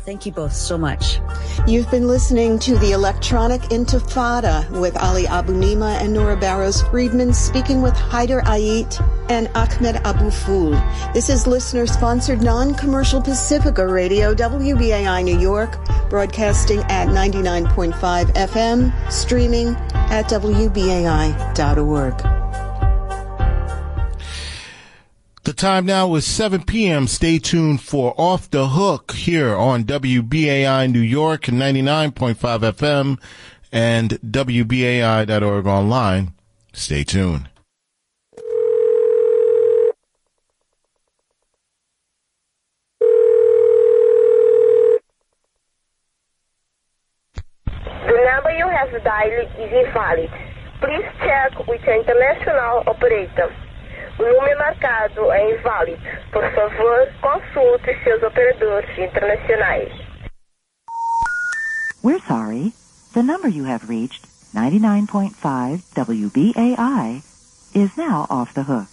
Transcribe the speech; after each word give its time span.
thank 0.00 0.26
you 0.26 0.32
both 0.32 0.52
so 0.52 0.76
much. 0.76 1.20
You've 1.66 1.90
been 1.90 2.06
listening 2.06 2.58
to 2.60 2.76
the 2.78 2.92
Electronic 2.92 3.60
Intifada 3.70 4.68
with 4.80 4.96
Ali 4.96 5.24
Abunimah 5.24 6.00
and 6.00 6.12
Nora 6.12 6.36
Barrows 6.36 6.82
Friedman 6.82 7.32
speaking 7.32 7.82
with 7.82 7.94
Haider 7.94 8.42
Ait 8.48 9.00
and 9.30 9.48
Ahmed 9.54 9.96
Abu 10.04 10.30
Fool. 10.30 10.72
This 11.12 11.28
is 11.28 11.46
listener 11.46 11.86
sponsored 11.86 12.42
non-commercial 12.42 13.20
Pacifica 13.22 13.86
Radio, 13.86 14.34
WBAI 14.34 15.22
New 15.22 15.38
York, 15.38 15.78
broadcasting 16.08 16.80
at 16.84 17.08
99.5 17.08 18.32
FM, 18.34 19.12
streaming 19.12 19.76
at 19.94 20.24
WBAI.org. 20.28 20.80
time 25.60 25.84
now 25.84 26.14
is 26.14 26.24
7 26.24 26.62
p.m. 26.62 27.06
Stay 27.06 27.38
tuned 27.38 27.82
for 27.82 28.14
Off 28.16 28.50
the 28.50 28.68
Hook 28.68 29.12
here 29.12 29.54
on 29.54 29.84
WBAI 29.84 30.90
New 30.90 31.00
York 31.00 31.42
99.5 31.42 32.34
FM 32.34 33.20
and 33.70 34.12
WBAI.org 34.24 35.66
online. 35.66 36.32
Stay 36.72 37.04
tuned. 37.04 37.50
The 48.06 48.24
number 48.24 48.50
you 48.56 48.66
have 48.66 49.04
dialed 49.04 49.50
is 49.58 49.70
invalid. 49.86 50.30
Please 50.80 51.04
check 51.18 51.68
with 51.68 51.82
your 51.82 52.00
international 52.00 52.84
operator. 52.86 53.54
Número 54.20 54.58
marcado 54.58 55.32
é 55.32 55.56
inválido. 55.56 56.02
Por 56.30 56.44
favor, 56.52 57.08
consulte 57.22 58.04
seus 58.04 58.22
operadores 58.22 58.90
internacionais. 58.98 59.90
We're 62.02 62.20
sorry. 62.28 62.72
The 63.14 63.22
number 63.22 63.48
you 63.48 63.64
have 63.64 63.88
reached, 63.88 64.26
99.5 64.54 65.82
WBAI, 65.94 67.22
is 67.74 67.96
now 67.96 68.26
off 68.28 68.52
the 68.52 68.64
hook. 68.64 68.88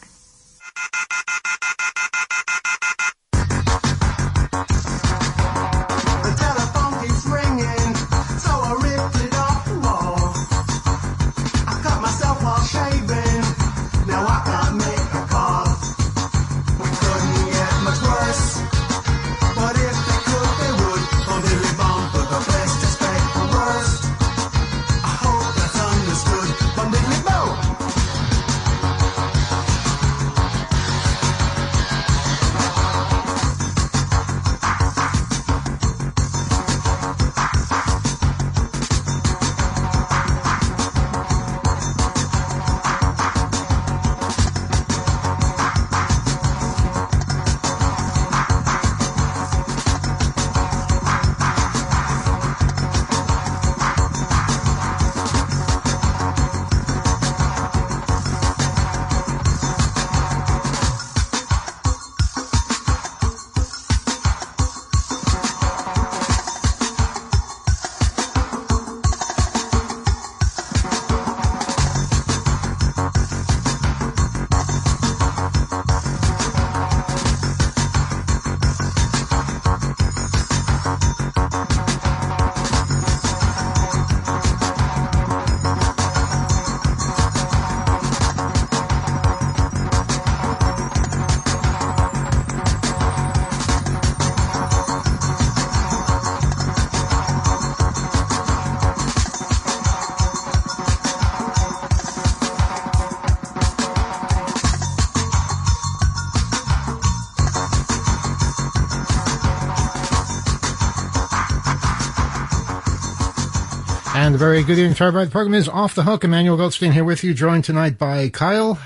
A 114.37 114.39
very 114.39 114.61
good 114.61 114.77
evening 114.77 114.93
to 114.93 115.03
everybody. 115.03 115.25
The 115.25 115.31
program 115.31 115.55
is 115.55 115.67
Off 115.67 115.95
the 115.95 116.03
Hook. 116.03 116.23
Emmanuel 116.23 116.57
Goldstein 116.57 116.91
here 116.91 117.03
with 117.03 117.23
you, 117.23 117.33
joined 117.33 117.63
tonight 117.63 117.97
by 117.97 118.29
Kyle. 118.29 118.79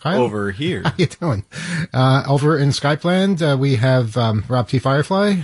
Kyle? 0.00 0.22
Over 0.22 0.50
here. 0.50 0.82
How 0.84 0.92
you 0.98 1.06
doing? 1.06 1.44
Uh, 1.92 2.24
over 2.26 2.58
in 2.58 2.70
Skypeland, 2.70 3.40
uh, 3.42 3.56
we 3.56 3.76
have 3.76 4.16
um, 4.16 4.42
Rob 4.48 4.68
T. 4.68 4.80
Firefly. 4.80 5.42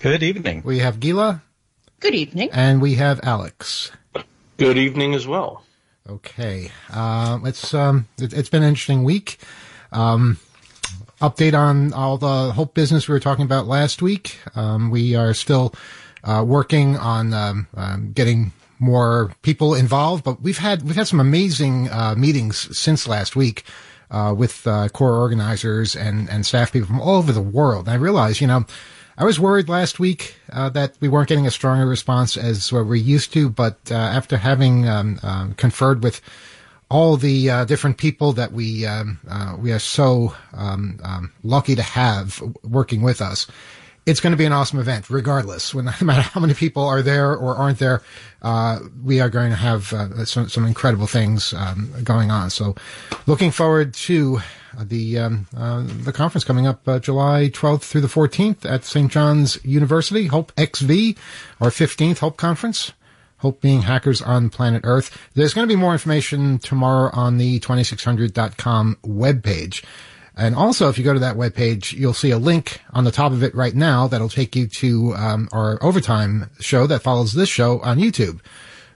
Good 0.00 0.22
evening. 0.22 0.62
We 0.64 0.78
have 0.78 1.00
Gila. 1.00 1.42
Good 2.00 2.14
evening. 2.14 2.48
And 2.54 2.80
we 2.80 2.94
have 2.94 3.20
Alex. 3.22 3.90
Good 4.56 4.78
evening 4.78 5.12
as 5.12 5.26
well. 5.26 5.62
Okay. 6.08 6.70
Uh, 6.90 7.40
it's, 7.44 7.74
um, 7.74 8.08
it, 8.16 8.32
has 8.32 8.48
been 8.48 8.62
an 8.62 8.70
interesting 8.70 9.04
week. 9.04 9.38
Um, 9.92 10.38
update 11.20 11.52
on 11.52 11.92
all 11.92 12.16
the 12.16 12.52
Hope 12.52 12.72
business 12.72 13.06
we 13.06 13.12
were 13.12 13.20
talking 13.20 13.44
about 13.44 13.66
last 13.66 14.00
week. 14.00 14.38
Um, 14.54 14.90
we 14.90 15.14
are 15.14 15.34
still 15.34 15.74
uh, 16.24 16.44
working 16.46 16.96
on 16.96 17.32
um, 17.32 17.66
um, 17.76 18.12
getting 18.12 18.52
more 18.78 19.32
people 19.42 19.74
involved. 19.74 20.24
But 20.24 20.42
we've 20.42 20.58
had 20.58 20.82
we've 20.82 20.96
had 20.96 21.06
some 21.06 21.20
amazing 21.20 21.90
uh, 21.90 22.14
meetings 22.16 22.76
since 22.76 23.06
last 23.06 23.36
week 23.36 23.64
uh, 24.10 24.34
with 24.36 24.66
uh, 24.66 24.88
core 24.88 25.16
organizers 25.16 25.94
and 25.94 26.28
and 26.30 26.44
staff 26.44 26.72
people 26.72 26.88
from 26.88 27.00
all 27.00 27.16
over 27.16 27.32
the 27.32 27.42
world. 27.42 27.86
And 27.86 27.94
I 27.94 27.96
realize, 27.96 28.40
you 28.40 28.46
know. 28.46 28.64
I 29.16 29.24
was 29.24 29.38
worried 29.38 29.68
last 29.68 30.00
week 30.00 30.34
uh, 30.52 30.70
that 30.70 30.96
we 30.98 31.06
weren't 31.06 31.28
getting 31.28 31.46
a 31.46 31.50
stronger 31.52 31.86
response 31.86 32.36
as 32.36 32.72
what 32.72 32.86
we're 32.86 32.96
used 32.96 33.32
to, 33.34 33.48
but 33.48 33.78
uh, 33.88 33.94
after 33.94 34.36
having 34.36 34.88
um, 34.88 35.20
um 35.22 35.54
conferred 35.54 36.02
with 36.02 36.20
all 36.90 37.16
the 37.16 37.48
uh, 37.48 37.64
different 37.64 37.96
people 37.96 38.32
that 38.32 38.50
we 38.50 38.84
um, 38.84 39.20
we 39.60 39.70
are 39.70 39.78
so 39.78 40.34
um, 40.52 40.98
um, 41.04 41.32
lucky 41.44 41.76
to 41.76 41.82
have 41.82 42.42
working 42.64 43.02
with 43.02 43.22
us, 43.22 43.46
it's 44.06 44.20
going 44.20 44.32
to 44.32 44.36
be 44.36 44.44
an 44.44 44.52
awesome 44.52 44.78
event, 44.78 45.08
regardless. 45.08 45.74
When, 45.74 45.84
no 46.00 46.06
matter 46.06 46.22
how 46.22 46.40
many 46.40 46.54
people 46.54 46.84
are 46.84 47.02
there 47.02 47.34
or 47.34 47.56
aren't 47.56 47.78
there, 47.78 48.02
uh, 48.42 48.80
we 49.02 49.20
are 49.20 49.30
going 49.30 49.50
to 49.50 49.56
have 49.56 49.92
uh, 49.92 50.24
some, 50.24 50.48
some, 50.48 50.64
incredible 50.64 51.06
things 51.06 51.54
um, 51.54 51.92
going 52.02 52.30
on. 52.30 52.50
So, 52.50 52.74
looking 53.26 53.50
forward 53.50 53.94
to 53.94 54.40
the 54.82 55.18
um, 55.18 55.46
uh, 55.56 55.84
the 55.86 56.12
conference 56.12 56.44
coming 56.44 56.66
up 56.66 56.86
uh, 56.88 56.98
July 56.98 57.50
12th 57.52 57.82
through 57.82 58.00
the 58.00 58.08
14th 58.08 58.68
at 58.68 58.84
St. 58.84 59.10
John's 59.10 59.64
University, 59.64 60.26
Hope 60.26 60.52
XV, 60.58 61.16
our 61.60 61.70
15th 61.70 62.18
Hope 62.18 62.36
Conference. 62.36 62.92
Hope 63.38 63.60
being 63.60 63.82
hackers 63.82 64.22
on 64.22 64.48
planet 64.48 64.82
Earth. 64.84 65.18
There's 65.34 65.52
going 65.52 65.68
to 65.68 65.74
be 65.74 65.78
more 65.78 65.92
information 65.92 66.58
tomorrow 66.58 67.10
on 67.12 67.36
the 67.36 67.60
2600.com 67.60 68.96
webpage. 69.04 69.84
And 70.36 70.54
also, 70.56 70.88
if 70.88 70.98
you 70.98 71.04
go 71.04 71.12
to 71.12 71.20
that 71.20 71.36
webpage, 71.36 71.92
you'll 71.92 72.12
see 72.12 72.30
a 72.30 72.38
link 72.38 72.80
on 72.92 73.04
the 73.04 73.12
top 73.12 73.32
of 73.32 73.42
it 73.42 73.54
right 73.54 73.74
now 73.74 74.08
that'll 74.08 74.28
take 74.28 74.56
you 74.56 74.66
to 74.66 75.14
um, 75.14 75.48
our 75.52 75.82
overtime 75.82 76.50
show 76.58 76.86
that 76.88 77.02
follows 77.02 77.34
this 77.34 77.48
show 77.48 77.80
on 77.80 77.98
YouTube. 77.98 78.40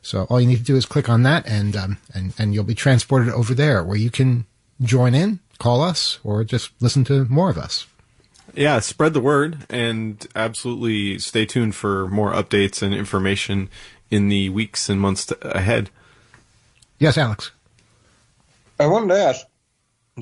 So 0.02 0.25
all 0.25 0.40
you 0.40 0.49
need 0.49 0.58
to 0.58 0.64
do 0.64 0.76
is 0.76 0.87
click 0.87 1.08
on 1.08 1.23
that, 1.25 1.46
and 1.46 1.76
um, 1.76 1.99
and 2.14 2.32
and 2.38 2.55
you'll 2.55 2.64
be 2.64 2.75
transported 2.75 3.32
over 3.32 3.55
there, 3.55 3.85
where 3.85 3.96
you 3.96 4.11
can 4.11 4.46
join 4.81 5.14
in, 5.14 5.40
call 5.58 5.82
us, 5.82 6.19
or 6.25 6.44
just 6.44 6.70
listen 6.81 7.05
to 7.05 7.25
more 7.26 7.50
of 7.50 7.58
us. 7.58 7.87
Yeah, 8.55 8.81
spread 8.81 9.12
the 9.12 9.20
word, 9.20 9.67
and 9.69 10.26
absolutely 10.34 11.19
stay 11.19 11.46
tuned 11.46 11.75
for 11.75 12.08
more 12.08 12.32
updates 12.32 12.82
and 12.82 12.94
information 12.94 13.69
in 14.11 14.29
the 14.29 14.49
weeks 14.49 14.88
and 14.88 15.00
months 15.00 15.32
ahead. 15.43 15.91
Yes, 16.99 17.19
Alex. 17.19 17.52
I 18.81 18.87
wanted 18.87 19.14
to 19.14 19.20
ask 19.20 19.46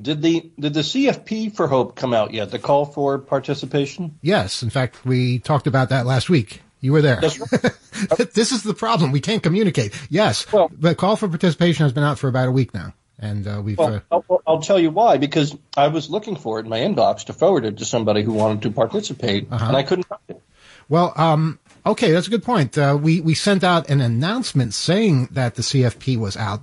Did 0.01 0.23
the 0.23 0.51
did 0.59 0.75
the 0.75 0.81
CFP 0.81 1.55
for 1.55 1.69
Hope 1.69 1.97
come 1.97 2.13
out 2.13 2.33
yet? 2.35 2.51
The 2.51 2.59
call 2.59 2.85
for 2.85 3.19
participation? 3.19 4.19
Yes, 4.23 4.63
in 4.63 4.71
fact, 4.71 5.05
we 5.05 5.39
talked 5.39 5.67
about 5.67 5.89
that 5.91 6.07
last 6.07 6.29
week. 6.29 6.63
You 6.81 6.93
were 6.93 7.03
there. 7.03 7.17
Right. 7.21 7.33
this 8.35 8.53
is 8.53 8.63
the 8.63 8.75
problem. 8.75 9.11
We 9.11 9.21
can't 9.21 9.43
communicate. 9.43 9.95
Yes, 10.11 10.51
Well- 10.53 10.71
the 10.79 10.95
call 10.95 11.17
for 11.17 11.29
participation 11.29 11.85
has 11.85 11.93
been 11.93 12.05
out 12.05 12.19
for 12.19 12.29
about 12.29 12.49
a 12.49 12.53
week 12.53 12.75
now, 12.75 12.93
and 13.19 13.47
uh, 13.47 13.63
we've. 13.65 13.79
Well, 13.79 14.03
uh, 14.11 14.21
I'll, 14.29 14.43
I'll 14.47 14.61
tell 14.61 14.79
you 14.79 14.91
why. 14.91 15.17
Because 15.17 15.57
I 15.77 15.89
was 15.89 16.11
looking 16.11 16.37
for 16.37 16.59
it 16.61 16.65
in 16.65 16.69
my 16.69 16.81
inbox 16.81 17.25
to 17.27 17.33
forward 17.33 17.65
it 17.65 17.79
to 17.79 17.85
somebody 17.85 18.23
who 18.23 18.33
wanted 18.33 18.63
to 18.63 18.71
participate, 18.71 19.49
Uh-huh. 19.51 19.65
and 19.69 19.77
I 19.77 19.83
couldn't 19.83 20.05
find 20.05 20.21
it. 20.29 20.43
Well, 20.89 21.13
um, 21.17 21.59
okay, 21.85 22.13
that's 22.13 22.27
a 22.29 22.31
good 22.31 22.45
point. 22.45 22.77
Uh, 22.79 22.99
we 23.01 23.21
we 23.21 23.35
sent 23.35 23.65
out 23.65 23.89
an 23.89 24.01
announcement 24.01 24.75
saying 24.75 25.29
that 25.33 25.55
the 25.57 25.63
CFP 25.63 26.19
was 26.19 26.37
out. 26.37 26.63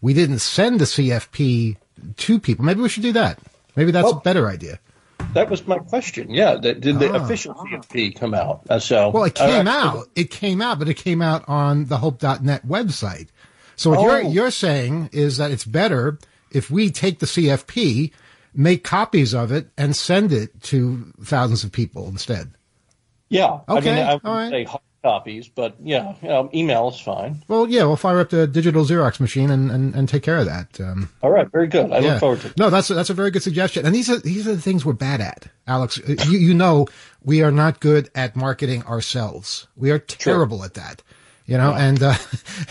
We 0.00 0.12
didn't 0.14 0.40
send 0.40 0.80
the 0.80 0.84
CFP 0.84 1.76
to 2.18 2.38
people. 2.38 2.64
Maybe 2.64 2.80
we 2.80 2.88
should 2.88 3.02
do 3.02 3.12
that. 3.12 3.38
Maybe 3.76 3.90
that's 3.90 4.10
a 4.10 4.16
better 4.16 4.48
idea. 4.48 4.78
That 5.34 5.48
was 5.48 5.66
my 5.66 5.78
question. 5.78 6.28
Yeah, 6.30 6.56
did 6.56 6.82
the 6.82 7.10
Ah. 7.12 7.24
official 7.24 7.54
CFP 7.54 8.10
come 8.18 8.34
out? 8.34 8.62
Uh, 8.68 8.78
so 8.78 9.10
Well, 9.10 9.24
it 9.24 9.34
came 9.34 9.66
actually- 9.68 10.00
out. 10.00 10.08
It 10.14 10.30
came 10.30 10.60
out, 10.60 10.78
but 10.78 10.88
it 10.88 10.94
came 10.94 11.22
out 11.22 11.44
on 11.48 11.86
the 11.86 11.98
Hope.net 11.98 12.66
website. 12.66 13.28
So 13.76 13.90
what 13.90 13.98
Oh. 14.00 14.02
you're 14.02 14.22
you're 14.22 14.50
saying 14.50 15.08
is 15.12 15.38
that 15.38 15.50
it's 15.50 15.64
better 15.64 16.18
if 16.50 16.70
we 16.70 16.90
take 16.90 17.20
the 17.20 17.26
CFP, 17.26 18.12
make 18.54 18.84
copies 18.84 19.32
of 19.32 19.50
it, 19.52 19.68
and 19.78 19.96
send 19.96 20.32
it 20.32 20.62
to 20.64 21.12
thousands 21.24 21.64
of 21.64 21.72
people 21.72 22.08
instead. 22.08 22.50
Yeah. 23.30 23.60
I 23.66 23.78
Okay, 23.78 23.94
mean, 23.94 24.04
I 24.04 24.14
would 24.14 24.22
all 24.26 24.34
right. 24.36 24.50
say 24.50 24.66
copies, 25.02 25.48
but 25.48 25.74
yeah, 25.82 26.14
you 26.22 26.28
know, 26.28 26.48
email 26.54 26.88
is 26.88 27.00
fine. 27.00 27.42
Well, 27.48 27.68
yeah, 27.68 27.84
we'll 27.84 27.96
fire 27.96 28.20
up 28.20 28.30
the 28.30 28.46
digital 28.46 28.84
Xerox 28.84 29.20
machine 29.20 29.50
and, 29.50 29.70
and, 29.70 29.94
and 29.94 30.08
take 30.08 30.22
care 30.22 30.38
of 30.38 30.46
that. 30.46 30.80
Um, 30.80 31.10
All 31.22 31.30
right, 31.30 31.50
very 31.50 31.66
good. 31.66 31.92
I 31.92 31.98
yeah. 31.98 32.12
look 32.12 32.20
forward 32.20 32.40
to 32.40 32.46
it. 32.48 32.58
No, 32.58 32.70
that's 32.70 32.88
a, 32.90 32.94
that's 32.94 33.10
a 33.10 33.14
very 33.14 33.30
good 33.30 33.42
suggestion. 33.42 33.84
And 33.84 33.94
these 33.94 34.08
are 34.08 34.18
these 34.18 34.46
are 34.46 34.54
the 34.54 34.62
things 34.62 34.84
we're 34.84 34.92
bad 34.92 35.20
at, 35.20 35.48
Alex. 35.66 36.00
You 36.06 36.38
you 36.38 36.54
know 36.54 36.86
we 37.24 37.42
are 37.42 37.52
not 37.52 37.80
good 37.80 38.10
at 38.14 38.36
marketing 38.36 38.84
ourselves. 38.84 39.66
We 39.76 39.90
are 39.90 39.98
terrible 39.98 40.64
at 40.64 40.74
that. 40.74 41.02
You 41.46 41.58
know, 41.58 41.74
and 41.74 42.02
uh, 42.02 42.14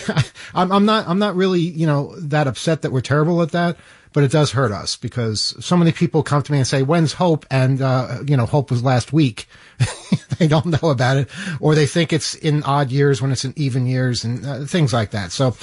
I'm 0.56 0.72
I'm 0.72 0.86
not 0.86 1.07
I'm 1.07 1.19
not 1.19 1.36
really 1.36 1.62
you 1.62 1.86
know 1.86 2.16
that 2.18 2.48
upset 2.48 2.81
that 2.84 2.92
we're 2.92 3.01
terrible 3.01 3.42
at 3.42 3.51
that, 3.51 3.77
but 4.13 4.24
it 4.24 4.31
does 4.31 4.51
hurt 4.51 4.72
us 4.72 4.95
because 4.95 5.56
so 5.63 5.77
many 5.77 5.92
people 5.92 6.24
come 6.24 6.42
to 6.42 6.51
me 6.51 6.57
and 6.57 6.68
say, 6.68 6.84
"When's 6.84 7.13
Hope?" 7.13 7.45
and 7.51 7.81
uh, 7.81 8.19
you 8.25 8.38
know, 8.38 8.45
Hope 8.45 8.72
was 8.72 8.84
last 8.84 9.13
week. 9.13 9.48
they 10.39 10.48
don't 10.48 10.66
know 10.66 10.89
about 10.89 11.18
it, 11.18 11.30
or 11.60 11.75
they 11.75 11.86
think 11.86 12.13
it's 12.13 12.36
in 12.36 12.63
odd 12.63 12.92
years 12.92 13.22
when 13.22 13.31
it's 13.31 13.45
in 13.45 13.54
even 13.56 13.86
years 13.86 14.24
and 14.24 14.45
uh, 14.45 14.66
things 14.66 14.94
like 14.94 15.12
that. 15.12 15.31
So 15.31 15.56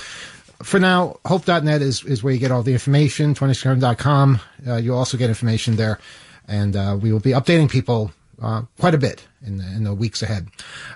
for 0.62 0.80
now, 0.80 1.18
hope.net 1.24 1.82
is, 1.82 2.04
is 2.04 2.22
where 2.22 2.32
you 2.32 2.40
get 2.40 2.50
all 2.50 2.62
the 2.62 2.72
information. 2.72 3.34
20second.com. 3.34 4.40
Uh, 4.66 4.76
you'll 4.76 4.98
also 4.98 5.16
get 5.16 5.28
information 5.28 5.76
there. 5.76 5.98
And 6.48 6.76
uh, 6.76 6.98
we 7.00 7.12
will 7.12 7.20
be 7.20 7.30
updating 7.30 7.70
people 7.70 8.12
uh, 8.42 8.62
quite 8.78 8.94
a 8.94 8.98
bit 8.98 9.26
in 9.44 9.58
the, 9.58 9.64
in 9.64 9.84
the 9.84 9.94
weeks 9.94 10.22
ahead. 10.22 10.48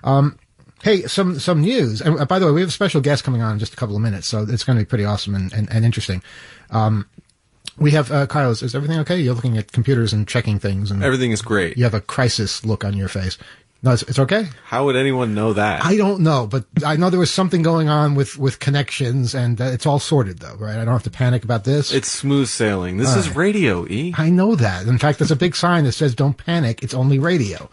Um, 0.03 0.39
hey, 0.83 1.03
some 1.03 1.39
some 1.39 1.61
news. 1.61 2.01
And 2.01 2.19
uh, 2.19 2.25
by 2.25 2.39
the 2.39 2.47
way, 2.47 2.53
we 2.53 2.61
have 2.61 2.71
a 2.71 2.73
special 2.73 3.01
guest 3.01 3.25
coming 3.25 3.43
on 3.43 3.53
in 3.53 3.59
just 3.59 3.73
a 3.73 3.77
couple 3.77 3.97
of 3.97 4.03
minutes, 4.03 4.27
so 4.27 4.47
it's 4.49 4.65
going 4.65 4.79
to 4.79 4.85
be 4.85 4.89
pretty 4.89 5.05
awesome 5.05 5.35
and, 5.35 5.53
and, 5.53 5.71
and 5.71 5.85
interesting. 5.85 6.23
Um, 6.71 7.07
we 7.82 7.90
have, 7.93 8.11
uh, 8.11 8.26
Kyle, 8.26 8.50
is, 8.50 8.75
everything 8.75 8.99
okay? 9.00 9.19
You're 9.19 9.34
looking 9.34 9.58
at 9.58 9.73
computers 9.73 10.12
and 10.12 10.26
checking 10.26 10.58
things, 10.58 10.90
and 10.90 11.02
Everything 11.02 11.32
is 11.32 11.43
great. 11.43 11.76
you 11.76 11.84
have 11.84 11.94
a 11.94 12.00
crisis 12.00 12.64
look 12.64 12.84
on 12.84 12.96
your 12.96 13.08
face. 13.08 13.38
No, 13.84 13.90
it's, 13.90 14.02
it's 14.05 14.19
okay? 14.20 14.46
How 14.64 14.84
would 14.84 14.94
anyone 14.94 15.34
know 15.34 15.55
that? 15.55 15.84
I 15.84 15.96
don't 15.96 16.20
know, 16.20 16.46
but 16.46 16.64
I 16.87 16.94
know 16.94 17.11
there 17.11 17.19
was 17.19 17.32
something 17.32 17.62
going 17.62 17.88
on 17.88 18.14
with, 18.14 18.38
with 18.38 18.61
connections, 18.61 19.34
and 19.34 19.61
uh, 19.61 19.64
it's 19.64 19.87
all 19.87 19.99
sorted, 19.99 20.38
though, 20.38 20.55
right? 20.55 20.76
I 20.76 20.84
don't 20.84 20.94
have 20.94 21.02
to 21.02 21.11
panic 21.11 21.43
about 21.43 21.64
this. 21.64 21.93
it's 21.93 22.08
smooth 22.08 22.46
sailing. 22.46 22.99
This 22.99 23.17
is 23.17 23.34
radio, 23.34 23.84
E. 23.88 24.14
I 24.17 24.31
know 24.31 24.55
that. 24.55 24.87
In 24.87 24.99
fact, 24.99 25.19
there's 25.19 25.32
a 25.32 25.37
big 25.37 25.56
sign 25.56 25.82
that 25.84 25.93
says 25.93 26.14
"Don't 26.14 26.37
panic. 26.37 26.82
It's 26.84 26.94
only 26.94 27.19
radio." 27.19 27.69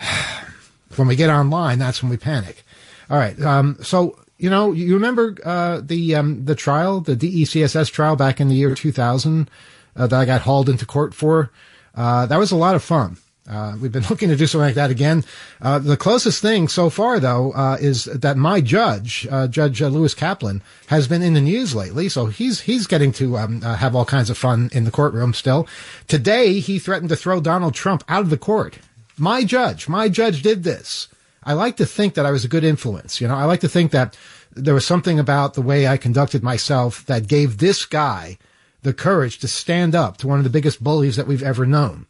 when 0.96 1.08
we 1.08 1.16
get 1.16 1.28
online, 1.28 1.78
that's 1.78 2.02
when 2.02 2.10
we 2.10 2.16
panic. 2.16 2.64
All 3.10 3.18
right. 3.18 3.38
Um, 3.42 3.76
so 3.82 4.18
you 4.42 4.50
know, 4.50 4.72
you 4.72 4.94
remember 4.94 5.36
uh, 5.44 5.80
the 5.84 6.16
um, 6.16 6.44
the 6.46 6.56
trial, 6.56 7.00
the 7.00 7.14
DeCSS 7.14 7.92
trial 7.92 8.16
back 8.16 8.40
in 8.40 8.48
the 8.48 8.56
year 8.56 8.74
2000 8.74 9.48
uh, 9.94 10.06
that 10.08 10.20
I 10.20 10.24
got 10.24 10.40
hauled 10.40 10.68
into 10.68 10.84
court 10.84 11.14
for. 11.14 11.52
Uh, 11.94 12.26
that 12.26 12.38
was 12.38 12.50
a 12.50 12.56
lot 12.56 12.74
of 12.74 12.82
fun. 12.82 13.18
Uh, 13.48 13.76
we've 13.80 13.92
been 13.92 14.04
looking 14.10 14.30
to 14.30 14.36
do 14.36 14.48
something 14.48 14.66
like 14.66 14.74
that 14.74 14.90
again. 14.90 15.24
Uh, 15.60 15.78
the 15.78 15.96
closest 15.96 16.42
thing 16.42 16.66
so 16.66 16.90
far, 16.90 17.20
though, 17.20 17.52
uh, 17.52 17.76
is 17.80 18.06
that 18.06 18.36
my 18.36 18.60
judge, 18.60 19.28
Judge 19.48 19.80
Lewis 19.80 20.12
Kaplan, 20.12 20.60
has 20.88 21.06
been 21.06 21.22
in 21.22 21.34
the 21.34 21.40
news 21.40 21.76
lately. 21.76 22.08
So 22.08 22.26
he's 22.26 22.62
he's 22.62 22.88
getting 22.88 23.12
to 23.12 23.38
um, 23.38 23.60
have 23.60 23.94
all 23.94 24.04
kinds 24.04 24.28
of 24.28 24.36
fun 24.36 24.70
in 24.72 24.82
the 24.82 24.90
courtroom 24.90 25.34
still. 25.34 25.68
Today, 26.08 26.58
he 26.58 26.80
threatened 26.80 27.10
to 27.10 27.16
throw 27.16 27.40
Donald 27.40 27.74
Trump 27.74 28.02
out 28.08 28.22
of 28.22 28.30
the 28.30 28.38
court. 28.38 28.80
My 29.16 29.44
judge, 29.44 29.88
my 29.88 30.08
judge 30.08 30.42
did 30.42 30.64
this. 30.64 31.06
I 31.44 31.54
like 31.54 31.76
to 31.76 31.86
think 31.86 32.14
that 32.14 32.26
I 32.26 32.30
was 32.30 32.44
a 32.44 32.48
good 32.48 32.64
influence. 32.64 33.20
You 33.20 33.28
know, 33.28 33.34
I 33.34 33.44
like 33.44 33.60
to 33.60 33.68
think 33.68 33.90
that 33.92 34.16
there 34.54 34.74
was 34.74 34.86
something 34.86 35.18
about 35.18 35.54
the 35.54 35.62
way 35.62 35.86
I 35.86 35.96
conducted 35.96 36.42
myself 36.42 37.04
that 37.06 37.28
gave 37.28 37.58
this 37.58 37.84
guy 37.86 38.38
the 38.82 38.92
courage 38.92 39.38
to 39.38 39.48
stand 39.48 39.94
up 39.94 40.16
to 40.18 40.28
one 40.28 40.38
of 40.38 40.44
the 40.44 40.50
biggest 40.50 40.82
bullies 40.82 41.16
that 41.16 41.26
we've 41.26 41.42
ever 41.42 41.64
known. 41.64 42.06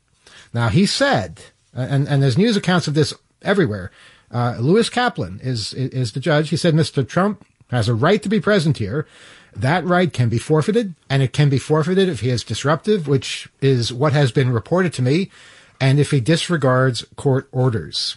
Now 0.53 0.69
he 0.69 0.87
said, 0.87 1.41
and 1.75 2.09
and 2.09 2.23
there's 2.23 2.39
news 2.39 2.56
accounts 2.56 2.89
of 2.89 2.94
this 2.94 3.15
everywhere. 3.43 3.91
Uh, 4.31 4.56
Lewis 4.59 4.89
Kaplan 4.89 5.41
is 5.43 5.73
is 5.75 6.12
the 6.12 6.21
judge. 6.21 6.50
He 6.50 6.56
said 6.56 6.75
Mr. 6.75 7.06
Trump 7.06 7.44
has 7.71 7.89
a 7.89 7.94
right 7.94 8.23
to 8.23 8.29
be 8.29 8.41
present 8.41 8.79
here. 8.79 9.06
That 9.55 9.85
right 9.85 10.11
can 10.11 10.31
be 10.31 10.38
forfeited, 10.38 10.95
and 11.11 11.23
it 11.23 11.35
can 11.35 11.50
be 11.50 11.59
forfeited 11.59 12.09
if 12.09 12.21
he 12.21 12.31
is 12.31 12.43
disruptive, 12.43 13.06
which 13.06 13.49
is 13.61 13.93
what 13.93 14.15
has 14.15 14.33
been 14.33 14.50
reported 14.50 14.95
to 14.95 15.03
me, 15.03 15.31
and 15.79 16.00
if 16.00 16.11
he 16.11 16.21
disregards 16.21 17.05
court 17.17 17.49
orders. 17.53 18.17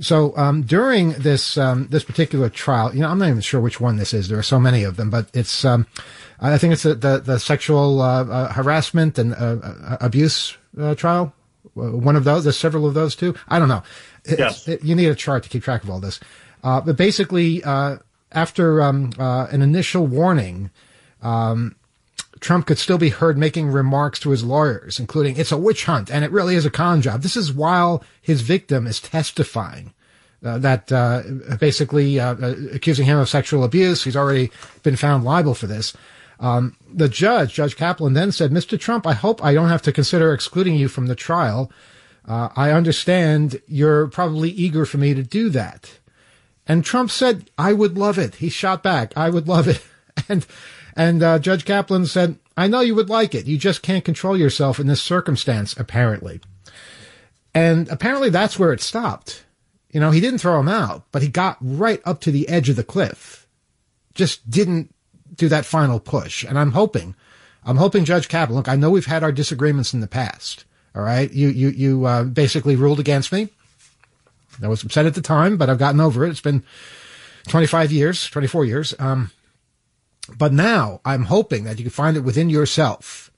So 0.00 0.34
um, 0.36 0.62
during 0.62 1.10
this 1.12 1.58
um, 1.58 1.88
this 1.90 2.04
particular 2.04 2.48
trial, 2.48 2.94
you 2.94 3.00
know, 3.00 3.08
I'm 3.08 3.18
not 3.18 3.28
even 3.28 3.40
sure 3.42 3.60
which 3.60 3.80
one 3.80 3.96
this 3.96 4.14
is. 4.14 4.28
There 4.28 4.38
are 4.38 4.42
so 4.42 4.58
many 4.58 4.82
of 4.82 4.96
them, 4.96 5.10
but 5.10 5.28
it's 5.34 5.64
um, 5.64 5.86
I 6.40 6.56
think 6.58 6.72
it's 6.72 6.84
the 6.84 6.94
the, 6.94 7.18
the 7.18 7.38
sexual 7.38 8.00
uh, 8.00 8.24
uh, 8.24 8.52
harassment 8.52 9.18
and 9.18 9.34
uh, 9.34 9.58
uh, 9.62 9.96
abuse 10.00 10.56
uh, 10.80 10.94
trial. 10.94 11.34
Uh, 11.76 11.92
One 11.96 12.16
of 12.16 12.24
those. 12.24 12.44
There's 12.44 12.56
several 12.56 12.86
of 12.86 12.94
those 12.94 13.14
too. 13.14 13.34
I 13.48 13.58
don't 13.58 13.68
know. 13.68 13.82
Yes. 14.26 14.66
it- 14.68 14.82
you 14.82 14.94
need 14.94 15.08
a 15.08 15.14
chart 15.14 15.42
to 15.44 15.48
keep 15.48 15.62
track 15.64 15.82
of 15.84 15.90
all 15.90 16.00
this. 16.00 16.18
Uh, 16.64 16.80
but 16.80 16.96
basically, 16.96 17.62
uh, 17.64 17.96
after 18.32 18.82
um, 18.82 19.10
uh, 19.18 19.46
an 19.50 19.60
initial 19.62 20.06
warning, 20.06 20.70
um, 21.22 21.74
Trump 22.40 22.66
could 22.66 22.78
still 22.78 22.98
be 22.98 23.10
heard 23.10 23.36
making 23.36 23.68
remarks 23.68 24.18
to 24.20 24.30
his 24.30 24.42
lawyers, 24.42 24.98
including 24.98 25.36
"It's 25.36 25.52
a 25.52 25.58
witch 25.58 25.84
hunt 25.84 26.10
and 26.10 26.24
it 26.24 26.30
really 26.30 26.56
is 26.56 26.66
a 26.66 26.70
con 26.70 27.02
job." 27.02 27.22
This 27.22 27.36
is 27.36 27.52
while 27.52 28.02
his 28.20 28.40
victim 28.42 28.86
is 28.86 29.00
testifying. 29.00 29.92
Uh, 30.42 30.56
that 30.56 30.90
uh, 30.90 31.22
basically 31.58 32.18
uh, 32.18 32.34
uh, 32.34 32.54
accusing 32.72 33.04
him 33.04 33.18
of 33.18 33.28
sexual 33.28 33.62
abuse. 33.62 34.04
He's 34.04 34.16
already 34.16 34.50
been 34.82 34.96
found 34.96 35.22
liable 35.22 35.54
for 35.54 35.66
this. 35.66 35.94
Um, 36.38 36.76
the 36.90 37.10
judge, 37.10 37.52
Judge 37.52 37.76
Kaplan, 37.76 38.14
then 38.14 38.32
said, 38.32 38.50
"Mr. 38.50 38.80
Trump, 38.80 39.06
I 39.06 39.12
hope 39.12 39.44
I 39.44 39.52
don't 39.52 39.68
have 39.68 39.82
to 39.82 39.92
consider 39.92 40.32
excluding 40.32 40.76
you 40.76 40.88
from 40.88 41.08
the 41.08 41.14
trial. 41.14 41.70
Uh, 42.26 42.48
I 42.56 42.70
understand 42.70 43.60
you're 43.68 44.06
probably 44.06 44.48
eager 44.48 44.86
for 44.86 44.96
me 44.96 45.12
to 45.12 45.22
do 45.22 45.50
that." 45.50 45.98
And 46.66 46.86
Trump 46.86 47.10
said, 47.10 47.50
"I 47.58 47.74
would 47.74 47.98
love 47.98 48.18
it." 48.18 48.36
He 48.36 48.48
shot 48.48 48.82
back, 48.82 49.12
"I 49.18 49.28
would 49.28 49.46
love 49.46 49.68
it," 49.68 49.84
and 50.28 50.46
and 50.96 51.22
uh, 51.22 51.38
Judge 51.38 51.64
Kaplan 51.64 52.06
said, 52.06 52.36
"I 52.56 52.68
know 52.68 52.80
you 52.80 52.94
would 52.94 53.10
like 53.10 53.34
it. 53.34 53.46
You 53.46 53.58
just 53.58 53.82
can't 53.82 54.04
control 54.04 54.36
yourself 54.36 54.78
in 54.78 54.86
this 54.86 55.02
circumstance, 55.02 55.76
apparently." 55.76 56.40
And 57.54 57.88
apparently, 57.88 58.30
that's 58.30 58.58
where 58.58 58.72
it 58.72 58.80
stopped. 58.80 59.44
You 59.90 60.00
know, 60.00 60.10
he 60.12 60.20
didn't 60.20 60.38
throw 60.38 60.60
him 60.60 60.68
out, 60.68 61.04
but 61.10 61.22
he 61.22 61.28
got 61.28 61.58
right 61.60 62.00
up 62.04 62.20
to 62.22 62.30
the 62.30 62.48
edge 62.48 62.68
of 62.68 62.76
the 62.76 62.84
cliff. 62.84 63.48
Just 64.14 64.48
didn't 64.48 64.94
do 65.34 65.48
that 65.48 65.64
final 65.64 65.98
push. 65.98 66.44
And 66.44 66.58
I'm 66.58 66.72
hoping, 66.72 67.16
I'm 67.64 67.76
hoping 67.76 68.04
Judge 68.04 68.28
Kaplan. 68.28 68.56
Look, 68.56 68.68
I 68.68 68.76
know 68.76 68.90
we've 68.90 69.06
had 69.06 69.24
our 69.24 69.32
disagreements 69.32 69.92
in 69.92 70.00
the 70.00 70.06
past. 70.06 70.64
All 70.94 71.02
right, 71.02 71.32
you 71.32 71.48
you 71.48 71.68
you 71.68 72.04
uh, 72.04 72.24
basically 72.24 72.74
ruled 72.74 72.98
against 72.98 73.32
me. 73.32 73.48
I 74.62 74.68
was 74.68 74.82
upset 74.82 75.06
at 75.06 75.14
the 75.14 75.22
time, 75.22 75.56
but 75.56 75.70
I've 75.70 75.78
gotten 75.78 76.00
over 76.00 76.24
it. 76.24 76.30
It's 76.30 76.40
been 76.40 76.64
25 77.48 77.92
years, 77.92 78.28
24 78.28 78.64
years. 78.64 78.94
Um, 78.98 79.30
but 80.38 80.52
now 80.52 81.00
I'm 81.04 81.24
hoping 81.24 81.64
that 81.64 81.78
you 81.78 81.84
can 81.84 81.90
find 81.90 82.16
it 82.16 82.20
within 82.20 82.50
yourself 82.50 83.30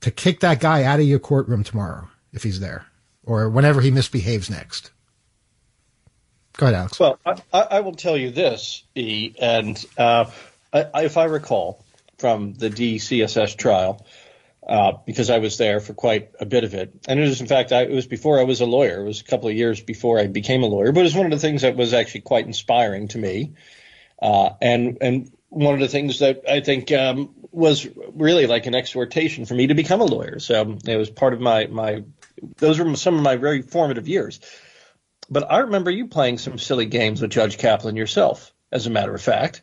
to 0.00 0.10
kick 0.10 0.40
that 0.40 0.60
guy 0.60 0.84
out 0.84 1.00
of 1.00 1.06
your 1.06 1.18
courtroom 1.18 1.64
tomorrow 1.64 2.08
if 2.32 2.42
he's 2.42 2.60
there 2.60 2.86
or 3.24 3.48
whenever 3.48 3.80
he 3.80 3.90
misbehaves 3.90 4.50
next. 4.50 4.90
Go 6.56 6.66
ahead, 6.66 6.78
Alex. 6.78 7.00
Well, 7.00 7.18
I, 7.24 7.60
I 7.60 7.80
will 7.80 7.94
tell 7.94 8.16
you 8.16 8.30
this, 8.30 8.84
E, 8.94 9.34
and 9.40 9.82
uh, 9.96 10.30
I- 10.72 11.04
if 11.04 11.16
I 11.16 11.24
recall 11.24 11.84
from 12.18 12.54
the 12.54 12.70
DeCSS 12.70 13.56
trial, 13.56 14.04
uh, 14.66 14.92
because 15.06 15.30
I 15.30 15.38
was 15.38 15.58
there 15.58 15.80
for 15.80 15.94
quite 15.94 16.30
a 16.38 16.46
bit 16.46 16.64
of 16.64 16.74
it, 16.74 16.92
and 17.08 17.18
it 17.18 17.22
was 17.22 17.40
in 17.40 17.46
fact 17.48 17.72
I, 17.72 17.82
it 17.82 17.90
was 17.90 18.06
before 18.06 18.38
I 18.38 18.44
was 18.44 18.60
a 18.60 18.66
lawyer. 18.66 19.00
It 19.00 19.04
was 19.04 19.20
a 19.20 19.24
couple 19.24 19.48
of 19.48 19.56
years 19.56 19.80
before 19.80 20.20
I 20.20 20.28
became 20.28 20.62
a 20.62 20.66
lawyer, 20.66 20.92
but 20.92 21.00
it 21.00 21.04
was 21.04 21.16
one 21.16 21.26
of 21.26 21.32
the 21.32 21.38
things 21.38 21.62
that 21.62 21.76
was 21.76 21.92
actually 21.94 22.20
quite 22.22 22.46
inspiring 22.46 23.08
to 23.08 23.18
me. 23.18 23.54
Uh, 24.20 24.50
and 24.60 24.98
and 25.00 25.32
one 25.52 25.74
of 25.74 25.80
the 25.80 25.88
things 25.88 26.20
that 26.20 26.44
I 26.48 26.60
think 26.60 26.90
um, 26.92 27.34
was 27.50 27.86
really 28.14 28.46
like 28.46 28.64
an 28.64 28.74
exhortation 28.74 29.44
for 29.44 29.52
me 29.52 29.66
to 29.66 29.74
become 29.74 30.00
a 30.00 30.06
lawyer. 30.06 30.38
So 30.38 30.78
it 30.86 30.96
was 30.96 31.10
part 31.10 31.34
of 31.34 31.40
my 31.40 31.66
my 31.66 32.04
those 32.56 32.78
were 32.78 32.96
some 32.96 33.16
of 33.16 33.22
my 33.22 33.36
very 33.36 33.60
formative 33.60 34.08
years. 34.08 34.40
But 35.28 35.50
I 35.50 35.58
remember 35.58 35.90
you 35.90 36.08
playing 36.08 36.38
some 36.38 36.58
silly 36.58 36.86
games 36.86 37.20
with 37.20 37.30
Judge 37.30 37.58
Kaplan 37.58 37.96
yourself, 37.96 38.52
as 38.70 38.86
a 38.86 38.90
matter 38.90 39.14
of 39.14 39.20
fact, 39.20 39.60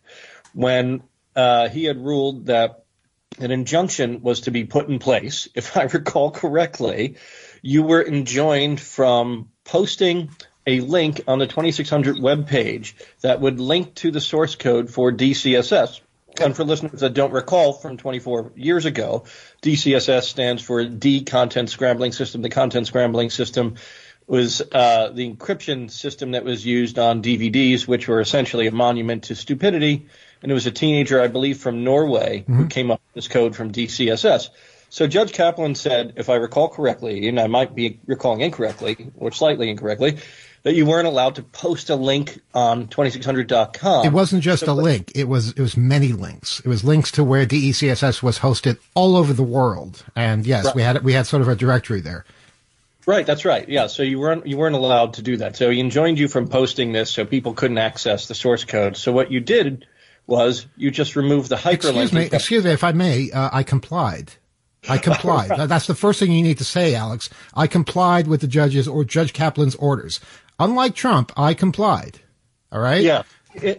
when 0.53 1.01
uh, 1.35 1.69
he 1.69 1.85
had 1.85 1.97
ruled 1.97 2.45
that 2.45 2.83
an 3.39 3.49
injunction 3.49 4.21
was 4.21 4.41
to 4.41 4.51
be 4.51 4.65
put 4.65 4.89
in 4.89 4.99
place. 4.99 5.47
If 5.55 5.75
I 5.75 5.83
recall 5.93 6.29
correctly, 6.29 7.15
you 7.63 7.81
were 7.81 8.05
enjoined 8.05 8.79
from 8.79 9.49
posting 9.63 10.29
a 10.69 10.81
link 10.81 11.21
on 11.27 11.39
the 11.39 11.47
2600 11.47 12.21
web 12.21 12.47
page 12.47 12.95
that 13.21 13.41
would 13.41 13.59
link 13.59 13.95
to 13.95 14.11
the 14.11 14.21
source 14.21 14.55
code 14.55 14.91
for 14.91 15.11
DeCSS. 15.11 16.01
And 16.39 16.55
for 16.55 16.63
listeners 16.63 16.99
that 17.01 17.15
don't 17.15 17.33
recall 17.33 17.73
from 17.73 17.97
24 17.97 18.51
years 18.55 18.85
ago, 18.85 19.25
DeCSS 19.63 20.23
stands 20.23 20.61
for 20.61 20.85
D 20.85 21.23
Content 21.23 21.71
Scrambling 21.71 22.11
System. 22.11 22.43
The 22.43 22.49
Content 22.49 22.85
Scrambling 22.85 23.31
System 23.31 23.75
was 24.27 24.61
uh, 24.61 25.09
the 25.09 25.33
encryption 25.33 25.89
system 25.89 26.31
that 26.31 26.43
was 26.43 26.63
used 26.63 26.99
on 26.99 27.23
DVDs, 27.23 27.87
which 27.87 28.07
were 28.07 28.21
essentially 28.21 28.67
a 28.67 28.71
monument 28.71 29.23
to 29.23 29.35
stupidity. 29.35 30.05
And 30.43 30.51
it 30.51 30.53
was 30.53 30.67
a 30.67 30.71
teenager, 30.71 31.19
I 31.19 31.27
believe, 31.27 31.57
from 31.57 31.83
Norway 31.83 32.41
mm-hmm. 32.41 32.53
who 32.53 32.67
came 32.67 32.91
up 32.91 33.01
with 33.07 33.15
this 33.15 33.27
code 33.27 33.55
from 33.55 33.71
DeCSS. 33.71 34.49
So 34.89 35.05
Judge 35.07 35.33
Kaplan 35.33 35.75
said, 35.75 36.13
if 36.17 36.29
I 36.29 36.35
recall 36.35 36.67
correctly, 36.69 37.27
and 37.27 37.39
I 37.39 37.47
might 37.47 37.75
be 37.75 37.99
recalling 38.07 38.41
incorrectly 38.41 39.11
or 39.17 39.31
slightly 39.31 39.69
incorrectly, 39.69 40.17
that 40.63 40.73
you 40.73 40.85
weren't 40.85 41.07
allowed 41.07 41.35
to 41.35 41.43
post 41.43 41.89
a 41.89 41.95
link 41.95 42.41
on 42.53 42.87
2600.com. 42.87 44.05
It 44.05 44.13
wasn't 44.13 44.43
just 44.43 44.65
so, 44.65 44.71
a 44.71 44.73
link. 44.73 45.11
It 45.15 45.27
was, 45.27 45.51
it 45.51 45.59
was 45.59 45.77
many 45.77 46.13
links. 46.13 46.59
It 46.61 46.67
was 46.67 46.83
links 46.83 47.11
to 47.11 47.23
where 47.23 47.45
DeCSS 47.45 48.21
was 48.21 48.39
hosted 48.39 48.77
all 48.93 49.15
over 49.15 49.33
the 49.33 49.43
world. 49.43 50.03
And 50.15 50.45
yes, 50.45 50.65
right. 50.65 50.75
we 50.75 50.81
had, 50.81 51.03
we 51.03 51.13
had 51.13 51.27
sort 51.27 51.41
of 51.41 51.47
a 51.47 51.55
directory 51.55 52.01
there. 52.01 52.25
Right, 53.05 53.25
that's 53.25 53.43
right. 53.43 53.67
Yeah, 53.67 53.87
so 53.87 54.03
you 54.03 54.19
weren't 54.19 54.45
you 54.45 54.55
weren't 54.55 54.75
allowed 54.75 55.15
to 55.15 55.23
do 55.23 55.37
that. 55.37 55.55
So 55.55 55.71
he 55.71 55.79
enjoined 55.79 56.19
you 56.19 56.27
from 56.27 56.47
posting 56.47 56.91
this, 56.91 57.09
so 57.09 57.25
people 57.25 57.55
couldn't 57.55 57.79
access 57.79 58.27
the 58.27 58.35
source 58.35 58.65
code. 58.65 58.97
So 58.97 59.11
what 59.11 59.31
you 59.31 59.39
did 59.39 59.87
was 60.27 60.67
you 60.77 60.91
just 60.91 61.15
removed 61.15 61.49
the 61.49 61.55
hyperlink. 61.55 62.03
Excuse 62.03 62.13
me, 62.13 62.29
excuse 62.31 62.65
me, 62.65 62.71
if 62.71 62.83
I 62.83 62.91
may, 62.91 63.31
uh, 63.31 63.49
I 63.51 63.63
complied. 63.63 64.33
I 64.87 64.97
complied. 64.99 65.49
right. 65.49 65.67
That's 65.67 65.87
the 65.87 65.95
first 65.95 66.19
thing 66.19 66.31
you 66.31 66.43
need 66.43 66.59
to 66.59 66.63
say, 66.63 66.93
Alex. 66.93 67.29
I 67.55 67.67
complied 67.67 68.27
with 68.27 68.41
the 68.41 68.47
judges 68.47 68.87
or 68.87 69.03
Judge 69.03 69.33
Kaplan's 69.33 69.75
orders. 69.75 70.19
Unlike 70.59 70.95
Trump, 70.95 71.31
I 71.37 71.53
complied. 71.53 72.19
All 72.71 72.79
right. 72.79 73.01
Yeah. 73.01 73.23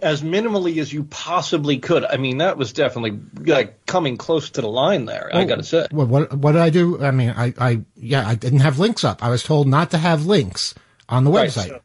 As 0.03 0.23
minimally 0.23 0.79
as 0.79 0.93
you 0.93 1.05
possibly 1.05 1.79
could. 1.79 2.05
I 2.05 2.17
mean, 2.17 2.39
that 2.39 2.57
was 2.57 2.73
definitely 2.73 3.21
like 3.47 3.87
coming 3.87 4.17
close 4.17 4.51
to 4.51 4.61
the 4.61 4.69
line 4.69 5.05
there. 5.05 5.31
Oh, 5.33 5.37
well, 5.37 5.43
I 5.43 5.47
got 5.47 5.57
to 5.57 5.63
say. 5.63 5.87
What, 5.93 6.09
what, 6.09 6.35
what 6.37 6.53
did 6.53 6.61
I 6.61 6.71
do? 6.71 7.03
I 7.03 7.13
mean, 7.13 7.31
I, 7.31 7.55
I 7.57 7.81
yeah, 7.95 8.27
I 8.27 8.35
didn't 8.35 8.61
have 8.61 8.81
links 8.81 9.05
up. 9.05 9.23
I 9.23 9.29
was 9.31 9.45
told 9.45 9.69
not 9.69 9.93
to 9.93 9.99
have 9.99 10.27
links 10.27 10.75
on 11.09 11.23
the 11.25 11.31
website. 11.31 11.57
Right, 11.57 11.69
so, 11.69 11.81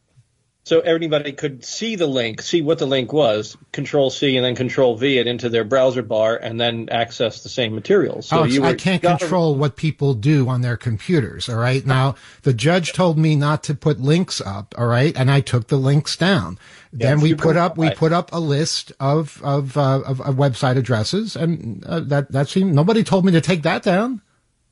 so 0.66 0.80
everybody 0.80 1.32
could 1.32 1.64
see 1.64 1.96
the 1.96 2.08
link, 2.08 2.42
see 2.42 2.64
what 2.64 2.80
the 2.80 2.88
link 2.88 3.14
was, 3.14 3.56
Control 3.72 4.10
C 4.10 4.36
and 4.36 4.44
then 4.44 4.56
Control 4.56 4.98
V 4.98 5.20
it 5.20 5.28
into 5.28 5.48
their 5.48 5.64
browser 5.64 6.02
bar, 6.02 6.36
and 6.36 6.60
then 6.60 6.90
access 6.90 7.44
the 7.44 7.50
same 7.50 7.76
materials. 7.76 8.30
So 8.30 8.38
Alex, 8.38 8.58
were, 8.58 8.66
I 8.66 8.74
can't 8.74 9.02
control 9.02 9.54
what 9.54 9.76
people 9.76 10.16
do 10.16 10.50
on 10.50 10.62
their 10.62 10.76
computers. 10.76 11.48
All 11.50 11.58
right. 11.58 11.86
Now 11.86 12.16
the 12.42 12.54
judge 12.54 12.94
told 12.94 13.20
me 13.20 13.36
not 13.36 13.64
to 13.66 13.76
put 13.76 14.00
links 14.00 14.42
up. 14.42 14.74
All 14.76 14.88
right, 14.88 15.16
and 15.16 15.30
I 15.30 15.42
took 15.42 15.68
the 15.68 15.78
links 15.78 16.18
down. 16.18 16.58
Yeah, 16.92 17.10
then 17.10 17.22
we 17.22 17.36
put 17.36 17.58
up 17.58 17.78
we 17.78 17.92
put 17.92 18.12
up 18.12 18.34
a 18.34 18.40
list 18.40 18.92
of 19.00 19.40
of, 19.44 19.78
uh, 19.78 20.02
of, 20.04 20.20
of 20.20 20.36
website 20.36 20.78
addresses, 20.78 21.36
and 21.36 21.86
uh, 21.86 22.00
that 22.00 22.32
that 22.32 22.50
seemed 22.50 22.74
nobody 22.74 23.04
told 23.04 23.24
me 23.24 23.32
to 23.34 23.42
take 23.42 23.62
that 23.62 23.84
down. 23.84 24.22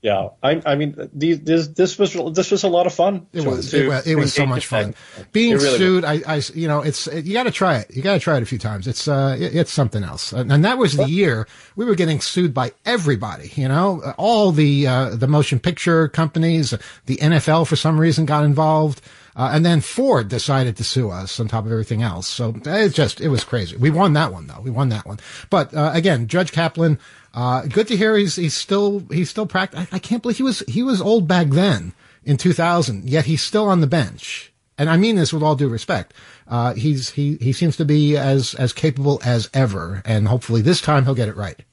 Yeah, 0.04 0.32
I, 0.44 0.62
I 0.66 0.76
mean, 0.76 1.10
these, 1.14 1.40
this, 1.40 1.68
this 1.70 1.98
was 1.98 2.14
this 2.36 2.52
was 2.52 2.64
a 2.64 2.68
lot 2.68 2.88
of 2.88 2.94
fun. 2.94 3.26
It 3.32 3.46
was. 3.46 3.74
It 3.74 3.88
was, 3.88 4.06
it 4.06 4.16
was 4.16 4.34
so 4.34 4.46
much 4.46 4.66
fun. 4.66 4.96
Being 5.32 5.54
really 5.54 5.78
sued, 5.78 6.04
I, 6.04 6.20
I, 6.28 6.42
you 6.54 6.68
know, 6.68 6.82
it's 6.82 7.08
you 7.08 7.32
got 7.32 7.44
to 7.44 7.52
try 7.52 7.78
it. 7.78 7.96
You 7.96 8.02
got 8.02 8.16
to 8.16 8.20
try 8.20 8.36
it 8.36 8.44
a 8.44 8.46
few 8.46 8.60
times. 8.60 8.86
It's 8.86 9.08
uh, 9.08 9.38
it, 9.40 9.56
it's 9.56 9.72
something 9.72 10.04
else. 10.04 10.34
And, 10.34 10.52
and 10.52 10.66
that 10.66 10.78
was 10.78 10.98
the 10.98 11.08
year 11.08 11.48
we 11.78 11.86
were 11.86 11.96
getting 11.96 12.20
sued 12.20 12.54
by 12.54 12.74
everybody. 12.86 13.54
You 13.56 13.70
know, 13.70 14.14
all 14.18 14.52
the 14.52 14.88
uh, 14.88 15.16
the 15.16 15.28
motion 15.28 15.60
picture 15.60 16.10
companies, 16.10 16.74
the 17.06 17.16
NFL 17.16 17.66
for 17.66 17.78
some 17.78 17.98
reason 17.98 18.26
got 18.26 18.44
involved. 18.44 19.02
Uh, 19.36 19.52
and 19.54 19.66
then 19.66 19.82
Ford 19.82 20.28
decided 20.28 20.78
to 20.78 20.84
sue 20.84 21.10
us 21.10 21.40
on 21.40 21.48
top 21.48 21.66
of 21.66 21.72
everything 21.72 22.04
else. 22.04 22.28
So 22.28 22.54
it 22.66 22.90
just, 22.90 23.20
it 23.20 23.30
was 23.30 23.44
crazy. 23.44 23.76
We 23.78 23.90
won 23.90 24.14
that 24.14 24.32
one 24.32 24.46
though. 24.46 24.62
We 24.62 24.70
won 24.70 24.90
that 24.90 25.08
one. 25.08 25.18
But, 25.50 25.74
uh, 25.74 25.90
again, 25.94 26.28
Judge 26.28 26.52
Kaplan, 26.52 27.00
uh, 27.34 27.62
good 27.62 27.88
to 27.88 27.98
hear 27.98 28.16
he's, 28.16 28.36
he's 28.36 28.54
still, 28.54 29.04
he's 29.12 29.30
still 29.30 29.48
practic- 29.48 29.92
I, 29.92 30.00
can't 30.00 30.22
believe 30.22 30.38
he 30.38 30.44
was, 30.44 30.60
he 30.68 30.84
was 30.84 31.02
old 31.02 31.28
back 31.28 31.48
then 31.48 31.94
in 32.24 32.38
2000, 32.38 33.10
yet 33.10 33.26
he's 33.26 33.42
still 33.42 33.68
on 33.68 33.82
the 33.82 33.88
bench. 33.88 34.54
And 34.78 34.90
I 34.90 34.98
mean 34.98 35.16
this 35.16 35.34
with 35.34 35.44
all 35.44 35.56
due 35.56 35.70
respect. 35.70 36.14
Uh, 36.48 36.74
he's, 36.74 37.12
he, 37.12 37.38
he 37.38 37.54
seems 37.54 37.78
to 37.78 37.86
be 37.86 38.18
as, 38.18 38.54
as 38.56 38.74
capable 38.74 39.22
as 39.24 39.50
ever. 39.54 40.02
And 40.06 40.28
hopefully 40.28 40.62
this 40.62 40.82
time 40.82 41.06
he'll 41.06 41.16
get 41.16 41.28
it 41.28 41.38
right. 41.38 41.64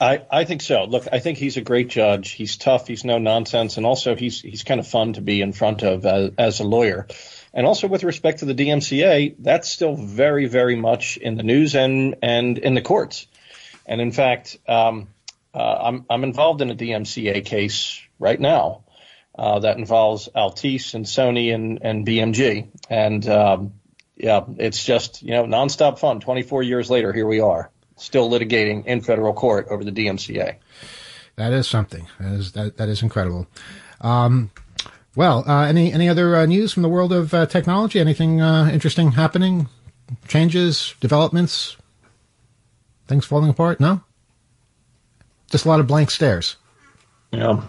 I, 0.00 0.22
I 0.30 0.44
think 0.44 0.62
so. 0.62 0.84
Look, 0.84 1.06
I 1.10 1.18
think 1.18 1.38
he's 1.38 1.56
a 1.56 1.60
great 1.60 1.88
judge. 1.88 2.30
He's 2.30 2.56
tough. 2.56 2.86
He's 2.86 3.04
no 3.04 3.18
nonsense, 3.18 3.76
and 3.76 3.84
also 3.84 4.14
he's 4.14 4.40
he's 4.40 4.62
kind 4.62 4.78
of 4.78 4.86
fun 4.86 5.14
to 5.14 5.20
be 5.20 5.40
in 5.40 5.52
front 5.52 5.82
of 5.82 6.06
as, 6.06 6.30
as 6.38 6.60
a 6.60 6.64
lawyer. 6.64 7.08
And 7.52 7.66
also 7.66 7.88
with 7.88 8.04
respect 8.04 8.40
to 8.40 8.44
the 8.44 8.54
DMCA, 8.54 9.36
that's 9.40 9.68
still 9.68 9.96
very 9.96 10.46
very 10.46 10.76
much 10.76 11.16
in 11.16 11.36
the 11.36 11.42
news 11.42 11.74
and 11.74 12.14
and 12.22 12.58
in 12.58 12.74
the 12.74 12.82
courts. 12.82 13.26
And 13.88 14.00
in 14.00 14.12
fact, 14.12 14.58
um, 14.68 15.08
uh, 15.54 15.78
I'm 15.82 16.06
I'm 16.08 16.22
involved 16.22 16.60
in 16.60 16.70
a 16.70 16.74
DMCA 16.74 17.44
case 17.44 18.00
right 18.18 18.38
now 18.38 18.84
uh, 19.36 19.60
that 19.60 19.78
involves 19.78 20.28
Altice 20.36 20.94
and 20.94 21.06
Sony 21.06 21.54
and 21.54 21.80
and 21.82 22.06
BMG. 22.06 22.68
And 22.90 23.26
um, 23.28 23.72
yeah, 24.16 24.44
it's 24.58 24.84
just 24.84 25.22
you 25.22 25.30
know 25.30 25.44
nonstop 25.44 25.98
fun. 25.98 26.20
24 26.20 26.62
years 26.62 26.90
later, 26.90 27.12
here 27.12 27.26
we 27.26 27.40
are 27.40 27.70
still 27.96 28.30
litigating 28.30 28.84
in 28.86 29.00
federal 29.00 29.32
court 29.32 29.66
over 29.70 29.82
the 29.82 29.90
DMCA. 29.90 30.56
That 31.36 31.52
is 31.52 31.66
something. 31.66 32.06
That 32.20 32.32
is 32.32 32.52
that 32.52 32.76
that 32.76 32.88
is 32.88 33.02
incredible. 33.02 33.46
Um, 34.02 34.50
well, 35.16 35.44
uh, 35.48 35.64
any 35.64 35.92
any 35.92 36.08
other 36.10 36.36
uh, 36.36 36.46
news 36.46 36.74
from 36.74 36.82
the 36.82 36.88
world 36.90 37.12
of 37.12 37.32
uh, 37.32 37.46
technology? 37.46 38.00
Anything 38.00 38.42
uh, 38.42 38.68
interesting 38.70 39.12
happening? 39.12 39.68
Changes, 40.26 40.94
developments, 41.00 41.77
things 43.08 43.24
falling 43.24 43.50
apart? 43.50 43.80
No, 43.80 44.02
just 45.50 45.64
a 45.64 45.68
lot 45.68 45.80
of 45.80 45.86
blank 45.86 46.10
stares. 46.10 46.56
Yeah. 47.32 47.62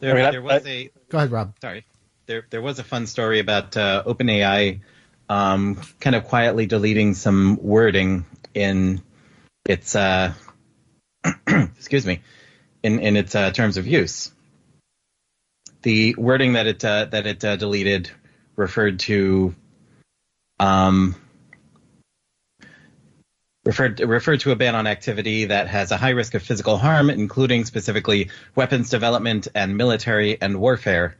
There, 0.00 0.16
I 0.16 0.22
mean, 0.22 0.32
there 0.32 0.42
was 0.42 0.66
I, 0.66 0.70
a. 0.70 0.90
Go 1.08 1.18
ahead, 1.18 1.30
Rob. 1.30 1.54
Sorry. 1.60 1.84
There 2.26 2.44
there 2.50 2.62
was 2.62 2.78
a 2.78 2.84
fun 2.84 3.06
story 3.06 3.38
about 3.38 3.76
uh, 3.76 4.02
OpenAI, 4.04 4.80
um, 5.28 5.80
kind 6.00 6.16
of 6.16 6.24
quietly 6.24 6.66
deleting 6.66 7.14
some 7.14 7.58
wording 7.62 8.26
in 8.54 9.02
its 9.64 9.94
uh, 9.94 10.34
excuse 11.46 12.04
me 12.04 12.20
in 12.82 12.98
in 13.00 13.16
its 13.16 13.34
uh, 13.34 13.50
terms 13.50 13.76
of 13.76 13.86
use. 13.86 14.32
The 15.82 16.14
wording 16.18 16.54
that 16.54 16.66
it 16.66 16.84
uh, 16.84 17.06
that 17.06 17.26
it 17.26 17.44
uh, 17.44 17.56
deleted 17.56 18.10
referred 18.56 18.98
to 19.00 19.54
um, 20.60 21.14
referred 23.68 24.00
referred 24.00 24.40
to 24.40 24.50
a 24.50 24.56
ban 24.56 24.74
on 24.74 24.86
activity 24.86 25.44
that 25.44 25.68
has 25.68 25.90
a 25.90 25.98
high 25.98 26.10
risk 26.10 26.32
of 26.34 26.42
physical 26.42 26.78
harm, 26.78 27.10
including 27.10 27.66
specifically 27.66 28.30
weapons 28.54 28.88
development 28.88 29.46
and 29.54 29.76
military 29.76 30.40
and 30.40 30.58
warfare. 30.58 31.16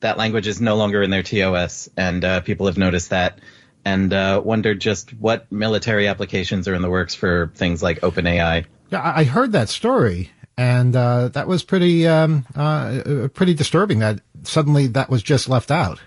That 0.00 0.16
language 0.16 0.46
is 0.46 0.62
no 0.62 0.76
longer 0.76 1.02
in 1.02 1.10
their 1.10 1.22
TOS, 1.22 1.90
and 1.98 2.24
uh, 2.24 2.40
people 2.40 2.66
have 2.66 2.78
noticed 2.78 3.10
that 3.10 3.38
and 3.84 4.12
uh, 4.14 4.40
wondered 4.42 4.80
just 4.80 5.12
what 5.12 5.50
military 5.52 6.08
applications 6.08 6.68
are 6.68 6.74
in 6.74 6.80
the 6.80 6.88
works 6.88 7.14
for 7.14 7.52
things 7.54 7.82
like 7.82 8.00
OpenAI. 8.00 8.64
Yeah, 8.90 9.12
I 9.14 9.24
heard 9.24 9.52
that 9.52 9.68
story, 9.68 10.30
and 10.56 10.96
uh, 10.96 11.28
that 11.28 11.46
was 11.46 11.62
pretty 11.62 12.08
um, 12.08 12.46
uh, 12.54 13.28
pretty 13.34 13.52
disturbing. 13.52 13.98
That 13.98 14.22
suddenly 14.42 14.86
that 14.86 15.10
was 15.10 15.22
just 15.22 15.50
left 15.50 15.70
out. 15.70 16.00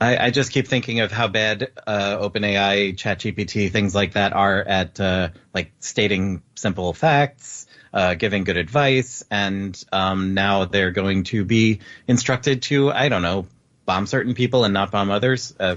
I, 0.00 0.26
I 0.26 0.30
just 0.30 0.52
keep 0.52 0.68
thinking 0.68 1.00
of 1.00 1.10
how 1.10 1.28
bad 1.28 1.70
uh, 1.86 2.18
OpenAI, 2.18 2.94
ChatGPT, 2.94 3.70
things 3.70 3.94
like 3.94 4.12
that 4.12 4.32
are 4.32 4.60
at 4.60 5.00
uh, 5.00 5.30
like 5.52 5.72
stating 5.80 6.42
simple 6.54 6.92
facts, 6.92 7.66
uh, 7.92 8.14
giving 8.14 8.44
good 8.44 8.56
advice, 8.56 9.24
and 9.30 9.82
um, 9.90 10.34
now 10.34 10.66
they're 10.66 10.92
going 10.92 11.24
to 11.24 11.44
be 11.44 11.80
instructed 12.06 12.62
to 12.62 12.92
I 12.92 13.08
don't 13.08 13.22
know 13.22 13.46
bomb 13.86 14.06
certain 14.06 14.34
people 14.34 14.64
and 14.64 14.74
not 14.74 14.92
bomb 14.92 15.10
others. 15.10 15.54
Uh, 15.58 15.76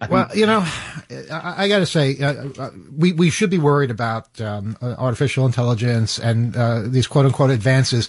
well, 0.10 0.28
you 0.34 0.44
know, 0.44 0.66
I, 1.30 1.54
I 1.64 1.68
got 1.68 1.78
to 1.78 1.86
say, 1.86 2.18
uh, 2.20 2.48
uh, 2.58 2.70
we 2.94 3.12
we 3.12 3.30
should 3.30 3.50
be 3.50 3.58
worried 3.58 3.90
about 3.90 4.40
um, 4.40 4.76
uh, 4.82 4.94
artificial 4.98 5.46
intelligence 5.46 6.18
and 6.18 6.56
uh, 6.56 6.82
these 6.82 7.06
quote 7.06 7.24
unquote 7.24 7.50
advances. 7.50 8.08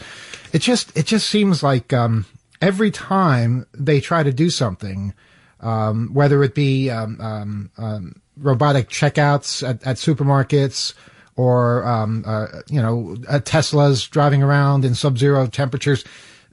It 0.52 0.60
just 0.60 0.96
it 0.98 1.06
just 1.06 1.30
seems 1.30 1.64
like 1.64 1.94
um, 1.94 2.26
every 2.62 2.92
time 2.92 3.66
they 3.74 4.00
try 4.00 4.24
to 4.24 4.34
do 4.34 4.50
something, 4.50 5.14
um, 5.60 6.14
whether 6.14 6.44
it 6.44 6.56
be 6.56 6.90
um, 6.90 7.20
um, 7.20 7.72
um 7.78 8.22
robotic 8.38 8.90
checkouts 8.90 9.68
at, 9.68 9.86
at 9.86 9.98
supermarkets 9.98 10.94
or, 11.36 11.86
um, 11.86 12.24
uh, 12.26 12.48
you 12.70 12.82
know, 12.82 13.16
uh, 13.28 13.40
Teslas 13.40 14.10
driving 14.10 14.44
around 14.44 14.86
in 14.86 14.96
sub-zero 14.96 15.48
temperatures, 15.48 16.04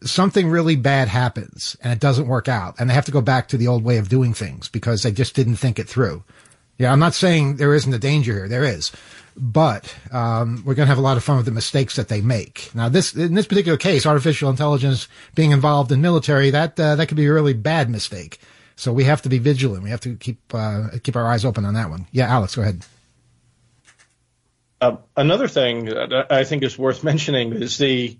something 0.02 0.48
really 0.48 0.76
bad 0.76 1.08
happens 1.08 1.76
and 1.82 1.92
it 1.92 2.00
doesn't 2.00 2.28
work 2.28 2.48
out 2.48 2.74
and 2.78 2.90
they 2.90 2.94
have 2.94 3.04
to 3.04 3.12
go 3.12 3.20
back 3.20 3.48
to 3.48 3.56
the 3.56 3.66
old 3.66 3.82
way 3.82 3.96
of 3.98 4.08
doing 4.08 4.34
things 4.34 4.68
because 4.68 5.02
they 5.02 5.12
just 5.12 5.34
didn't 5.34 5.56
think 5.56 5.78
it 5.78 5.88
through. 5.88 6.22
Yeah, 6.78 6.92
I'm 6.92 6.98
not 6.98 7.14
saying 7.14 7.56
there 7.56 7.74
isn't 7.74 7.92
a 7.92 7.98
danger 7.98 8.32
here. 8.34 8.48
There 8.48 8.64
is. 8.64 8.92
But 9.38 9.94
um, 10.12 10.62
we're 10.64 10.74
going 10.74 10.86
to 10.86 10.90
have 10.90 10.98
a 10.98 11.02
lot 11.02 11.18
of 11.18 11.24
fun 11.24 11.36
with 11.36 11.44
the 11.44 11.52
mistakes 11.52 11.96
that 11.96 12.08
they 12.08 12.22
make. 12.22 12.70
Now, 12.74 12.88
this 12.88 13.14
in 13.14 13.34
this 13.34 13.46
particular 13.46 13.76
case, 13.76 14.06
artificial 14.06 14.48
intelligence 14.48 15.08
being 15.34 15.50
involved 15.50 15.92
in 15.92 16.00
military, 16.00 16.50
that 16.50 16.80
uh, 16.80 16.96
that 16.96 17.08
could 17.08 17.18
be 17.18 17.26
a 17.26 17.32
really 17.32 17.52
bad 17.52 17.90
mistake. 17.90 18.38
So 18.76 18.92
we 18.92 19.04
have 19.04 19.22
to 19.22 19.28
be 19.28 19.38
vigilant. 19.38 19.82
We 19.82 19.90
have 19.90 20.00
to 20.00 20.16
keep 20.16 20.38
uh, 20.54 20.88
keep 21.02 21.16
our 21.16 21.26
eyes 21.26 21.44
open 21.44 21.64
on 21.64 21.74
that 21.74 21.90
one. 21.90 22.06
Yeah, 22.12 22.28
Alex, 22.28 22.56
go 22.56 22.62
ahead. 22.62 22.84
Uh, 24.80 24.96
another 25.16 25.48
thing 25.48 25.86
that 25.86 26.26
I 26.30 26.44
think 26.44 26.62
is 26.62 26.78
worth 26.78 27.02
mentioning 27.04 27.52
is 27.52 27.78
the 27.78 28.18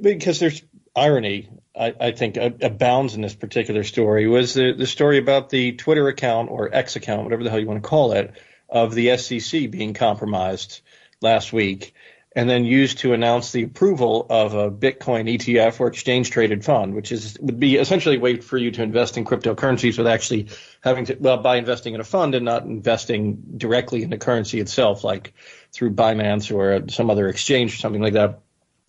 because 0.00 0.40
there's 0.40 0.62
irony, 0.96 1.50
I, 1.78 1.94
I 2.00 2.10
think, 2.12 2.36
abounds 2.36 3.14
in 3.14 3.20
this 3.20 3.34
particular 3.34 3.84
story 3.84 4.26
was 4.26 4.54
the, 4.54 4.72
the 4.72 4.86
story 4.86 5.18
about 5.18 5.50
the 5.50 5.72
Twitter 5.72 6.08
account 6.08 6.50
or 6.50 6.74
X 6.74 6.96
account, 6.96 7.24
whatever 7.24 7.42
the 7.42 7.50
hell 7.50 7.58
you 7.58 7.66
want 7.66 7.82
to 7.82 7.88
call 7.88 8.12
it, 8.12 8.32
of 8.74 8.94
the 8.94 9.16
SEC 9.16 9.70
being 9.70 9.94
compromised 9.94 10.82
last 11.22 11.52
week 11.52 11.94
and 12.36 12.50
then 12.50 12.64
used 12.64 12.98
to 12.98 13.12
announce 13.12 13.52
the 13.52 13.62
approval 13.62 14.26
of 14.28 14.54
a 14.54 14.68
Bitcoin 14.68 15.32
ETF 15.32 15.78
or 15.78 15.86
exchange 15.86 16.32
traded 16.32 16.64
fund, 16.64 16.92
which 16.92 17.12
is 17.12 17.38
would 17.40 17.60
be 17.60 17.76
essentially 17.76 18.16
a 18.16 18.20
way 18.20 18.40
for 18.40 18.58
you 18.58 18.72
to 18.72 18.82
invest 18.82 19.16
in 19.16 19.24
cryptocurrencies 19.24 19.96
with 19.96 20.08
actually 20.08 20.48
having 20.80 21.04
to 21.04 21.16
well 21.20 21.36
by 21.38 21.56
investing 21.56 21.94
in 21.94 22.00
a 22.00 22.04
fund 22.04 22.34
and 22.34 22.44
not 22.44 22.64
investing 22.64 23.40
directly 23.56 24.02
in 24.02 24.10
the 24.10 24.18
currency 24.18 24.58
itself, 24.58 25.04
like 25.04 25.32
through 25.72 25.92
Binance 25.92 26.52
or 26.52 26.90
some 26.90 27.08
other 27.08 27.28
exchange 27.28 27.74
or 27.74 27.76
something 27.76 28.02
like 28.02 28.14
that. 28.14 28.40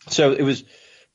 So 0.08 0.32
it 0.32 0.42
was 0.42 0.63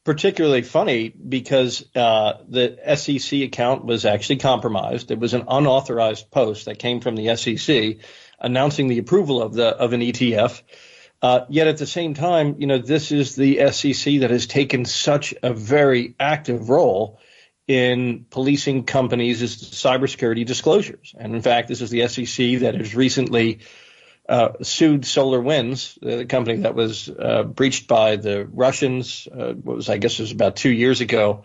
particularly 0.05 0.62
funny 0.62 1.09
because 1.09 1.85
uh, 1.97 2.35
the 2.49 2.79
SEC 2.97 3.41
account 3.43 3.85
was 3.85 4.05
actually 4.05 4.37
compromised. 4.37 5.11
It 5.11 5.19
was 5.19 5.35
an 5.35 5.45
unauthorized 5.49 6.31
post 6.31 6.67
that 6.67 6.79
came 6.79 7.00
from 7.00 7.17
the 7.17 7.37
SEC 7.37 7.99
announcing 8.40 8.88
the 8.88 8.99
approval 8.99 9.42
of 9.42 9.54
the 9.54 9.68
of 9.68 9.92
an 9.92 10.00
ETF. 10.00 10.62
Uh, 11.23 11.44
yet 11.50 11.66
at 11.66 11.76
the 11.76 11.87
same 11.87 12.14
time, 12.14 12.56
you 12.59 12.66
know, 12.66 12.78
this 12.78 13.12
is 13.12 13.37
the 13.37 13.70
SEC 13.73 14.20
that 14.20 14.30
has 14.30 14.47
taken 14.47 14.87
such 14.87 15.35
a 15.42 15.52
very 15.52 16.14
active 16.18 16.70
role 16.70 17.20
in 17.68 18.25
policing 18.30 18.85
companies' 18.85 19.42
cybersecurity 19.42 20.47
disclosures. 20.47 21.14
And 21.16 21.35
in 21.35 21.42
fact, 21.42 21.68
this 21.68 21.82
is 21.82 21.90
the 21.90 22.09
SEC 22.09 22.61
that 22.61 22.75
has 22.75 22.94
recently 22.94 23.61
uh, 24.28 24.54
sued 24.62 25.02
SolarWinds, 25.02 25.99
the 26.00 26.25
company 26.25 26.59
that 26.62 26.75
was 26.75 27.09
uh, 27.09 27.42
breached 27.42 27.87
by 27.87 28.16
the 28.16 28.47
Russians. 28.47 29.26
Uh, 29.26 29.54
was 29.62 29.88
I 29.88 29.99
guess 29.99 30.18
it 30.18 30.23
was 30.23 30.32
about 30.32 30.56
two 30.56 30.70
years 30.70 31.00
ago, 31.00 31.44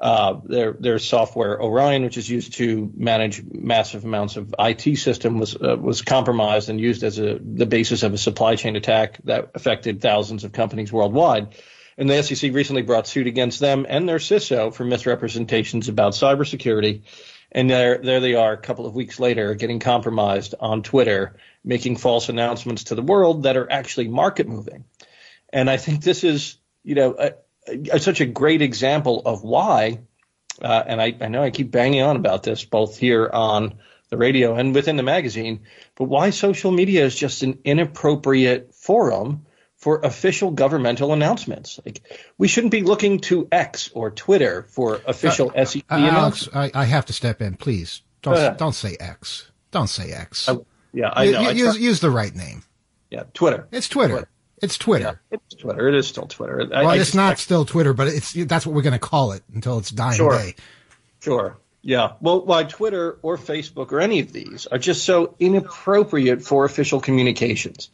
uh, 0.00 0.40
their 0.44 0.74
their 0.74 0.98
software 0.98 1.60
Orion, 1.60 2.04
which 2.04 2.16
is 2.16 2.28
used 2.28 2.54
to 2.54 2.92
manage 2.96 3.42
massive 3.50 4.04
amounts 4.04 4.36
of 4.36 4.54
IT 4.58 4.96
system, 4.96 5.38
was 5.38 5.56
uh, 5.56 5.76
was 5.76 6.02
compromised 6.02 6.68
and 6.68 6.80
used 6.80 7.02
as 7.02 7.18
a 7.18 7.38
the 7.42 7.66
basis 7.66 8.04
of 8.04 8.14
a 8.14 8.18
supply 8.18 8.54
chain 8.54 8.76
attack 8.76 9.18
that 9.24 9.50
affected 9.54 10.00
thousands 10.00 10.44
of 10.44 10.52
companies 10.52 10.92
worldwide. 10.92 11.56
And 11.96 12.08
the 12.08 12.22
SEC 12.22 12.52
recently 12.52 12.82
brought 12.82 13.08
suit 13.08 13.26
against 13.26 13.58
them 13.58 13.84
and 13.88 14.08
their 14.08 14.18
CISO 14.18 14.72
for 14.72 14.84
misrepresentations 14.84 15.88
about 15.88 16.12
cybersecurity. 16.12 17.02
And 17.50 17.68
there 17.68 17.98
there 17.98 18.20
they 18.20 18.34
are, 18.34 18.52
a 18.52 18.58
couple 18.58 18.86
of 18.86 18.94
weeks 18.94 19.18
later, 19.18 19.54
getting 19.54 19.80
compromised 19.80 20.54
on 20.60 20.84
Twitter, 20.84 21.38
making 21.64 21.96
false 21.96 22.28
announcements 22.28 22.84
to 22.84 22.94
the 22.94 23.02
world 23.02 23.42
that 23.42 23.56
are 23.56 23.70
actually 23.70 24.06
market 24.06 24.46
moving. 24.46 24.84
And 25.52 25.68
I 25.68 25.76
think 25.76 26.02
this 26.02 26.22
is, 26.22 26.58
you 26.84 26.94
know, 26.94 27.16
a, 27.18 27.32
such 27.98 28.20
a 28.20 28.26
great 28.26 28.62
example 28.62 29.22
of 29.24 29.42
why, 29.42 30.00
uh, 30.62 30.82
and 30.86 31.00
I, 31.00 31.14
I 31.20 31.28
know 31.28 31.42
I 31.42 31.50
keep 31.50 31.70
banging 31.70 32.02
on 32.02 32.16
about 32.16 32.42
this 32.42 32.64
both 32.64 32.96
here 32.96 33.28
on 33.32 33.78
the 34.10 34.16
radio 34.16 34.54
and 34.54 34.74
within 34.74 34.96
the 34.96 35.02
magazine, 35.02 35.60
but 35.94 36.04
why 36.04 36.30
social 36.30 36.70
media 36.72 37.04
is 37.04 37.14
just 37.14 37.42
an 37.42 37.58
inappropriate 37.64 38.74
forum 38.74 39.46
for 39.76 40.00
official 40.00 40.50
governmental 40.50 41.12
announcements. 41.12 41.78
Like 41.84 42.02
we 42.36 42.48
shouldn't 42.48 42.72
be 42.72 42.82
looking 42.82 43.20
to 43.20 43.48
X 43.50 43.90
or 43.94 44.10
Twitter 44.10 44.66
for 44.70 45.00
official 45.06 45.52
uh, 45.54 45.64
SEC 45.64 45.84
uh, 45.90 45.94
announcements. 45.94 46.54
Alex, 46.54 46.74
I, 46.74 46.82
I, 46.82 46.84
have 46.84 47.06
to 47.06 47.12
step 47.12 47.40
in, 47.40 47.54
please. 47.54 48.02
Don't 48.22 48.34
uh, 48.34 48.50
don't 48.50 48.74
say 48.74 48.96
X. 48.98 49.50
Don't 49.70 49.88
say 49.88 50.10
X. 50.10 50.48
yeah, 50.92 51.10
I 51.12 51.30
know. 51.30 51.50
use, 51.50 51.78
use 51.78 52.00
the 52.00 52.10
right 52.10 52.34
name. 52.34 52.64
Yeah, 53.10 53.24
Twitter. 53.34 53.68
It's 53.70 53.88
Twitter. 53.88 54.14
Twitter. 54.14 54.28
It's 54.62 54.78
Twitter. 54.78 55.20
Yeah, 55.30 55.38
it's 55.38 55.54
Twitter. 55.54 55.88
It 55.88 55.94
is 55.94 56.06
still 56.06 56.26
Twitter. 56.26 56.66
Well, 56.70 56.88
I, 56.88 56.96
it's 56.96 57.14
I, 57.14 57.28
not 57.28 57.38
still 57.38 57.64
Twitter, 57.64 57.92
but 57.92 58.08
it's 58.08 58.32
that's 58.32 58.66
what 58.66 58.74
we're 58.74 58.82
going 58.82 58.92
to 58.92 58.98
call 58.98 59.32
it 59.32 59.42
until 59.54 59.78
it's 59.78 59.90
dying 59.90 60.16
sure. 60.16 60.36
day. 60.36 60.54
Sure. 61.20 61.56
Yeah. 61.82 62.12
Well, 62.20 62.44
why 62.44 62.64
Twitter 62.64 63.18
or 63.22 63.36
Facebook 63.36 63.92
or 63.92 64.00
any 64.00 64.20
of 64.20 64.32
these 64.32 64.66
are 64.66 64.78
just 64.78 65.04
so 65.04 65.34
inappropriate 65.38 66.42
for 66.42 66.64
official 66.64 67.00
communications. 67.00 67.90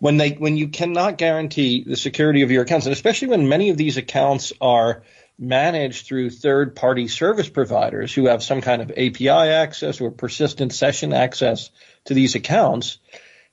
When 0.00 0.16
they 0.16 0.30
when 0.30 0.56
you 0.56 0.68
cannot 0.68 1.18
guarantee 1.18 1.84
the 1.84 1.96
security 1.96 2.42
of 2.42 2.50
your 2.50 2.62
accounts, 2.62 2.86
and 2.86 2.92
especially 2.92 3.28
when 3.28 3.48
many 3.48 3.70
of 3.70 3.76
these 3.76 3.96
accounts 3.96 4.52
are 4.60 5.02
managed 5.38 6.06
through 6.06 6.30
third 6.30 6.74
party 6.74 7.06
service 7.08 7.48
providers 7.48 8.12
who 8.12 8.26
have 8.26 8.42
some 8.42 8.60
kind 8.60 8.82
of 8.82 8.90
API 8.90 9.28
access 9.28 10.00
or 10.00 10.10
persistent 10.10 10.72
session 10.72 11.12
access 11.12 11.70
to 12.06 12.14
these 12.14 12.34
accounts, 12.34 12.98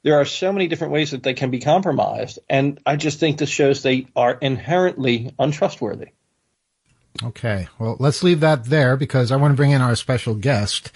there 0.05 0.21
are 0.21 0.25
so 0.25 0.53
many 0.53 0.67
different 0.67 0.93
ways 0.93 1.11
that 1.11 1.23
they 1.23 1.33
can 1.33 1.49
be 1.49 1.59
compromised. 1.59 2.37
And 2.47 2.79
I 2.85 2.95
just 2.95 3.19
think 3.19 3.39
this 3.39 3.49
shows 3.49 3.81
they 3.81 4.05
are 4.15 4.37
inherently 4.39 5.33
untrustworthy. 5.39 6.09
Okay. 7.23 7.67
Well, 7.79 7.97
let's 7.99 8.21
leave 8.21 8.41
that 8.41 8.65
there 8.65 8.97
because 8.97 9.31
I 9.31 9.35
want 9.37 9.53
to 9.53 9.55
bring 9.55 9.71
in 9.71 9.81
our 9.81 9.95
special 9.95 10.35
guest. 10.35 10.91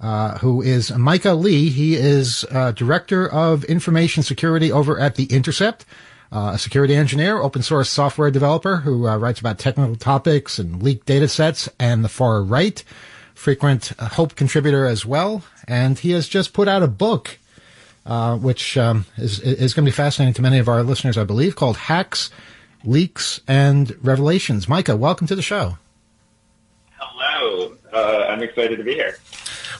Uh, 0.00 0.36
who 0.38 0.60
is 0.60 0.92
Micah 0.94 1.34
Lee. 1.34 1.70
He 1.70 1.94
is 1.94 2.44
uh, 2.50 2.72
Director 2.72 3.26
of 3.28 3.64
Information 3.64 4.22
Security 4.22 4.70
over 4.70 4.98
at 4.98 5.14
The 5.14 5.24
Intercept, 5.26 5.86
uh, 6.32 6.52
a 6.54 6.58
security 6.58 6.96
engineer, 6.96 7.40
open 7.40 7.62
source 7.62 7.88
software 7.88 8.30
developer 8.30 8.78
who 8.78 9.06
uh, 9.06 9.16
writes 9.16 9.40
about 9.40 9.58
technical 9.58 9.94
topics 9.94 10.58
and 10.58 10.82
leaked 10.82 11.06
data 11.06 11.28
sets 11.28 11.70
and 11.78 12.04
the 12.04 12.08
far 12.08 12.42
right, 12.42 12.82
frequent 13.34 13.92
uh, 13.98 14.08
Hope 14.08 14.34
contributor 14.34 14.84
as 14.84 15.06
well. 15.06 15.44
And 15.68 15.96
he 15.98 16.10
has 16.10 16.28
just 16.28 16.52
put 16.52 16.66
out 16.66 16.82
a 16.82 16.88
book 16.88 17.38
uh, 18.06 18.36
which 18.36 18.76
um, 18.76 19.06
is, 19.16 19.40
is 19.40 19.74
going 19.74 19.84
to 19.84 19.90
be 19.90 19.94
fascinating 19.94 20.34
to 20.34 20.42
many 20.42 20.58
of 20.58 20.68
our 20.68 20.82
listeners, 20.82 21.16
I 21.16 21.24
believe, 21.24 21.56
called 21.56 21.76
Hacks, 21.76 22.30
Leaks, 22.84 23.40
and 23.48 23.96
Revelations. 24.02 24.68
Micah, 24.68 24.96
welcome 24.96 25.26
to 25.26 25.34
the 25.34 25.42
show. 25.42 25.78
Hello. 26.98 27.76
Uh, 27.92 28.26
I'm 28.28 28.42
excited 28.42 28.76
to 28.76 28.84
be 28.84 28.94
here. 28.94 29.16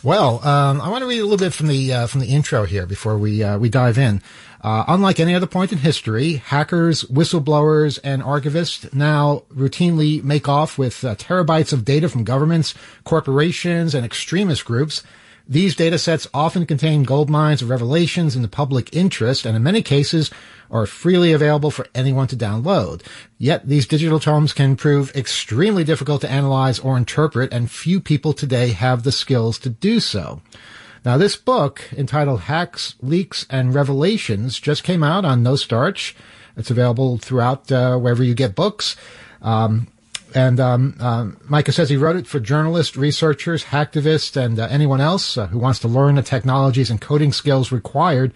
Well, 0.03 0.47
um, 0.47 0.81
I 0.81 0.91
want 0.91 1.03
to 1.03 1.09
read 1.09 1.21
a 1.21 1.25
little 1.25 1.39
bit 1.39 1.55
from 1.55 1.69
the 1.69 1.93
uh, 1.93 2.07
from 2.07 2.21
the 2.21 2.27
intro 2.27 2.65
here 2.65 2.85
before 2.85 3.17
we 3.17 3.43
uh, 3.43 3.59
we 3.59 3.71
dive 3.71 3.97
in. 3.97 4.21
Uh, 4.61 4.85
unlike 4.89 5.21
any 5.21 5.35
other 5.35 5.47
point 5.47 5.73
in 5.73 5.79
history, 5.79 6.35
hackers, 6.35 7.05
whistleblowers, 7.05 7.99
and 8.03 8.23
archivists 8.23 8.93
now 8.95 9.43
routinely 9.55 10.23
make 10.23 10.49
off 10.49 10.79
with 10.79 11.05
uh, 11.05 11.15
terabytes 11.17 11.73
of 11.73 11.85
data 11.85 12.09
from 12.09 12.25
governments, 12.25 12.75
corporations, 13.05 13.95
and 13.95 14.07
extremist 14.07 14.65
groups 14.65 15.03
these 15.47 15.77
data 15.77 15.99
sets 15.99 16.27
often 16.33 16.65
contain 16.65 17.03
gold 17.03 17.29
mines 17.29 17.61
of 17.61 17.69
revelations 17.69 18.35
in 18.35 18.43
the 18.43 18.49
public 18.49 18.95
interest 18.97 19.45
and 19.45 19.55
in 19.55 19.63
many 19.63 19.83
cases 19.83 20.31
are 20.71 20.87
freely 20.87 21.33
available 21.33 21.71
for 21.71 21.87
anyone 21.95 22.27
to 22.29 22.37
download. 22.37 23.03
Yet 23.37 23.69
these 23.69 23.87
digital 23.87 24.19
tomes 24.19 24.55
can 24.55 24.75
prove 24.75 25.15
extremely 25.15 25.85
difficult 25.85 26.23
to 26.23 26.31
analyze 26.31 26.79
or 26.79 26.97
interpret 26.97 27.53
and 27.53 27.71
few 27.71 28.01
people 28.01 28.33
today 28.33 28.69
have 28.69 29.03
the 29.03 29.13
skills 29.13 29.59
to 29.61 29.69
do 29.69 30.01
so. 30.01 30.41
Now 31.05 31.19
this 31.19 31.37
book 31.37 31.93
entitled 31.93 32.41
Hacks, 32.43 32.95
Leaks, 33.03 33.47
and 33.51 33.75
Revelations 33.75 34.59
just 34.59 34.83
came 34.83 35.03
out 35.03 35.27
on 35.27 35.43
No 35.43 35.57
Starch. 35.57 36.17
It's 36.57 36.71
available 36.71 37.19
throughout 37.19 37.71
uh, 37.71 37.99
wherever 37.99 38.25
you 38.25 38.35
get 38.35 38.55
books. 38.55 38.97
Um, 39.43 39.89
and 40.35 40.59
um, 40.59 40.97
uh, 40.99 41.31
Micah 41.49 41.73
says 41.73 41.89
he 41.89 41.97
wrote 41.97 42.17
it 42.17 42.27
for 42.27 42.41
journalists, 42.41 42.97
researchers, 42.97 43.65
hacktivists, 43.65 44.37
and 44.37 44.59
uh, 44.59 44.67
anyone 44.69 45.01
else 45.01 45.39
uh, 45.39 45.47
who 45.47 45.59
wants 45.59 45.79
to 45.81 45.89
learn 45.89 46.17
the 46.17 46.23
technologies 46.23 46.91
and 46.91 47.01
coding 47.01 47.33
skills 47.33 47.71
required 47.71 48.35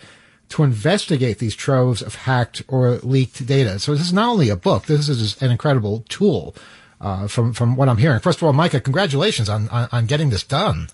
to 0.50 0.62
investigate 0.62 1.38
these 1.38 1.56
troves 1.56 2.00
of 2.00 2.14
hacked 2.14 2.62
or 2.68 2.92
leaked 2.98 3.44
data. 3.44 3.78
So 3.78 3.92
this 3.92 4.06
is 4.06 4.12
not 4.12 4.30
only 4.30 4.48
a 4.48 4.56
book; 4.56 4.86
this 4.86 5.08
is 5.08 5.40
an 5.42 5.50
incredible 5.50 6.04
tool. 6.08 6.54
Uh, 7.00 7.28
from 7.28 7.52
from 7.52 7.76
what 7.76 7.88
I'm 7.88 7.98
hearing, 7.98 8.18
first 8.18 8.38
of 8.38 8.44
all, 8.44 8.52
Micah, 8.52 8.80
congratulations 8.80 9.48
on, 9.48 9.68
on, 9.68 9.88
on 9.92 10.06
getting 10.06 10.30
this 10.30 10.42
done. 10.42 10.88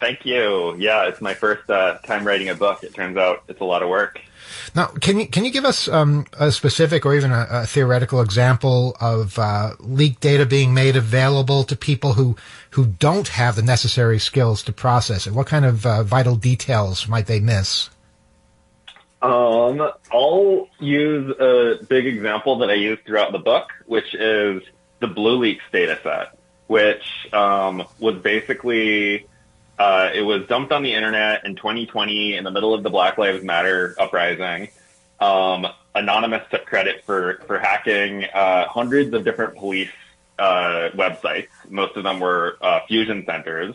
Thank 0.00 0.26
you. 0.26 0.74
Yeah, 0.78 1.06
it's 1.06 1.20
my 1.20 1.34
first 1.34 1.70
uh, 1.70 1.98
time 1.98 2.26
writing 2.26 2.48
a 2.48 2.56
book. 2.56 2.82
It 2.82 2.92
turns 2.92 3.16
out 3.16 3.44
it's 3.46 3.60
a 3.60 3.64
lot 3.64 3.84
of 3.84 3.88
work. 3.88 4.20
Now, 4.74 4.86
can 4.86 5.20
you 5.20 5.26
can 5.26 5.44
you 5.44 5.50
give 5.50 5.64
us 5.64 5.88
um, 5.88 6.26
a 6.38 6.50
specific 6.52 7.04
or 7.04 7.14
even 7.14 7.32
a, 7.32 7.46
a 7.50 7.66
theoretical 7.66 8.20
example 8.20 8.96
of 9.00 9.38
uh, 9.38 9.72
leaked 9.80 10.20
data 10.20 10.46
being 10.46 10.74
made 10.74 10.96
available 10.96 11.64
to 11.64 11.76
people 11.76 12.14
who 12.14 12.36
who 12.70 12.86
don't 12.86 13.28
have 13.28 13.56
the 13.56 13.62
necessary 13.62 14.18
skills 14.18 14.62
to 14.64 14.72
process 14.72 15.26
it? 15.26 15.32
What 15.32 15.46
kind 15.46 15.64
of 15.64 15.86
uh, 15.86 16.02
vital 16.02 16.36
details 16.36 17.08
might 17.08 17.26
they 17.26 17.40
miss? 17.40 17.90
Um, 19.22 19.80
I'll 20.12 20.68
use 20.80 21.30
a 21.38 21.84
big 21.84 22.06
example 22.06 22.58
that 22.58 22.70
I 22.70 22.74
use 22.74 22.98
throughout 23.06 23.30
the 23.30 23.38
book, 23.38 23.68
which 23.86 24.14
is 24.14 24.62
the 24.98 25.06
BlueLeaks 25.06 25.60
data 25.72 25.98
set, 26.02 26.36
which 26.66 27.32
um, 27.32 27.84
was 28.00 28.16
basically 28.16 29.26
uh, 29.82 30.10
it 30.14 30.22
was 30.22 30.46
dumped 30.46 30.70
on 30.70 30.84
the 30.84 30.94
internet 30.94 31.44
in 31.44 31.56
2020 31.56 32.36
in 32.36 32.44
the 32.44 32.52
middle 32.52 32.72
of 32.72 32.84
the 32.84 32.90
Black 32.90 33.18
Lives 33.18 33.42
Matter 33.42 33.96
uprising. 33.98 34.68
Um, 35.18 35.66
Anonymous 35.96 36.42
took 36.52 36.66
credit 36.66 37.04
for 37.04 37.42
for 37.48 37.58
hacking 37.58 38.24
uh, 38.26 38.68
hundreds 38.68 39.12
of 39.12 39.24
different 39.24 39.56
police 39.56 39.90
uh, 40.38 40.90
websites. 40.94 41.48
Most 41.68 41.96
of 41.96 42.04
them 42.04 42.20
were 42.20 42.58
uh, 42.62 42.80
fusion 42.86 43.24
centers, 43.26 43.74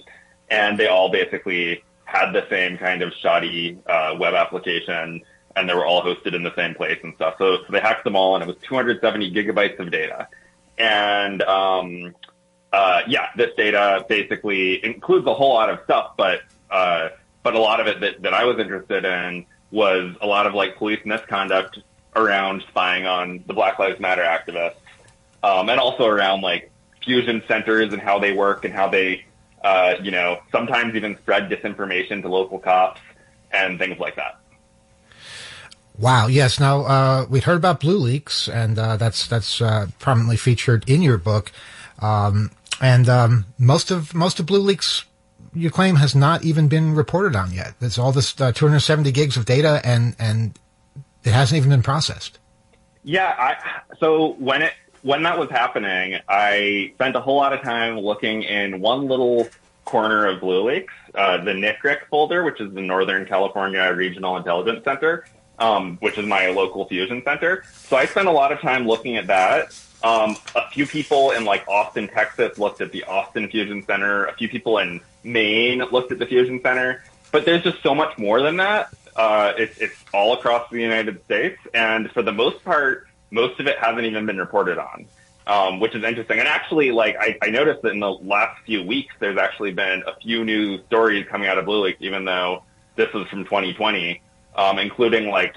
and 0.49 0.79
they 0.79 0.87
all 0.87 1.09
basically 1.11 1.83
had 2.05 2.31
the 2.31 2.47
same 2.49 2.77
kind 2.77 3.01
of 3.01 3.11
shoddy 3.21 3.77
uh, 3.85 4.15
web 4.17 4.33
application, 4.33 5.21
and 5.57 5.69
they 5.69 5.73
were 5.73 5.85
all 5.85 6.01
hosted 6.01 6.33
in 6.33 6.41
the 6.41 6.55
same 6.55 6.73
place 6.73 6.99
and 7.03 7.15
stuff. 7.15 7.35
So, 7.37 7.57
so 7.65 7.71
they 7.73 7.81
hacked 7.81 8.05
them 8.05 8.15
all, 8.15 8.35
and 8.35 8.43
it 8.43 8.47
was 8.47 8.55
270 8.63 9.33
gigabytes 9.33 9.77
of 9.77 9.91
data. 9.91 10.29
And 10.77 11.41
um, 11.41 12.15
uh, 12.73 13.01
yeah, 13.07 13.29
this 13.35 13.51
data 13.55 14.05
basically 14.09 14.83
includes 14.83 15.25
a 15.27 15.33
whole 15.33 15.53
lot 15.53 15.69
of 15.69 15.79
stuff, 15.83 16.13
but 16.17 16.41
uh, 16.69 17.09
but 17.43 17.55
a 17.55 17.59
lot 17.59 17.79
of 17.79 17.87
it 17.87 18.01
that, 18.01 18.21
that 18.21 18.33
I 18.33 18.43
was 18.43 18.59
interested 18.59 19.05
in 19.05 19.45
was 19.71 20.15
a 20.21 20.27
lot 20.27 20.47
of 20.47 20.53
like 20.53 20.77
police 20.77 20.99
misconduct 21.05 21.79
around 22.15 22.63
spying 22.69 23.05
on 23.05 23.43
the 23.47 23.53
Black 23.53 23.79
Lives 23.79 23.99
Matter 23.99 24.23
activists, 24.23 24.75
um, 25.43 25.69
and 25.69 25.79
also 25.79 26.05
around 26.05 26.41
like 26.41 26.71
fusion 27.03 27.41
centers 27.47 27.93
and 27.93 28.01
how 28.01 28.19
they 28.19 28.33
work 28.33 28.65
and 28.65 28.73
how 28.73 28.89
they, 28.89 29.23
uh, 29.63 29.95
you 30.01 30.11
know, 30.11 30.39
sometimes 30.51 30.93
even 30.95 31.15
spread 31.17 31.49
disinformation 31.49 32.21
to 32.21 32.27
local 32.27 32.59
cops 32.59 32.99
and 33.51 33.79
things 33.79 33.97
like 33.97 34.15
that. 34.17 34.39
Wow. 35.97 36.27
Yes. 36.27 36.59
Now 36.59 36.81
uh, 36.81 37.25
we 37.29 37.39
heard 37.39 37.57
about 37.57 37.79
BlueLeaks, 37.79 38.53
and 38.53 38.77
uh, 38.77 38.97
that's 38.97 39.25
that's 39.25 39.61
uh, 39.61 39.87
prominently 39.99 40.37
featured 40.37 40.87
in 40.87 41.01
your 41.01 41.17
book. 41.17 41.51
Um, 41.99 42.51
and 42.81 43.09
um, 43.09 43.45
most 43.57 43.91
of 43.91 44.13
most 44.13 44.39
of 44.39 44.45
BlueLeaks, 44.45 45.03
you 45.53 45.71
claim, 45.71 45.95
has 45.95 46.15
not 46.15 46.43
even 46.43 46.67
been 46.67 46.93
reported 46.93 47.35
on 47.35 47.51
yet. 47.51 47.73
There's 47.79 47.97
all 47.97 48.11
this 48.11 48.39
uh, 48.39 48.51
270 48.51 49.11
gigs 49.11 49.37
of 49.37 49.45
data, 49.45 49.81
and 49.83 50.15
and 50.19 50.57
it 51.23 51.31
hasn't 51.31 51.57
even 51.57 51.69
been 51.69 51.83
processed. 51.83 52.39
Yeah. 53.03 53.33
I, 53.37 53.95
so 53.99 54.33
when 54.39 54.61
it 54.61 54.73
when 55.01 55.23
that 55.23 55.39
was 55.39 55.49
happening, 55.49 56.19
I 56.27 56.91
spent 56.95 57.15
a 57.15 57.21
whole 57.21 57.37
lot 57.37 57.53
of 57.53 57.61
time 57.61 57.99
looking 57.99 58.43
in 58.43 58.81
one 58.81 59.07
little 59.07 59.47
corner 59.85 60.25
of 60.25 60.41
BlueLeaks, 60.41 60.87
uh, 61.15 61.43
the 61.43 61.51
NCRIC 61.51 62.07
folder, 62.09 62.43
which 62.43 62.59
is 62.59 62.73
the 62.73 62.81
Northern 62.81 63.25
California 63.25 63.91
Regional 63.93 64.35
Intelligence 64.35 64.83
Center, 64.83 65.25
um, 65.59 65.97
which 65.97 66.17
is 66.17 66.25
my 66.25 66.47
local 66.47 66.85
fusion 66.85 67.21
center. 67.23 67.63
So 67.73 67.97
I 67.97 68.05
spent 68.05 68.27
a 68.27 68.31
lot 68.31 68.51
of 68.51 68.59
time 68.61 68.87
looking 68.87 69.17
at 69.17 69.27
that 69.27 69.73
um, 70.03 70.37
a 70.55 70.69
few 70.69 70.85
people 70.85 71.31
in 71.31 71.45
like 71.45 71.67
Austin, 71.67 72.07
Texas 72.07 72.57
looked 72.57 72.81
at 72.81 72.91
the 72.91 73.03
Austin 73.05 73.49
Fusion 73.49 73.83
Center. 73.85 74.25
A 74.25 74.33
few 74.35 74.47
people 74.47 74.77
in 74.77 75.01
Maine 75.23 75.79
looked 75.91 76.11
at 76.11 76.19
the 76.19 76.25
Fusion 76.25 76.61
Center. 76.61 77.03
But 77.31 77.45
there's 77.45 77.63
just 77.63 77.81
so 77.81 77.95
much 77.95 78.17
more 78.17 78.41
than 78.41 78.57
that. 78.57 78.89
Uh, 79.15 79.53
it's, 79.57 79.77
it's 79.79 79.95
all 80.13 80.33
across 80.33 80.69
the 80.69 80.79
United 80.79 81.23
States. 81.25 81.57
And 81.73 82.11
for 82.11 82.21
the 82.21 82.31
most 82.31 82.63
part, 82.63 83.07
most 83.31 83.59
of 83.59 83.67
it 83.67 83.77
hasn't 83.79 84.05
even 84.05 84.25
been 84.25 84.37
reported 84.37 84.77
on, 84.77 85.07
um, 85.47 85.79
which 85.79 85.95
is 85.95 86.03
interesting. 86.03 86.39
And 86.39 86.47
actually, 86.47 86.91
like, 86.91 87.17
I, 87.19 87.37
I 87.41 87.49
noticed 87.49 87.81
that 87.81 87.91
in 87.91 87.99
the 87.99 88.11
last 88.11 88.61
few 88.65 88.83
weeks, 88.83 89.13
there's 89.19 89.37
actually 89.37 89.73
been 89.73 90.03
a 90.05 90.15
few 90.21 90.45
new 90.45 90.81
stories 90.85 91.25
coming 91.27 91.49
out 91.49 91.57
of 91.57 91.65
BlueLeaks, 91.65 91.97
even 91.99 92.23
though 92.23 92.63
this 92.95 93.11
was 93.13 93.27
from 93.27 93.43
2020, 93.43 94.21
um, 94.57 94.79
including 94.79 95.29
like 95.29 95.55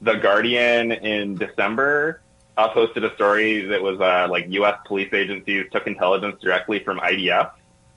The 0.00 0.14
Guardian 0.14 0.92
in 0.92 1.36
December 1.36 2.20
uh, 2.56 2.68
posted 2.68 3.04
a 3.04 3.14
story 3.14 3.62
that 3.62 3.82
was 3.82 4.00
uh, 4.00 4.28
like 4.30 4.46
U.S. 4.50 4.78
police 4.84 5.12
agencies 5.12 5.66
took 5.72 5.86
intelligence 5.86 6.40
directly 6.40 6.78
from 6.80 6.98
IDF 7.00 7.52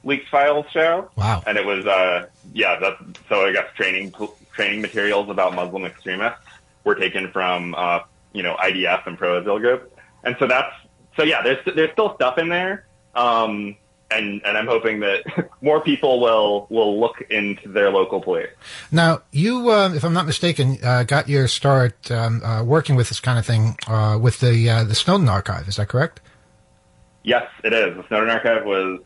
leaked 0.06 0.30
files 0.30 0.66
show. 0.72 1.10
Wow. 1.18 1.44
And 1.46 1.58
it 1.58 1.66
was, 1.66 1.86
uh, 1.86 2.28
yeah, 2.54 2.80
that's, 2.80 3.02
so 3.28 3.46
I 3.46 3.52
guess 3.52 3.66
training, 3.76 4.14
training 4.54 4.82
materials 4.82 5.30
about 5.30 5.56
Muslim 5.56 5.84
extremists 5.84 6.46
were 6.84 6.96
taken 6.96 7.32
from, 7.32 7.76
uh, 7.76 8.02
you 8.32 8.44
know, 8.44 8.56
IDF 8.56 9.08
and 9.08 9.18
pro-Israel 9.18 9.60
groups. 9.60 9.92
And 10.24 10.36
so 10.40 10.48
that's, 10.48 10.74
so 11.18 11.24
yeah, 11.24 11.42
there's, 11.42 11.58
there's 11.76 11.92
still 11.92 12.14
stuff 12.16 12.38
in 12.38 12.50
there. 12.50 12.86
Um, 13.16 13.76
and 14.12 14.42
and 14.46 14.58
I'm 14.58 14.68
hoping 14.68 15.00
that 15.02 15.24
more 15.62 15.82
people 15.82 16.20
will 16.20 16.68
will 16.70 17.00
look 17.00 17.22
into 17.30 17.70
their 17.70 17.90
local 17.90 18.22
police. 18.22 18.50
Now, 18.92 19.22
you, 19.32 19.70
uh, 19.70 19.94
if 19.94 20.04
I'm 20.04 20.14
not 20.14 20.26
mistaken, 20.26 20.78
uh, 20.84 21.04
got 21.04 21.28
your 21.28 21.48
start 21.48 22.12
um, 22.12 22.44
uh, 22.44 22.64
working 22.64 22.96
with 22.96 23.10
this 23.10 23.20
kind 23.20 23.40
of 23.40 23.46
thing 23.46 23.78
uh, 23.88 24.18
with 24.22 24.40
the 24.40 24.70
uh, 24.70 24.84
the 24.84 24.96
Snowden 24.96 25.30
Archive. 25.30 25.68
Is 25.68 25.78
that 25.78 25.88
correct? 25.88 26.22
Yes, 27.24 27.50
it 27.64 27.74
is. 27.74 27.96
The 27.98 28.08
Snowden 28.08 28.30
Archive 28.30 28.66
was 28.66 29.02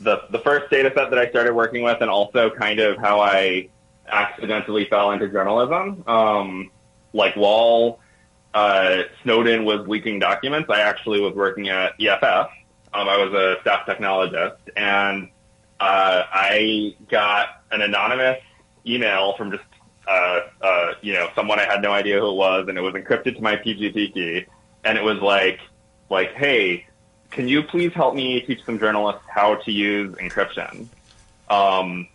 the 0.00 0.22
the 0.30 0.38
first 0.38 0.70
data 0.70 0.92
set 0.94 1.10
that 1.10 1.18
I 1.18 1.28
started 1.30 1.54
working 1.54 1.82
with, 1.82 2.00
and 2.00 2.10
also 2.10 2.50
kind 2.50 2.80
of 2.80 2.96
how 2.98 3.20
I 3.20 3.68
accidentally 4.08 4.86
fell 4.86 5.12
into 5.12 5.28
journalism. 5.28 6.04
Um, 6.06 6.70
like 7.12 7.34
while 7.34 8.00
uh, 8.54 9.02
Snowden 9.22 9.64
was 9.64 9.86
leaking 9.86 10.18
documents, 10.18 10.68
I 10.70 10.80
actually 10.80 11.20
was 11.20 11.34
working 11.34 11.68
at 11.68 11.92
EFF 12.00 12.50
um, 12.94 13.08
I 13.08 13.16
was 13.16 13.34
a 13.34 13.60
staff 13.60 13.86
technologist, 13.86 14.56
and 14.76 15.28
uh, 15.80 16.22
I 16.32 16.94
got 17.10 17.48
an 17.72 17.82
anonymous 17.82 18.40
email 18.86 19.34
from 19.36 19.50
just 19.50 19.64
uh, 20.06 20.40
uh, 20.62 20.92
you 21.02 21.12
know 21.12 21.28
someone 21.34 21.58
I 21.58 21.64
had 21.64 21.82
no 21.82 21.90
idea 21.90 22.20
who 22.20 22.30
it 22.30 22.36
was, 22.36 22.68
and 22.68 22.78
it 22.78 22.80
was 22.80 22.94
encrypted 22.94 23.34
to 23.36 23.42
my 23.42 23.56
PGP 23.56 24.14
key, 24.14 24.46
and 24.84 24.96
it 24.96 25.02
was 25.02 25.20
like 25.20 25.58
like 26.08 26.34
hey, 26.34 26.86
can 27.30 27.48
you 27.48 27.64
please 27.64 27.92
help 27.92 28.14
me 28.14 28.40
teach 28.42 28.64
some 28.64 28.78
journalists 28.78 29.22
how 29.28 29.56
to 29.56 29.72
use 29.72 30.14
encryption? 30.16 30.86
Um, 31.50 32.06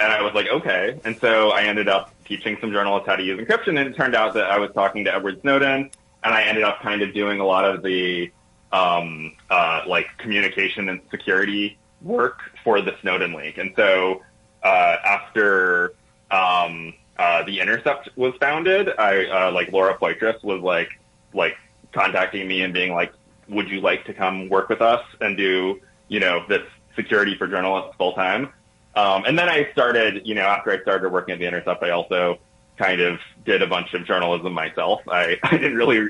and 0.00 0.12
I 0.12 0.22
was 0.22 0.34
like, 0.34 0.46
okay. 0.48 1.00
And 1.04 1.18
so 1.18 1.50
I 1.50 1.64
ended 1.64 1.88
up 1.88 2.14
teaching 2.24 2.56
some 2.60 2.70
journalists 2.70 3.08
how 3.08 3.16
to 3.16 3.22
use 3.24 3.40
encryption, 3.40 3.80
and 3.80 3.90
it 3.90 3.96
turned 3.96 4.14
out 4.14 4.34
that 4.34 4.44
I 4.44 4.60
was 4.60 4.70
talking 4.72 5.04
to 5.06 5.14
Edward 5.14 5.40
Snowden, 5.40 5.90
and 6.22 6.34
I 6.34 6.42
ended 6.42 6.62
up 6.62 6.80
kind 6.80 7.02
of 7.02 7.12
doing 7.12 7.40
a 7.40 7.44
lot 7.44 7.64
of 7.64 7.82
the 7.82 8.30
um, 8.72 9.34
uh, 9.50 9.82
like 9.86 10.06
communication 10.18 10.88
and 10.88 11.00
security 11.10 11.78
work 12.02 12.40
for 12.64 12.80
the 12.80 12.94
Snowden 13.00 13.32
leak. 13.32 13.58
And 13.58 13.72
so 13.76 14.22
uh, 14.62 14.96
after 15.04 15.94
um, 16.30 16.94
uh, 17.16 17.42
the 17.44 17.60
Intercept 17.60 18.10
was 18.16 18.34
founded, 18.40 18.90
I 18.98 19.26
uh, 19.26 19.52
like 19.52 19.72
Laura 19.72 19.96
Poitras 19.96 20.42
was 20.42 20.62
like 20.62 20.90
like 21.34 21.56
contacting 21.92 22.46
me 22.46 22.62
and 22.62 22.72
being 22.72 22.92
like, 22.92 23.12
"Would 23.48 23.68
you 23.68 23.80
like 23.80 24.04
to 24.04 24.14
come 24.14 24.48
work 24.48 24.68
with 24.68 24.82
us 24.82 25.04
and 25.20 25.36
do 25.36 25.80
you 26.08 26.20
know 26.20 26.44
this 26.48 26.62
security 26.94 27.36
for 27.36 27.46
journalists 27.46 27.96
full 27.96 28.12
time?" 28.12 28.52
Um, 28.94 29.24
and 29.26 29.38
then 29.38 29.48
I 29.48 29.70
started, 29.72 30.26
you 30.26 30.34
know, 30.34 30.42
after 30.42 30.72
I 30.72 30.80
started 30.80 31.10
working 31.10 31.34
at 31.34 31.38
the 31.38 31.46
Intercept, 31.46 31.82
I 31.82 31.90
also 31.90 32.38
kind 32.76 33.00
of 33.00 33.20
did 33.44 33.62
a 33.62 33.66
bunch 33.66 33.94
of 33.94 34.04
journalism 34.04 34.52
myself. 34.52 35.02
I, 35.08 35.38
I 35.42 35.56
didn't 35.56 35.76
really 35.76 36.08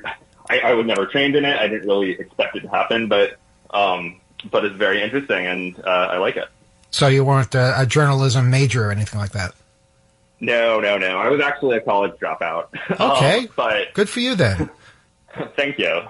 I, 0.50 0.61
I 0.61 0.72
was 0.74 0.87
never 0.87 1.06
trained 1.06 1.37
in 1.37 1.44
it. 1.44 1.56
I 1.56 1.68
didn't 1.68 1.87
really 1.87 2.12
expect 2.12 2.56
it 2.56 2.61
to 2.61 2.68
happen, 2.68 3.08
but 3.08 3.38
um, 3.70 4.20
but 4.50 4.64
it's 4.64 4.76
very 4.76 5.02
interesting 5.02 5.46
and 5.46 5.78
uh, 5.84 6.08
I 6.11 6.18
like 6.18 6.37
it. 6.37 6.48
So 6.90 7.08
you 7.08 7.24
weren't 7.24 7.54
a, 7.54 7.82
a, 7.82 7.87
journalism 7.87 8.50
major 8.50 8.88
or 8.88 8.90
anything 8.90 9.18
like 9.18 9.32
that? 9.32 9.54
No, 10.40 10.80
no, 10.80 10.96
no. 10.96 11.18
I 11.18 11.28
was 11.28 11.40
actually 11.40 11.76
a 11.76 11.80
college 11.80 12.12
dropout. 12.12 12.68
Okay, 12.98 13.40
um, 13.40 13.48
but 13.56 13.92
good 13.92 14.08
for 14.08 14.20
you 14.20 14.34
then. 14.34 14.70
thank 15.56 15.78
you. 15.78 16.00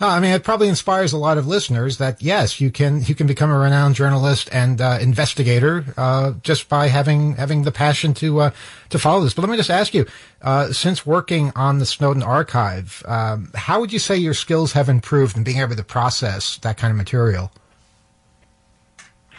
I 0.00 0.20
mean 0.20 0.30
it 0.30 0.44
probably 0.44 0.68
inspires 0.68 1.12
a 1.12 1.18
lot 1.18 1.38
of 1.38 1.46
listeners 1.46 1.98
that 1.98 2.22
yes, 2.22 2.60
you 2.60 2.70
can 2.70 3.02
you 3.02 3.14
can 3.14 3.26
become 3.26 3.50
a 3.50 3.58
renowned 3.58 3.96
journalist 3.96 4.48
and 4.52 4.80
uh, 4.80 4.98
investigator 5.00 5.84
uh, 5.96 6.34
just 6.42 6.68
by 6.68 6.88
having 6.88 7.34
having 7.34 7.62
the 7.62 7.72
passion 7.72 8.14
to 8.14 8.40
uh, 8.40 8.50
to 8.90 8.98
follow 8.98 9.22
this. 9.22 9.34
But 9.34 9.42
let 9.42 9.50
me 9.50 9.56
just 9.56 9.70
ask 9.70 9.94
you, 9.94 10.06
uh, 10.42 10.72
since 10.72 11.04
working 11.04 11.52
on 11.56 11.78
the 11.78 11.86
Snowden 11.86 12.22
archive, 12.22 13.02
um, 13.06 13.50
how 13.54 13.80
would 13.80 13.92
you 13.92 13.98
say 13.98 14.16
your 14.16 14.34
skills 14.34 14.72
have 14.72 14.88
improved 14.88 15.36
in 15.36 15.42
being 15.42 15.58
able 15.58 15.74
to 15.74 15.84
process 15.84 16.58
that 16.58 16.76
kind 16.76 16.90
of 16.92 16.96
material? 16.96 17.50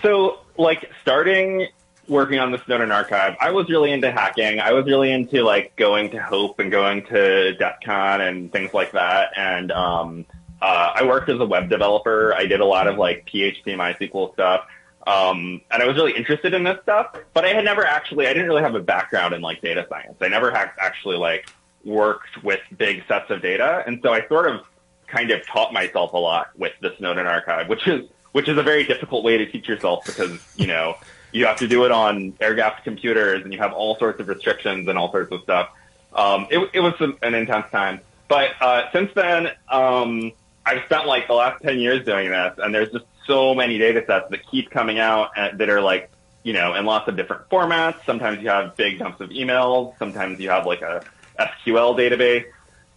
So, 0.02 0.39
like 0.58 0.91
starting 1.02 1.67
working 2.10 2.39
on 2.39 2.52
the 2.52 2.58
Snowden 2.65 2.91
archive, 2.91 3.38
I 3.39 3.52
was 3.52 3.69
really 3.69 3.91
into 3.91 4.12
hacking. 4.12 4.60
I 4.60 4.74
was 4.74 4.86
really 4.86 5.12
into 5.12 5.43
like 5.43 5.76
going 5.78 6.10
to 6.12 6.22
Hope 6.22 6.60
and 6.60 6.69
going 6.72 7.06
to 7.06 7.54
DEF 7.54 7.76
CON 7.86 8.19
and 8.19 8.52
things 8.52 8.74
like 8.74 8.91
that, 8.91 9.32
and 9.38 9.72
um, 9.72 10.26
uh, 10.62 10.91
I 10.95 11.04
worked 11.04 11.30
as 11.30 11.39
a 11.39 11.45
web 11.45 11.69
developer. 11.69 12.34
I 12.34 12.45
did 12.45 12.60
a 12.60 12.65
lot 12.65 12.88
of 12.88 12.98
like 12.98 13.28
PHP, 13.32 13.65
MySQL 13.65 14.34
stuff. 14.34 14.65
Um, 15.08 15.62
and 15.72 15.82
I 15.82 15.88
was 15.88 15.95
really 15.95 16.15
interested 16.15 16.54
in 16.54 16.63
this 16.63 16.78
stuff, 16.84 17.15
but 17.34 17.45
I 17.45 17.50
had 17.50 17.63
never 17.63 17.86
actually, 17.86 18.28
I 18.28 18.34
didn't 18.34 18.48
really 18.48 18.62
have 18.62 18.76
a 18.76 18.82
background 18.82 19.34
in 19.34 19.41
like 19.41 19.62
data 19.62 19.86
science. 19.89 20.17
I 20.22 20.28
never 20.28 20.52
had 20.52 20.72
actually 20.78 21.17
like 21.17 21.50
worked 21.84 22.43
with 22.43 22.60
big 22.78 23.04
sets 23.08 23.30
of 23.32 23.41
data. 23.41 23.84
And 23.88 24.02
so 24.04 24.13
I 24.13 24.28
sort 24.28 24.48
of 24.48 24.62
kind 25.08 25.32
of 25.32 25.45
taught 25.48 25.74
myself 25.74 26.13
a 26.13 26.17
lot 26.17 26.50
with 26.58 26.74
the 26.82 26.93
Snowden 26.98 27.26
archive, 27.26 27.69
which 27.69 27.88
is, 27.88 28.08
which 28.34 28.48
is 28.48 28.58
a 28.58 28.63
very 28.63 28.84
difficult 28.84 29.24
way 29.24 29.38
to 29.38 29.45
teach 29.50 29.67
yourself 29.67 30.06
because, 30.06 30.39
you 30.58 30.67
know, 30.67 30.95
you 31.32 31.45
have 31.45 31.58
to 31.58 31.67
do 31.67 31.86
it 31.86 31.91
on 31.91 32.34
air 32.39 32.54
gapped 32.54 32.84
computers 32.84 33.43
and 33.43 33.54
you 33.54 33.60
have 33.60 33.74
all 33.74 33.98
sorts 33.98 34.19
of 34.19 34.28
restrictions 34.28 34.88
and 34.88 34.98
all 34.98 35.12
sorts 35.12 35.32
of 35.32 35.41
stuff. 35.41 35.69
Um, 36.13 36.48
it, 36.52 36.69
it 36.74 36.80
was 36.82 36.93
an 37.22 37.34
intense 37.34 37.72
time. 37.72 38.02
But 38.28 38.52
uh, 38.62 38.91
since 38.91 39.12
then, 39.15 39.50
um, 39.69 40.34
I've 40.69 40.86
spent 40.86 41.08
like 41.08 41.25
the 41.25 41.34
last 41.34 41.63
10 41.63 41.79
years 41.79 42.05
doing 42.05 42.29
this, 42.29 42.53
and 42.60 42.73
there's 42.73 42.91
just 42.91 43.05
so 43.25 43.55
many 43.55 43.79
data 43.79 44.03
sets 44.05 44.29
that 44.29 44.47
keep 44.51 44.69
coming 44.69 44.99
out 44.99 45.32
that 45.36 45.67
are 45.67 45.82
like, 45.82 46.12
you 46.43 46.53
know, 46.53 46.75
in 46.75 46.86
lots 46.86 47.08
of 47.08 47.15
different 47.15 47.49
formats. 47.49 48.05
Sometimes 48.05 48.39
you 48.43 48.49
have 48.49 48.75
big 48.75 48.99
dumps 48.99 49.19
of 49.19 49.32
emails. 49.32 49.97
Sometimes 49.97 50.39
you 50.39 50.51
have 50.51 50.67
like 50.67 50.84
a 50.84 51.03
SQL 51.39 51.97
database. 51.97 52.45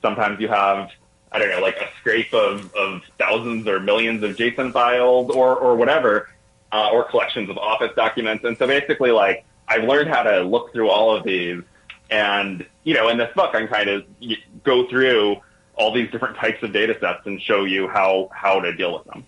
Sometimes 0.02 0.38
you 0.38 0.48
have, 0.48 0.90
I 1.32 1.38
don't 1.38 1.48
know, 1.48 1.60
like 1.60 1.76
a 1.76 1.88
scrape 1.98 2.34
of, 2.34 2.74
of 2.74 3.02
thousands 3.18 3.66
or 3.66 3.80
millions 3.80 4.22
of 4.22 4.36
JSON 4.36 4.74
files 4.74 5.30
or, 5.30 5.56
or 5.56 5.74
whatever, 5.74 6.28
uh, 6.72 6.90
or 6.92 7.04
collections 7.04 7.48
of 7.48 7.56
Office 7.56 7.92
documents. 7.96 8.44
And 8.44 8.58
so 8.58 8.66
basically, 8.66 9.12
like, 9.12 9.46
I've 9.66 9.84
learned 9.84 10.10
how 10.10 10.24
to 10.24 10.42
look 10.42 10.74
through 10.74 10.90
all 10.90 11.16
of 11.16 11.24
these 11.24 11.62
and, 12.10 12.66
you 12.84 12.92
know, 12.92 13.08
in 13.08 13.16
this 13.16 13.32
book, 13.34 13.54
I'm 13.54 13.66
kind 13.66 13.88
of 13.88 14.04
go 14.62 14.86
through 14.88 15.40
all 15.82 15.92
these 15.92 16.10
different 16.10 16.36
types 16.36 16.62
of 16.62 16.72
data 16.72 16.96
sets 17.00 17.26
and 17.26 17.42
show 17.42 17.64
you 17.64 17.88
how, 17.88 18.30
how 18.32 18.60
to 18.60 18.72
deal 18.72 18.94
with 18.94 19.04
them. 19.04 19.24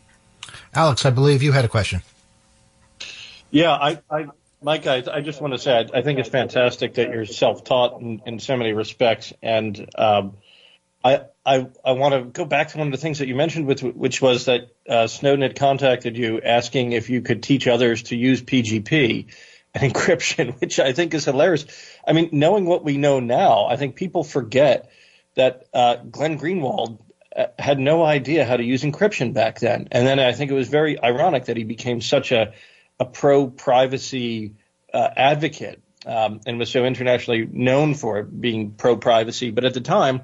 Alex, 0.73 1.05
I 1.05 1.11
believe 1.11 1.43
you 1.43 1.53
had 1.53 1.65
a 1.65 1.69
question. 1.69 2.03
Yeah, 3.51 3.73
I, 3.73 4.01
I 4.11 4.27
Mike, 4.63 4.87
I, 4.87 5.03
I 5.13 5.21
just 5.21 5.41
want 5.41 5.53
to 5.53 5.59
say 5.59 5.73
I, 5.73 5.99
I, 5.99 6.03
think 6.03 6.19
it's 6.19 6.29
fantastic 6.29 6.95
that 6.95 7.11
you're 7.11 7.27
self-taught 7.27 8.01
in, 8.01 8.23
in 8.25 8.39
so 8.41 8.57
many 8.57 8.73
respects, 8.73 9.33
and 9.43 9.91
um, 9.97 10.35
I, 11.05 11.21
I, 11.45 11.67
I 11.85 11.93
want 11.93 12.15
to 12.15 12.23
go 12.23 12.47
back 12.47 12.69
to 12.69 12.79
one 12.79 12.89
of 12.89 12.93
the 12.93 12.99
things 12.99 13.19
that 13.19 13.29
you 13.29 13.35
mentioned, 13.35 13.67
with, 13.67 13.83
which 13.83 14.23
was 14.23 14.47
that 14.47 14.75
uh, 14.89 15.07
Snowden 15.07 15.43
had 15.43 15.57
contacted 15.57 16.17
you 16.17 16.41
asking 16.41 16.93
if 16.93 17.11
you 17.11 17.21
could 17.21 17.43
teach 17.43 17.69
others 17.69 18.05
to 18.05 18.17
use 18.17 18.43
PGP 18.43 19.27
and 19.75 19.93
encryption, 19.93 20.59
which 20.61 20.81
I 20.81 20.93
think 20.93 21.13
is 21.13 21.27
hilarious. 21.27 21.67
I 22.07 22.15
mean, 22.15 22.31
knowing 22.33 22.65
what 22.65 22.85
we 22.85 22.97
know 22.97 23.21
now, 23.21 23.67
I 23.67 23.77
think 23.77 23.97
people 23.97 24.25
forget 24.25 24.91
that 25.35 25.67
uh, 25.73 25.97
Glenn 25.97 26.39
Greenwald 26.39 26.99
uh, 27.37 27.47
had 27.59 27.79
no 27.79 28.05
idea 28.05 28.45
how 28.45 28.57
to 28.57 28.65
use 28.65 28.83
encryption 28.83 29.35
back 29.35 29.61
then. 29.61 29.89
And 29.91 30.07
then 30.07 30.21
I 30.21 30.33
think 30.33 30.51
it 30.51 30.55
was 30.55 30.69
very 30.69 31.01
ironic 31.03 31.47
that 31.47 31.57
he 31.57 31.65
became 31.65 32.01
such 32.01 32.33
a, 32.33 32.53
a 33.01 33.05
pro 33.05 33.49
privacy 33.49 34.55
uh, 34.93 35.09
advocate 35.17 35.83
um, 36.07 36.41
and 36.47 36.59
was 36.59 36.71
so 36.71 36.85
internationally 36.85 37.47
known 37.51 37.95
for 37.95 38.23
being 38.23 38.73
pro 38.73 38.97
privacy. 38.97 39.51
But 39.51 39.65
at 39.65 39.75
the 39.75 39.81
time, 39.81 40.23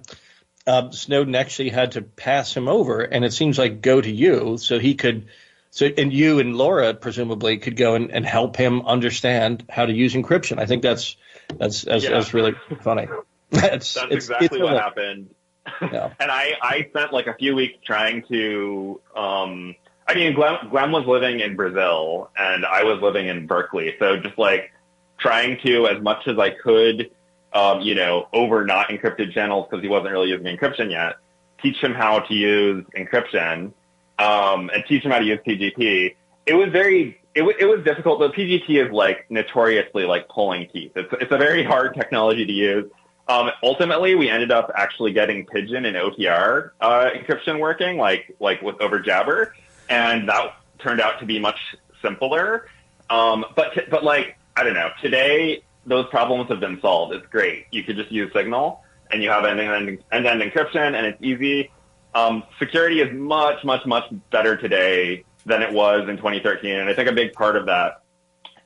uh, 0.67 0.91
Snowden 0.91 1.35
actually 1.35 1.71
had 1.71 1.93
to 1.93 2.03
pass 2.03 2.55
him 2.55 2.69
over, 2.69 3.01
and 3.01 3.25
it 3.25 3.33
seems 3.33 3.59
like 3.59 3.81
go 3.81 4.01
to 4.01 4.11
you 4.11 4.59
so 4.59 4.79
he 4.79 4.95
could 4.95 5.27
so, 5.73 5.87
and 5.87 6.13
you 6.13 6.41
and 6.41 6.57
Laura 6.57 6.95
presumably 6.95 7.59
could 7.59 7.77
go 7.77 7.95
and, 7.95 8.11
and 8.11 8.27
help 8.27 8.57
him 8.57 8.87
understand 8.87 9.65
how 9.71 9.87
to 9.87 9.93
use 9.93 10.15
encryption. 10.15 10.59
I 10.59 10.67
think 10.67 10.83
that's 10.83 11.17
that's 11.59 11.83
that's, 11.83 12.05
yeah. 12.05 12.11
that's 12.11 12.35
really 12.35 12.55
funny. 12.83 13.07
That's, 13.51 13.95
that's 13.95 14.07
it's, 14.07 14.15
exactly 14.15 14.47
it's 14.47 14.59
what 14.59 14.77
happened. 14.81 15.35
Yeah. 15.81 16.13
and 16.21 16.31
I 16.31 16.55
I 16.63 16.87
spent 16.89 17.13
like 17.13 17.27
a 17.27 17.35
few 17.35 17.55
weeks 17.55 17.79
trying 17.85 18.23
to. 18.31 19.01
um 19.15 19.75
I 20.09 20.15
mean, 20.15 20.35
Glenn, 20.35 20.57
Glenn 20.71 20.91
was 20.91 21.07
living 21.07 21.39
in 21.39 21.55
Brazil 21.55 22.31
and 22.37 22.67
I 22.67 22.83
was 22.83 23.01
living 23.01 23.29
in 23.29 23.47
Berkeley, 23.47 23.95
so 24.01 24.17
just 24.17 24.37
like 24.39 24.73
trying 25.21 25.59
to 25.61 25.87
as 25.87 26.03
much 26.03 26.27
as 26.27 26.37
I 26.37 26.51
could, 26.51 27.11
um, 27.53 27.81
you 27.81 27.95
know, 27.95 28.27
over 28.33 28.65
not 28.65 28.89
encrypted 28.89 29.33
channels 29.33 29.69
because 29.71 29.83
he 29.83 29.89
wasn't 29.89 30.13
really 30.13 30.31
using 30.31 30.47
encryption 30.47 30.91
yet. 30.91 31.17
Teach 31.63 31.77
him 31.77 31.95
how 31.95 32.21
to 32.21 32.35
use 32.35 32.85
encryption 32.97 33.73
um, 34.19 34.71
and 34.75 34.85
teach 34.89 35.05
him 35.05 35.11
how 35.11 35.19
to 35.19 35.25
use 35.25 35.39
PGP. 35.47 36.17
It 36.47 36.55
was 36.55 36.71
very, 36.71 37.21
it, 37.35 37.41
w- 37.41 37.57
it 37.59 37.67
was 37.67 37.85
difficult, 37.85 38.19
but 38.19 38.33
PGP 38.33 38.85
is 38.87 38.93
like 38.93 39.31
notoriously 39.31 40.05
like 40.05 40.29
pulling 40.29 40.69
teeth. 40.73 40.93
It's, 40.97 41.13
it's 41.21 41.33
a 41.33 41.39
very 41.39 41.63
hard 41.63 41.95
technology 41.95 42.47
to 42.47 42.53
use. 42.53 42.91
Um, 43.31 43.53
ultimately, 43.63 44.17
we 44.17 44.29
ended 44.29 44.51
up 44.51 44.73
actually 44.75 45.13
getting 45.13 45.47
Pidgin 45.47 45.87
and 45.87 45.97
OTR 45.97 46.73
uh, 46.81 47.11
encryption 47.15 47.61
working, 47.61 47.97
like 47.97 48.35
like 48.41 48.61
with 48.61 48.81
over 48.81 48.99
Jabber, 48.99 49.55
and 49.89 50.29
that 50.29 50.57
turned 50.81 51.01
out 51.01 51.21
to 51.21 51.27
be 51.27 51.39
much 51.39 51.77
simpler. 52.03 52.67
Um, 53.09 53.45
but 53.55 53.73
t- 53.75 53.87
but 53.89 54.03
like 54.03 54.37
I 54.57 54.65
don't 54.65 54.75
know, 54.75 54.91
today 55.01 55.63
those 55.87 56.07
problems 56.09 56.49
have 56.49 56.59
been 56.59 56.81
solved. 56.81 57.15
It's 57.15 57.27
great. 57.29 57.67
You 57.71 57.85
could 57.85 57.95
just 57.95 58.11
use 58.11 58.33
Signal, 58.33 58.83
and 59.13 59.23
you 59.23 59.31
have 59.31 59.45
end-to-end 59.45 60.03
encryption, 60.43 60.97
and 60.97 61.07
it's 61.07 61.23
easy. 61.23 61.71
Um, 62.17 62.43
security 62.59 63.01
is 63.01 63.17
much, 63.17 63.65
much, 63.65 63.87
much 63.87 64.05
better 64.31 64.57
today 64.57 65.25
than 65.47 65.63
it 65.63 65.73
was 65.73 66.09
in 66.09 66.17
2013, 66.17 66.81
and 66.81 66.89
I 66.89 66.95
think 66.95 67.09
a 67.09 67.13
big 67.13 67.33
part 67.33 67.57
of 67.57 67.67
that 67.67 68.03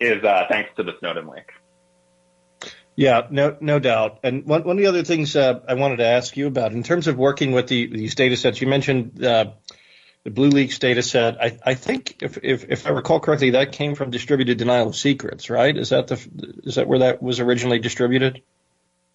is 0.00 0.24
uh, 0.24 0.46
thanks 0.48 0.70
to 0.76 0.82
the 0.82 0.96
Snowden 1.00 1.28
leak. 1.28 1.52
Yeah, 2.96 3.26
no, 3.30 3.56
no 3.60 3.78
doubt. 3.78 4.20
And 4.22 4.44
one, 4.44 4.62
one 4.62 4.76
of 4.76 4.82
the 4.82 4.88
other 4.88 5.02
things 5.02 5.34
uh, 5.34 5.60
I 5.66 5.74
wanted 5.74 5.96
to 5.96 6.06
ask 6.06 6.36
you 6.36 6.46
about, 6.46 6.72
in 6.72 6.82
terms 6.82 7.08
of 7.08 7.16
working 7.16 7.52
with 7.52 7.66
the, 7.66 7.86
these 7.86 8.14
data 8.14 8.36
sets, 8.36 8.60
you 8.60 8.68
mentioned 8.68 9.24
uh, 9.24 9.46
the 10.22 10.30
BlueLeaks 10.30 10.78
data 10.78 11.02
set. 11.02 11.42
I, 11.42 11.58
I 11.64 11.74
think, 11.74 12.22
if, 12.22 12.38
if, 12.42 12.64
if 12.70 12.86
I 12.86 12.90
recall 12.90 13.20
correctly, 13.20 13.50
that 13.50 13.72
came 13.72 13.94
from 13.94 14.10
distributed 14.10 14.58
denial 14.58 14.88
of 14.88 14.96
secrets, 14.96 15.50
right? 15.50 15.76
Is 15.76 15.90
that 15.90 16.06
the 16.06 16.14
is 16.64 16.76
that 16.76 16.86
where 16.86 17.00
that 17.00 17.22
was 17.22 17.40
originally 17.40 17.78
distributed? 17.78 18.42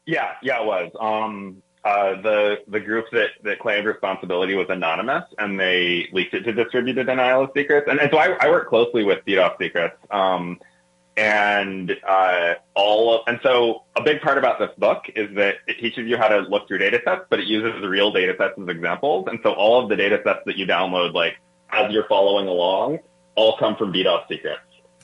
Yeah, 0.06 0.34
yeah, 0.44 0.62
it 0.62 0.65
was. 0.65 0.92
Um, 1.00 1.63
uh, 1.86 2.22
the 2.22 2.58
the 2.68 2.80
group 2.80 3.06
that, 3.12 3.30
that 3.44 3.60
claimed 3.60 3.88
responsibility 3.88 4.54
was 4.54 4.68
anonymous, 4.70 5.24
and 5.38 5.60
they 5.60 6.10
leaked 6.12 6.34
it 6.34 6.42
to 6.42 6.52
distributed 6.52 7.08
denial 7.08 7.44
of 7.44 7.52
secrets. 7.56 7.88
And, 7.89 8.00
and 8.00 8.12
so 8.12 8.18
I, 8.18 8.38
I 8.39 8.50
work 8.50 8.68
closely 8.68 9.04
with 9.04 9.24
DDoS 9.26 9.58
secrets, 9.58 9.96
um, 10.12 10.60
and 11.17 11.95
uh, 12.08 12.56
all 12.76 13.15
of, 13.15 13.22
and 13.28 13.39
so 13.43 13.84
a 13.95 14.02
big 14.02 14.22
part 14.22 14.38
about 14.38 14.60
this 14.60 14.69
book 14.78 15.06
is 15.15 15.36
that 15.36 15.56
it 15.67 15.80
teaches 15.80 16.08
you 16.08 16.17
how 16.17 16.28
to 16.28 16.39
look 16.39 16.67
through 16.67 16.80
data 16.80 17.02
sets, 17.04 17.24
but 17.30 17.39
it 17.39 17.48
uses 17.48 17.86
real 17.86 18.12
data 18.12 18.36
sets 18.38 18.54
as 18.62 18.67
examples. 18.67 19.28
And 19.30 19.39
so 19.43 19.52
all 19.52 19.84
of 19.84 19.89
the 19.89 19.95
data 19.95 20.22
sets 20.24 20.39
that 20.45 20.58
you 20.58 20.65
download, 20.65 21.13
like 21.13 21.38
as 21.72 21.91
you're 21.91 22.08
following 22.08 22.48
along, 22.48 23.00
all 23.36 23.58
come 23.58 23.76
from 23.76 23.93
DDoS 23.93 24.28
secrets, 24.28 24.62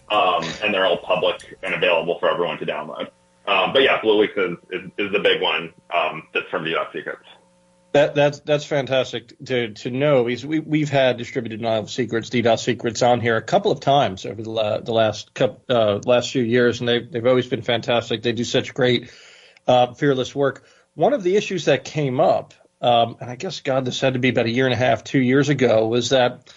um, 0.10 0.44
and 0.64 0.74
they're 0.74 0.86
all 0.86 0.98
public 0.98 1.58
and 1.64 1.74
available 1.74 2.18
for 2.20 2.30
everyone 2.30 2.58
to 2.60 2.66
download. 2.66 3.10
Um, 3.48 3.74
but 3.74 3.84
yeah, 3.84 4.02
BlueLeaks 4.02 4.38
is, 4.38 4.58
is, 4.72 4.92
is 4.98 5.12
the 5.12 5.20
big 5.20 5.42
one 5.42 5.74
um, 5.94 6.28
that's 6.34 6.50
from 6.50 6.66
DDoS 6.66 6.92
Secrets. 6.94 7.26
That, 7.96 8.14
that's 8.14 8.42
that's 8.42 8.66
fantastic 8.66 9.34
to 9.46 9.70
to 9.70 9.90
know 9.90 10.24
we 10.24 10.36
we've 10.60 10.90
had 10.90 11.16
distributed 11.16 11.62
denial 11.62 11.84
of 11.84 11.90
secrets, 11.90 12.30
DDoS 12.30 12.60
secrets 12.60 13.02
on 13.02 13.22
here 13.22 13.38
a 13.38 13.42
couple 13.42 13.72
of 13.72 13.80
times 13.80 14.26
over 14.26 14.44
the 14.44 14.50
la- 14.50 14.82
the 14.82 14.92
last 14.92 15.34
couple, 15.34 15.64
uh, 15.70 16.02
last 16.06 16.30
few 16.30 16.44
years, 16.44 16.82
and 16.82 16.90
they've 16.90 17.10
they've 17.10 17.26
always 17.26 17.48
been 17.48 17.62
fantastic. 17.62 18.22
They 18.22 18.34
do 18.34 18.44
such 18.44 18.74
great, 18.74 19.14
uh, 19.66 19.94
fearless 19.94 20.36
work. 20.36 20.66
One 20.96 21.14
of 21.14 21.24
the 21.24 21.38
issues 21.38 21.66
that 21.66 21.86
came 21.86 22.20
up, 22.20 22.54
um, 22.82 23.16
and 23.22 23.32
I 23.32 23.38
guess 23.38 23.62
God, 23.62 23.86
this 23.86 24.02
had 24.02 24.16
to 24.16 24.20
be 24.20 24.28
about 24.28 24.48
a 24.48 24.52
year 24.52 24.66
and 24.66 24.74
a 24.74 24.78
half, 24.78 25.06
two 25.06 25.22
years 25.22 25.48
ago, 25.48 25.88
was 25.88 26.10
that 26.10 26.54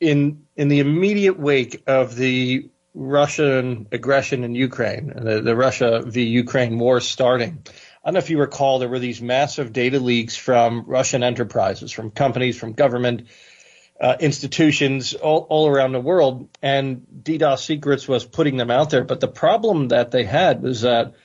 in 0.00 0.44
in 0.54 0.68
the 0.68 0.80
immediate 0.80 1.38
wake 1.38 1.82
of 1.86 2.14
the 2.14 2.68
Russian 2.92 3.86
aggression 3.90 4.44
in 4.44 4.54
Ukraine, 4.54 5.14
the, 5.16 5.40
the 5.40 5.56
Russia 5.56 6.02
v. 6.04 6.24
Ukraine 6.24 6.78
war 6.78 7.00
starting. 7.00 7.64
I 8.08 8.10
don't 8.10 8.14
know 8.14 8.20
if 8.20 8.30
you 8.30 8.40
recall, 8.40 8.78
there 8.78 8.88
were 8.88 8.98
these 8.98 9.20
massive 9.20 9.70
data 9.70 10.00
leaks 10.00 10.34
from 10.34 10.84
Russian 10.86 11.22
enterprises, 11.22 11.92
from 11.92 12.10
companies, 12.10 12.56
from 12.56 12.72
government 12.72 13.28
uh, 14.00 14.16
institutions 14.18 15.12
all, 15.12 15.46
all 15.50 15.68
around 15.68 15.92
the 15.92 16.00
world, 16.00 16.48
and 16.62 17.06
DDoS 17.22 17.58
Secrets 17.58 18.08
was 18.08 18.24
putting 18.24 18.56
them 18.56 18.70
out 18.70 18.88
there. 18.88 19.04
But 19.04 19.20
the 19.20 19.28
problem 19.28 19.88
that 19.88 20.10
they 20.10 20.24
had 20.24 20.62
was 20.62 20.80
that 20.80 21.16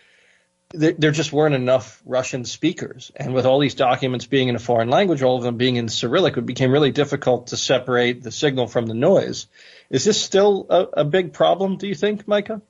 there 0.73 1.11
just 1.11 1.31
weren't 1.31 1.55
enough 1.55 2.01
Russian 2.05 2.43
speakers. 2.43 3.13
And 3.15 3.33
with 3.33 3.45
all 3.45 3.59
these 3.59 3.75
documents 3.75 4.25
being 4.25 4.49
in 4.49 4.57
a 4.57 4.59
foreign 4.59 4.89
language, 4.89 5.23
all 5.23 5.37
of 5.37 5.43
them 5.43 5.55
being 5.55 5.77
in 5.77 5.87
Cyrillic, 5.87 6.35
it 6.35 6.45
became 6.45 6.73
really 6.73 6.91
difficult 6.91 7.47
to 7.47 7.55
separate 7.55 8.23
the 8.23 8.31
signal 8.31 8.67
from 8.67 8.87
the 8.87 8.93
noise. 8.93 9.47
Is 9.89 10.03
this 10.03 10.21
still 10.21 10.65
a, 10.69 10.81
a 10.99 11.05
big 11.05 11.31
problem, 11.31 11.77
do 11.77 11.87
you 11.87 11.95
think, 11.95 12.27
Micah? 12.27 12.61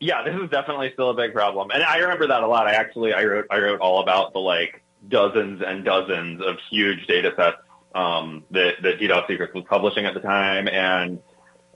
Yeah, 0.00 0.22
this 0.22 0.34
is 0.40 0.48
definitely 0.50 0.92
still 0.92 1.10
a 1.10 1.14
big 1.14 1.32
problem. 1.32 1.70
And 1.72 1.82
I 1.82 1.98
remember 1.98 2.28
that 2.28 2.42
a 2.42 2.46
lot. 2.46 2.66
I 2.66 2.72
actually, 2.72 3.12
I 3.12 3.24
wrote, 3.24 3.46
I 3.50 3.58
wrote 3.58 3.80
all 3.80 4.00
about 4.00 4.32
the 4.32 4.38
like 4.38 4.82
dozens 5.08 5.62
and 5.64 5.84
dozens 5.84 6.40
of 6.40 6.56
huge 6.70 7.06
data 7.06 7.32
sets 7.36 7.58
um, 7.94 8.44
that, 8.52 8.74
that 8.82 9.00
DDoS 9.00 9.26
Secrets 9.26 9.54
was 9.54 9.64
publishing 9.68 10.06
at 10.06 10.14
the 10.14 10.20
time. 10.20 10.68
And 10.68 11.18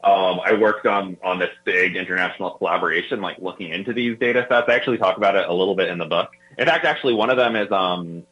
um, 0.04 0.40
I 0.44 0.54
worked 0.54 0.86
on 0.86 1.16
on 1.22 1.38
this 1.38 1.50
big 1.64 1.96
international 1.96 2.50
collaboration, 2.52 3.20
like 3.20 3.38
looking 3.38 3.70
into 3.70 3.92
these 3.92 4.18
data 4.18 4.46
sets. 4.48 4.68
I 4.68 4.74
actually 4.74 4.98
talk 4.98 5.16
about 5.16 5.36
it 5.36 5.48
a 5.48 5.52
little 5.52 5.74
bit 5.74 5.88
in 5.88 5.98
the 5.98 6.06
book. 6.06 6.30
In 6.58 6.66
fact, 6.66 6.84
actually, 6.84 7.14
one 7.14 7.30
of 7.30 7.36
them 7.36 7.56
is 7.56 7.70
um, 7.70 8.24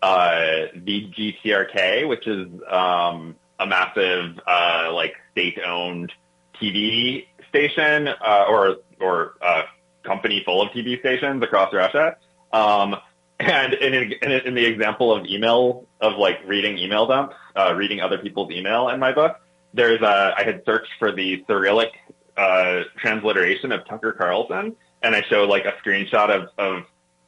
uh, 0.00 0.68
VGTRK, 0.76 2.08
which 2.08 2.26
is 2.26 2.48
um, 2.68 3.36
a 3.58 3.66
massive 3.66 4.40
uh, 4.46 4.90
like 4.92 5.14
state-owned 5.32 6.12
TV 6.60 7.26
station 7.50 8.08
uh, 8.08 8.46
or 8.48 8.76
or 9.02 9.34
uh, 9.42 9.62
company 10.02 10.42
full 10.44 10.62
of 10.62 10.68
TV 10.70 10.98
stations 11.00 11.42
across 11.42 11.72
Russia. 11.72 12.16
Um, 12.52 12.96
and 13.40 13.74
in, 13.74 13.94
in, 13.94 14.32
in, 14.32 14.54
the 14.54 14.64
example 14.64 15.12
of 15.12 15.26
email, 15.26 15.86
of 16.00 16.16
like 16.16 16.40
reading 16.46 16.78
email 16.78 17.06
dumps, 17.06 17.34
uh, 17.56 17.74
reading 17.74 18.00
other 18.00 18.18
people's 18.18 18.50
email 18.52 18.88
in 18.88 19.00
my 19.00 19.12
book, 19.12 19.40
there's 19.74 20.00
a, 20.02 20.34
I 20.36 20.44
had 20.44 20.62
searched 20.64 20.90
for 20.98 21.12
the 21.12 21.44
Cyrillic 21.46 21.90
uh, 22.36 22.82
transliteration 22.98 23.72
of 23.72 23.86
Tucker 23.86 24.12
Carlson, 24.12 24.76
and 25.02 25.16
I 25.16 25.22
showed 25.22 25.48
like 25.48 25.64
a 25.64 25.72
screenshot 25.84 26.30
of, 26.30 26.48
of, 26.58 26.84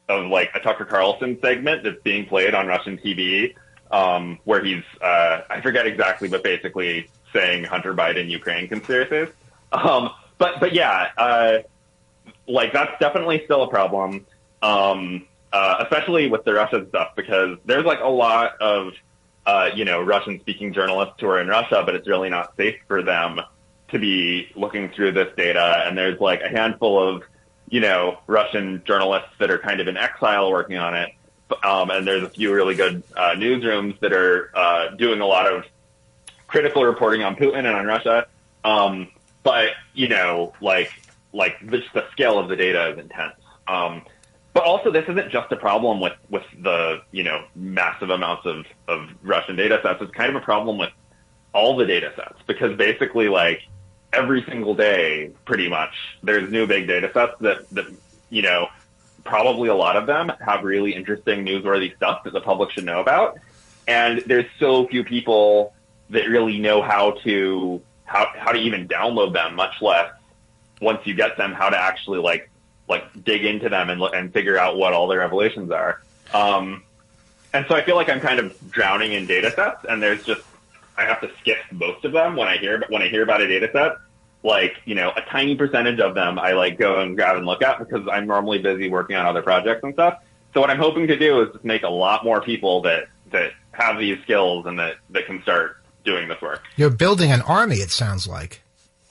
of 0.09 0.31
like 0.31 0.51
a 0.55 0.61
Tucker 0.61 0.85
Carlson 0.85 1.39
segment 1.41 1.83
that's 1.83 2.01
being 2.03 2.27
played 2.27 2.55
on 2.55 2.67
Russian 2.67 2.99
TV, 2.99 3.55
um, 3.91 4.39
where 4.45 4.63
he's, 4.63 4.85
uh, 5.01 5.41
I 5.51 5.61
forget 5.63 5.87
exactly, 5.87 6.29
but 6.29 6.45
basically 6.45 7.09
saying 7.33 7.65
Hunter 7.65 7.95
Biden 7.95 8.31
Ukraine 8.31 8.69
conspiracies. 8.69 9.29
Um, 9.73 10.11
but, 10.45 10.61
but 10.61 10.75
yeah, 10.75 11.09
uh, 11.17 11.59
like 12.47 12.75
that's 12.75 12.99
definitely 13.01 13.41
still 13.47 13.63
a 13.63 13.69
problem. 13.69 14.27
Um, 14.61 15.27
uh, 15.55 15.77
especially 15.81 16.29
with 16.29 16.45
the 16.45 16.53
Russian 16.53 16.89
stuff, 16.89 17.13
because 17.17 17.59
there's 17.65 17.85
like 17.87 18.01
a 18.01 18.09
lot 18.09 18.61
of, 18.61 18.93
uh, 19.47 19.71
you 19.75 19.85
know, 19.85 20.03
Russian 20.03 20.41
speaking 20.41 20.75
journalists 20.75 21.15
who 21.21 21.29
are 21.29 21.41
in 21.41 21.49
Russia, 21.49 21.83
but 21.87 21.95
it's 21.95 22.09
really 22.09 22.29
not 22.29 22.57
safe 22.57 22.77
for 22.89 23.03
them 23.03 23.41
to 23.89 23.99
be 23.99 24.49
looking 24.55 24.91
through 24.91 25.13
this 25.13 25.29
data. 25.37 25.85
And 25.87 25.97
there's 25.97 26.21
like 26.21 26.43
a 26.43 26.49
handful 26.49 27.03
of, 27.03 27.23
you 27.71 27.81
know, 27.81 28.19
Russian 28.27 28.83
journalists 28.85 29.31
that 29.39 29.51
are 29.51 29.59
kind 29.59 29.81
of 29.81 29.89
in 29.89 29.97
exile 29.97 30.51
working 30.51 30.77
on 30.77 30.95
it. 30.95 31.11
Um, 31.63 31.91
and 31.91 32.07
there's 32.07 32.25
a 32.25 32.29
few 32.29 32.53
really 32.53 32.75
good 32.75 33.03
uh, 33.17 33.35
newsrooms 33.37 33.99
that 34.01 34.13
are 34.13 34.51
uh, 34.55 34.89
doing 34.97 35.21
a 35.21 35.27
lot 35.27 35.47
of 35.51 35.65
critical 36.49 36.85
reporting 36.85 37.23
on 37.23 37.37
Putin 37.37 37.59
and 37.59 37.69
on 37.69 37.87
Russia. 37.87 38.27
Um, 38.65 39.09
but 39.45 39.71
you 39.93 40.09
know, 40.09 40.53
like 40.61 40.91
like 41.33 41.55
just 41.71 41.93
the 41.95 42.05
scale 42.11 42.39
of 42.39 42.49
the 42.49 42.57
data 42.57 42.89
is 42.89 42.99
intense. 42.99 43.37
Um, 43.69 44.03
but 44.53 44.65
also, 44.65 44.91
this 44.91 45.05
isn't 45.09 45.31
just 45.31 45.51
a 45.53 45.57
problem 45.57 46.01
with, 46.01 46.15
with 46.31 46.45
the 46.61 47.03
you 47.13 47.23
know 47.23 47.45
massive 47.55 48.11
amounts 48.11 48.47
of, 48.47 48.67
of 48.89 49.09
Russian 49.23 49.55
data 49.55 49.79
sets. 49.83 50.01
It's 50.01 50.13
kind 50.13 50.35
of 50.35 50.43
a 50.43 50.45
problem 50.45 50.79
with 50.79 50.91
all 51.53 51.77
the 51.77 51.87
data 51.87 52.13
sets 52.17 52.41
because 52.47 52.77
basically, 52.77 53.29
like 53.29 53.63
every 54.13 54.45
single 54.49 54.75
day, 54.75 55.31
pretty 55.45 55.69
much, 55.69 55.93
there's 56.23 56.51
new 56.51 56.67
big 56.67 56.89
data 56.89 57.11
sets 57.13 57.35
that 57.41 57.69
that 57.71 57.87
you 58.31 58.43
know 58.43 58.69
probably 59.25 59.69
a 59.69 59.75
lot 59.75 59.97
of 59.97 60.07
them 60.07 60.31
have 60.41 60.63
really 60.65 60.95
interesting 60.95 61.45
newsworthy 61.45 61.95
stuff 61.97 62.25
that 62.25 62.33
the 62.33 62.41
public 62.41 62.71
should 62.71 62.85
know 62.85 63.01
about. 63.01 63.39
And 63.89 64.23
there's 64.27 64.47
so 64.59 64.87
few 64.87 65.03
people 65.03 65.75
that 66.11 66.29
really 66.29 66.59
know 66.59 66.83
how 66.83 67.13
to 67.25 67.83
how 68.05 68.29
how 68.37 68.53
to 68.53 68.59
even 68.59 68.89
download 68.89 69.33
them, 69.33 69.55
much 69.55 69.81
less 69.81 70.13
once 70.81 71.01
you 71.07 71.15
get 71.15 71.37
them, 71.37 71.53
how 71.53 71.71
to 71.71 71.79
actually 71.79 72.19
like 72.19 72.51
like 72.89 73.25
dig 73.25 73.45
into 73.45 73.69
them 73.69 73.91
and 73.91 74.03
and 74.03 74.33
figure 74.33 74.59
out 74.59 74.77
what 74.77 74.93
all 74.93 75.09
their 75.09 75.21
revelations 75.21 75.71
are. 75.71 76.03
Um, 76.33 76.83
and 77.53 77.65
so 77.69 77.75
I 77.75 77.85
feel 77.85 77.97
like 77.97 78.09
I'm 78.09 78.21
kind 78.21 78.41
of 78.41 78.71
drowning 78.71 79.13
in 79.13 79.27
data 79.27 79.51
sets, 79.51 79.85
and 79.89 80.03
there's 80.03 80.25
just 80.25 80.43
I 80.97 81.05
have 81.05 81.21
to 81.23 81.31
skip 81.41 81.59
most 81.73 82.05
of 82.05 82.13
them 82.13 82.37
when 82.37 82.49
I 82.49 82.59
hear 82.59 82.83
when 82.89 83.03
I 83.03 83.09
hear 83.09 83.23
about 83.23 83.41
a 83.41 83.49
data 83.49 83.69
set. 83.73 83.97
Like 84.43 84.77
you 84.85 84.95
know, 84.95 85.11
a 85.17 85.23
tiny 85.23 85.57
percentage 85.57 86.01
of 86.01 86.15
them 86.15 86.39
I 86.39 86.53
like 86.53 86.79
go 86.79 87.01
and 87.01 87.17
grab 87.17 87.37
and 87.37 87.47
look 87.47 87.63
at 87.63 87.79
because 87.79 88.07
I'm 88.11 88.27
normally 88.27 88.59
busy 88.59 88.91
working 88.91 89.17
on 89.17 89.25
other 89.25 89.43
projects 89.43 89.83
and 89.83 89.95
stuff. 89.95 90.23
So 90.53 90.61
what 90.61 90.71
I'm 90.71 90.79
hoping 90.79 91.07
to 91.07 91.17
do 91.17 91.41
is 91.43 91.53
just 91.53 91.65
make 91.65 91.83
a 91.83 91.89
lot 91.89 92.25
more 92.25 92.41
people 92.43 92.83
that 92.83 93.09
that 93.31 93.53
have 93.73 93.99
these 93.99 94.21
skills 94.23 94.67
and 94.67 94.79
that 94.79 94.97
that 95.11 95.27
can 95.27 95.43
start 95.43 95.79
doing 96.05 96.29
this 96.29 96.41
work. 96.41 96.63
You're 96.77 96.91
building 96.91 97.33
an 97.33 97.43
army. 97.43 97.77
It 97.77 97.91
sounds 97.91 98.27
like. 98.27 98.63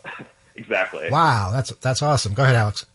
exactly. 0.56 1.10
Wow, 1.10 1.52
that's 1.52 1.72
that's 1.76 2.02
awesome. 2.02 2.34
Go 2.34 2.44
ahead, 2.44 2.56
Alex. 2.56 2.86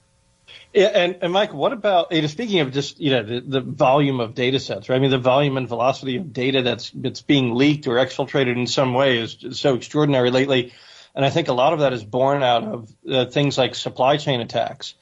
Yeah, 0.75 0.89
and, 0.89 1.17
and 1.23 1.33
Mike, 1.33 1.55
what 1.55 1.73
about 1.73 2.13
you 2.13 2.21
know, 2.21 2.27
speaking 2.29 2.61
of 2.61 2.73
just 2.73 3.01
you 3.01 3.11
know 3.11 3.23
the, 3.23 3.41
the 3.41 3.61
volume 3.61 4.21
of 4.21 4.35
data 4.35 4.61
sets, 4.61 4.89
right? 4.89 4.97
I 4.97 4.99
mean, 4.99 5.11
the 5.11 5.19
volume 5.19 5.57
and 5.57 5.67
velocity 5.67 6.17
of 6.17 6.33
data 6.33 6.63
that's 6.63 6.91
that's 6.91 7.23
being 7.23 7.55
leaked 7.55 7.87
or 7.87 7.97
exfiltrated 7.97 8.57
in 8.57 8.67
some 8.67 8.93
way 8.93 9.19
is 9.19 9.39
so 9.53 9.75
extraordinary 9.75 10.31
lately, 10.31 10.75
and 11.15 11.25
I 11.25 11.31
think 11.31 11.49
a 11.49 11.55
lot 11.55 11.73
of 11.73 11.81
that 11.81 11.93
is 11.95 12.05
born 12.05 12.43
out 12.43 12.65
of 12.65 12.93
uh, 13.11 13.25
things 13.27 13.57
like 13.57 13.75
supply 13.75 14.19
chain 14.19 14.41
attacks. 14.41 14.95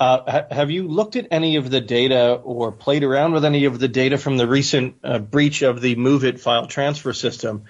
Uh, 0.00 0.22
ha- 0.26 0.46
have 0.50 0.70
you 0.70 0.88
looked 0.88 1.16
at 1.16 1.28
any 1.30 1.56
of 1.56 1.70
the 1.70 1.80
data 1.80 2.32
or 2.32 2.72
played 2.72 3.04
around 3.04 3.32
with 3.32 3.44
any 3.44 3.66
of 3.66 3.78
the 3.78 3.88
data 3.88 4.16
from 4.16 4.38
the 4.38 4.48
recent 4.48 4.96
uh, 5.04 5.18
breach 5.18 5.62
of 5.62 5.80
the 5.80 5.94
MOVEit 5.94 6.40
file 6.40 6.66
transfer 6.66 7.12
system? 7.12 7.64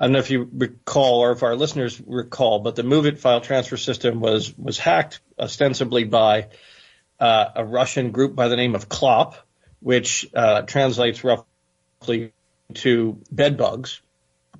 I 0.00 0.04
don't 0.04 0.12
know 0.12 0.18
if 0.18 0.30
you 0.30 0.48
recall 0.50 1.20
or 1.20 1.32
if 1.32 1.42
our 1.42 1.54
listeners 1.54 2.00
recall, 2.06 2.60
but 2.60 2.74
the 2.74 2.82
MOVEit 2.82 3.18
file 3.18 3.42
transfer 3.42 3.76
system 3.76 4.20
was 4.20 4.56
was 4.56 4.78
hacked 4.78 5.20
ostensibly 5.38 6.04
by 6.04 6.48
uh, 7.20 7.50
a 7.56 7.64
Russian 7.64 8.10
group 8.10 8.34
by 8.34 8.48
the 8.48 8.56
name 8.56 8.74
of 8.74 8.88
Clop, 8.88 9.36
which 9.80 10.26
uh, 10.34 10.62
translates 10.62 11.22
roughly 11.22 12.32
to 12.72 13.20
bedbugs 13.30 14.00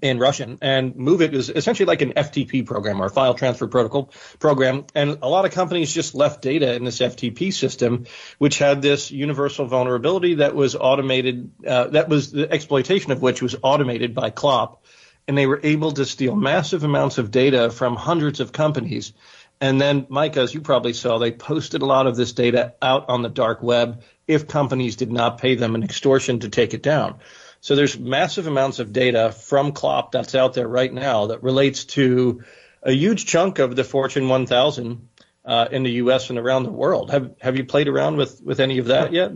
in 0.02 0.18
Russian. 0.18 0.58
And 0.60 0.94
MOVEit 0.94 1.32
is 1.32 1.48
essentially 1.48 1.86
like 1.86 2.02
an 2.02 2.12
FTP 2.12 2.66
program 2.66 3.00
or 3.00 3.08
file 3.08 3.32
transfer 3.32 3.66
protocol 3.66 4.10
program. 4.38 4.84
And 4.94 5.18
a 5.22 5.28
lot 5.28 5.46
of 5.46 5.52
companies 5.52 5.92
just 5.92 6.14
left 6.14 6.42
data 6.42 6.74
in 6.74 6.84
this 6.84 6.98
FTP 6.98 7.52
system, 7.52 8.06
which 8.36 8.58
had 8.58 8.82
this 8.82 9.10
universal 9.10 9.66
vulnerability 9.66 10.34
that 10.36 10.54
was 10.54 10.76
automated, 10.76 11.50
uh, 11.66 11.88
that 11.88 12.10
was 12.10 12.30
the 12.30 12.50
exploitation 12.50 13.12
of 13.12 13.22
which 13.22 13.40
was 13.40 13.56
automated 13.62 14.14
by 14.14 14.30
Clop. 14.30 14.82
And 15.30 15.38
they 15.38 15.46
were 15.46 15.60
able 15.62 15.92
to 15.92 16.04
steal 16.04 16.34
massive 16.34 16.82
amounts 16.82 17.18
of 17.18 17.30
data 17.30 17.70
from 17.70 17.94
hundreds 17.94 18.40
of 18.40 18.50
companies 18.50 19.12
and 19.60 19.80
then, 19.80 20.06
Mike, 20.08 20.36
as 20.38 20.54
you 20.54 20.62
probably 20.62 20.94
saw, 20.94 21.18
they 21.18 21.32
posted 21.32 21.82
a 21.82 21.86
lot 21.86 22.06
of 22.06 22.16
this 22.16 22.32
data 22.32 22.74
out 22.80 23.10
on 23.10 23.22
the 23.22 23.28
dark 23.28 23.62
web 23.62 24.02
if 24.26 24.48
companies 24.48 24.96
did 24.96 25.12
not 25.12 25.38
pay 25.38 25.54
them 25.54 25.74
an 25.74 25.82
extortion 25.82 26.40
to 26.40 26.48
take 26.48 26.72
it 26.72 26.82
down. 26.82 27.18
So 27.60 27.76
there's 27.76 27.98
massive 27.98 28.46
amounts 28.46 28.78
of 28.78 28.92
data 28.92 29.32
from 29.32 29.72
Clop 29.72 30.12
that's 30.12 30.34
out 30.34 30.54
there 30.54 30.66
right 30.66 30.92
now 30.92 31.26
that 31.26 31.42
relates 31.42 31.84
to 31.96 32.42
a 32.82 32.92
huge 32.92 33.26
chunk 33.26 33.58
of 33.58 33.76
the 33.76 33.84
Fortune 33.84 34.30
1000 34.30 35.08
uh, 35.44 35.68
in 35.70 35.82
the 35.82 35.92
U.S. 35.92 36.30
and 36.30 36.38
around 36.38 36.62
the 36.62 36.70
world. 36.70 37.10
Have 37.10 37.34
Have 37.42 37.56
you 37.58 37.64
played 37.66 37.88
around 37.88 38.16
with 38.16 38.40
with 38.42 38.60
any 38.60 38.78
of 38.78 38.86
that 38.86 39.12
yet? 39.12 39.32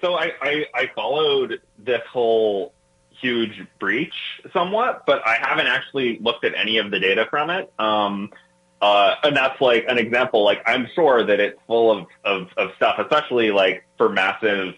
So 0.00 0.14
I, 0.14 0.32
I, 0.40 0.66
I 0.72 0.90
followed 0.94 1.60
this 1.78 2.00
whole 2.10 2.72
huge 3.22 3.64
breach 3.78 4.14
somewhat, 4.52 5.04
but 5.06 5.26
I 5.26 5.36
haven't 5.40 5.68
actually 5.68 6.18
looked 6.18 6.44
at 6.44 6.54
any 6.54 6.78
of 6.78 6.90
the 6.90 6.98
data 6.98 7.26
from 7.30 7.48
it. 7.48 7.72
Um, 7.78 8.30
uh, 8.82 9.14
and 9.22 9.36
that's 9.36 9.60
like 9.60 9.84
an 9.88 9.96
example. 9.96 10.44
Like 10.44 10.60
I'm 10.66 10.88
sure 10.94 11.24
that 11.24 11.38
it's 11.38 11.58
full 11.68 11.90
of, 11.96 12.06
of, 12.24 12.48
of 12.56 12.70
stuff, 12.76 12.98
especially 12.98 13.52
like 13.52 13.84
for 13.96 14.08
massive, 14.08 14.74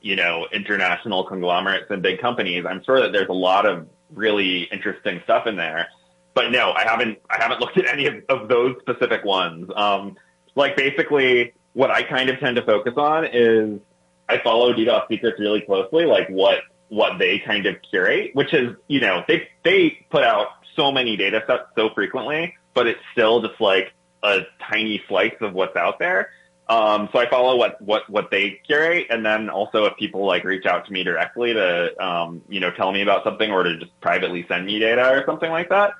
you 0.00 0.14
know, 0.14 0.46
international 0.52 1.24
conglomerates 1.24 1.86
and 1.90 2.00
big 2.00 2.20
companies. 2.20 2.64
I'm 2.64 2.82
sure 2.84 3.00
that 3.00 3.12
there's 3.12 3.28
a 3.28 3.34
lot 3.34 3.66
of 3.66 3.88
really 4.14 4.62
interesting 4.72 5.20
stuff 5.24 5.48
in 5.48 5.56
there. 5.56 5.88
But 6.34 6.52
no, 6.52 6.70
I 6.72 6.84
haven't 6.84 7.18
I 7.28 7.42
haven't 7.42 7.60
looked 7.60 7.78
at 7.78 7.86
any 7.86 8.06
of, 8.06 8.14
of 8.28 8.48
those 8.48 8.76
specific 8.80 9.24
ones. 9.24 9.68
Um, 9.74 10.16
like 10.54 10.76
basically, 10.76 11.52
what 11.72 11.90
I 11.90 12.04
kind 12.04 12.30
of 12.30 12.38
tend 12.38 12.56
to 12.56 12.62
focus 12.62 12.94
on 12.96 13.24
is 13.24 13.80
I 14.28 14.38
follow 14.38 14.72
DDoS 14.72 15.08
Secrets 15.08 15.40
really 15.40 15.62
closely, 15.62 16.04
like 16.04 16.28
what 16.28 16.60
what 16.88 17.18
they 17.18 17.38
kind 17.38 17.66
of 17.66 17.76
curate, 17.90 18.30
which 18.34 18.52
is 18.54 18.76
you 18.88 19.00
know 19.00 19.24
they 19.28 19.48
they 19.64 20.06
put 20.10 20.24
out 20.24 20.48
so 20.76 20.92
many 20.92 21.16
data 21.16 21.42
sets 21.46 21.64
so 21.76 21.90
frequently 21.94 22.54
but 22.78 22.86
it's 22.86 23.00
still 23.10 23.40
just 23.40 23.60
like 23.60 23.92
a 24.22 24.42
tiny 24.70 25.02
slice 25.08 25.34
of 25.40 25.52
what's 25.52 25.74
out 25.74 25.98
there. 25.98 26.30
Um, 26.68 27.08
so 27.10 27.18
I 27.18 27.28
follow 27.28 27.56
what, 27.56 27.82
what, 27.82 28.08
what 28.08 28.30
they 28.30 28.60
curate. 28.68 29.08
And 29.10 29.26
then 29.26 29.50
also 29.50 29.86
if 29.86 29.96
people 29.96 30.24
like 30.24 30.44
reach 30.44 30.64
out 30.64 30.86
to 30.86 30.92
me 30.92 31.02
directly 31.02 31.54
to, 31.54 32.00
um, 32.00 32.42
you 32.48 32.60
know, 32.60 32.70
tell 32.70 32.92
me 32.92 33.02
about 33.02 33.24
something 33.24 33.50
or 33.50 33.64
to 33.64 33.78
just 33.78 33.90
privately 34.00 34.44
send 34.46 34.64
me 34.64 34.78
data 34.78 35.10
or 35.10 35.24
something 35.26 35.50
like 35.50 35.70
that. 35.70 35.94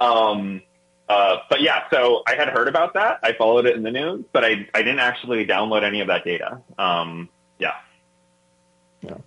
Um, 0.00 0.62
uh, 1.08 1.36
but 1.48 1.60
yeah, 1.60 1.84
so 1.92 2.24
I 2.26 2.34
had 2.34 2.48
heard 2.48 2.66
about 2.66 2.94
that. 2.94 3.20
I 3.22 3.34
followed 3.34 3.66
it 3.66 3.76
in 3.76 3.84
the 3.84 3.92
news, 3.92 4.24
but 4.32 4.44
I, 4.44 4.68
I 4.74 4.82
didn't 4.82 4.98
actually 4.98 5.46
download 5.46 5.84
any 5.84 6.00
of 6.00 6.08
that 6.08 6.24
data. 6.24 6.62
Um, 6.76 7.28
yeah. 7.60 7.74
Yeah. 9.02 9.18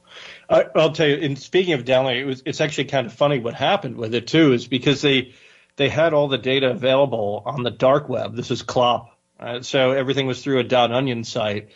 I, 0.51 0.65
will 0.75 0.91
tell 0.91 1.07
you, 1.07 1.15
in 1.15 1.35
speaking 1.37 1.73
of 1.73 1.85
downloading, 1.85 2.21
it 2.21 2.25
was, 2.25 2.43
it's 2.45 2.61
actually 2.61 2.85
kind 2.85 3.07
of 3.07 3.13
funny 3.13 3.39
what 3.39 3.53
happened 3.53 3.95
with 3.95 4.13
it 4.13 4.27
too, 4.27 4.53
is 4.53 4.67
because 4.67 5.01
they, 5.01 5.33
they 5.77 5.89
had 5.89 6.13
all 6.13 6.27
the 6.27 6.37
data 6.37 6.69
available 6.69 7.43
on 7.45 7.63
the 7.63 7.71
dark 7.71 8.09
web. 8.09 8.35
This 8.35 8.51
is 8.51 8.61
Clop. 8.61 9.17
Right? 9.39 9.63
So 9.63 9.91
everything 9.91 10.27
was 10.27 10.43
through 10.43 10.59
a 10.59 10.75
.onion 10.75 11.23
site. 11.23 11.69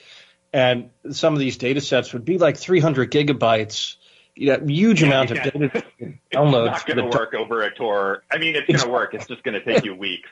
And 0.54 0.90
some 1.12 1.34
of 1.34 1.40
these 1.40 1.58
data 1.58 1.82
sets 1.82 2.14
would 2.14 2.26
be 2.26 2.38
like 2.38 2.58
300 2.58 3.12
gigabytes, 3.12 3.96
you 4.36 4.48
know, 4.48 4.66
huge 4.66 5.02
yeah, 5.02 5.08
amount 5.08 5.32
of 5.32 5.38
data 5.38 5.84
downloads. 6.34 6.76
It's 6.76 6.88
not 6.88 6.96
going 6.96 7.12
to 7.12 7.18
work 7.18 7.34
over 7.34 7.64
a 7.64 7.74
Tor. 7.74 8.24
I 8.32 8.38
mean, 8.38 8.56
it's 8.56 8.68
going 8.68 8.80
to 8.80 8.90
work. 8.90 9.14
It's 9.14 9.28
just 9.28 9.44
going 9.44 9.60
to 9.60 9.66
take 9.66 9.84
you 9.84 9.96
weeks. 9.96 10.30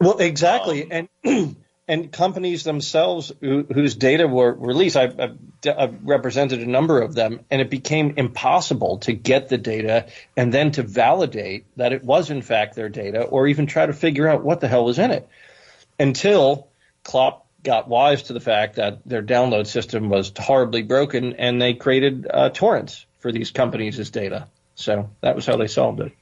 Well, 0.00 0.18
exactly. 0.18 0.90
Um, 0.90 1.08
and 1.22 1.56
and 1.86 2.10
companies 2.10 2.64
themselves 2.64 3.32
who, 3.40 3.64
whose 3.64 3.94
data 3.94 4.26
were 4.26 4.52
released, 4.52 4.96
I've, 4.96 5.20
I've, 5.20 5.38
I've, 5.66 6.02
represented 6.02 6.60
a 6.60 6.66
number 6.66 7.00
of 7.02 7.14
them, 7.14 7.40
and 7.50 7.60
it 7.60 7.68
became 7.68 8.14
impossible 8.16 8.98
to 8.98 9.12
get 9.12 9.48
the 9.48 9.58
data 9.58 10.06
and 10.36 10.52
then 10.52 10.72
to 10.72 10.82
validate 10.82 11.66
that 11.76 11.92
it 11.92 12.02
was 12.02 12.30
in 12.30 12.40
fact 12.40 12.74
their 12.74 12.88
data, 12.88 13.22
or 13.22 13.46
even 13.46 13.66
try 13.66 13.84
to 13.84 13.92
figure 13.92 14.26
out 14.28 14.42
what 14.42 14.60
the 14.60 14.68
hell 14.68 14.84
was 14.84 14.98
in 14.98 15.10
it, 15.10 15.28
until 15.98 16.68
Clop 17.02 17.46
got 17.62 17.86
wise 17.86 18.24
to 18.24 18.32
the 18.32 18.40
fact 18.40 18.76
that 18.76 19.00
their 19.04 19.22
download 19.22 19.66
system 19.66 20.08
was 20.08 20.32
horribly 20.38 20.82
broken, 20.82 21.34
and 21.34 21.60
they 21.60 21.74
created 21.74 22.26
uh, 22.30 22.48
torrents 22.48 23.04
for 23.18 23.30
these 23.30 23.50
companies' 23.50 24.10
data. 24.10 24.48
So 24.74 25.10
that 25.20 25.36
was 25.36 25.44
how 25.44 25.56
they 25.56 25.66
solved 25.66 26.00
it. 26.00 26.12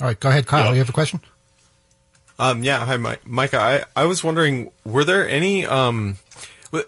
All 0.00 0.08
right, 0.08 0.18
go 0.18 0.28
ahead, 0.28 0.46
Kyle. 0.46 0.72
You 0.72 0.78
have 0.78 0.88
a 0.88 0.92
question? 0.92 1.20
Um, 2.38 2.64
yeah, 2.64 2.84
hi, 2.84 2.96
Mike. 2.96 3.26
Micah. 3.26 3.60
I, 3.60 3.84
I 3.94 4.04
was 4.06 4.24
wondering, 4.24 4.72
were 4.84 5.04
there 5.04 5.28
any, 5.28 5.66
um, 5.66 6.18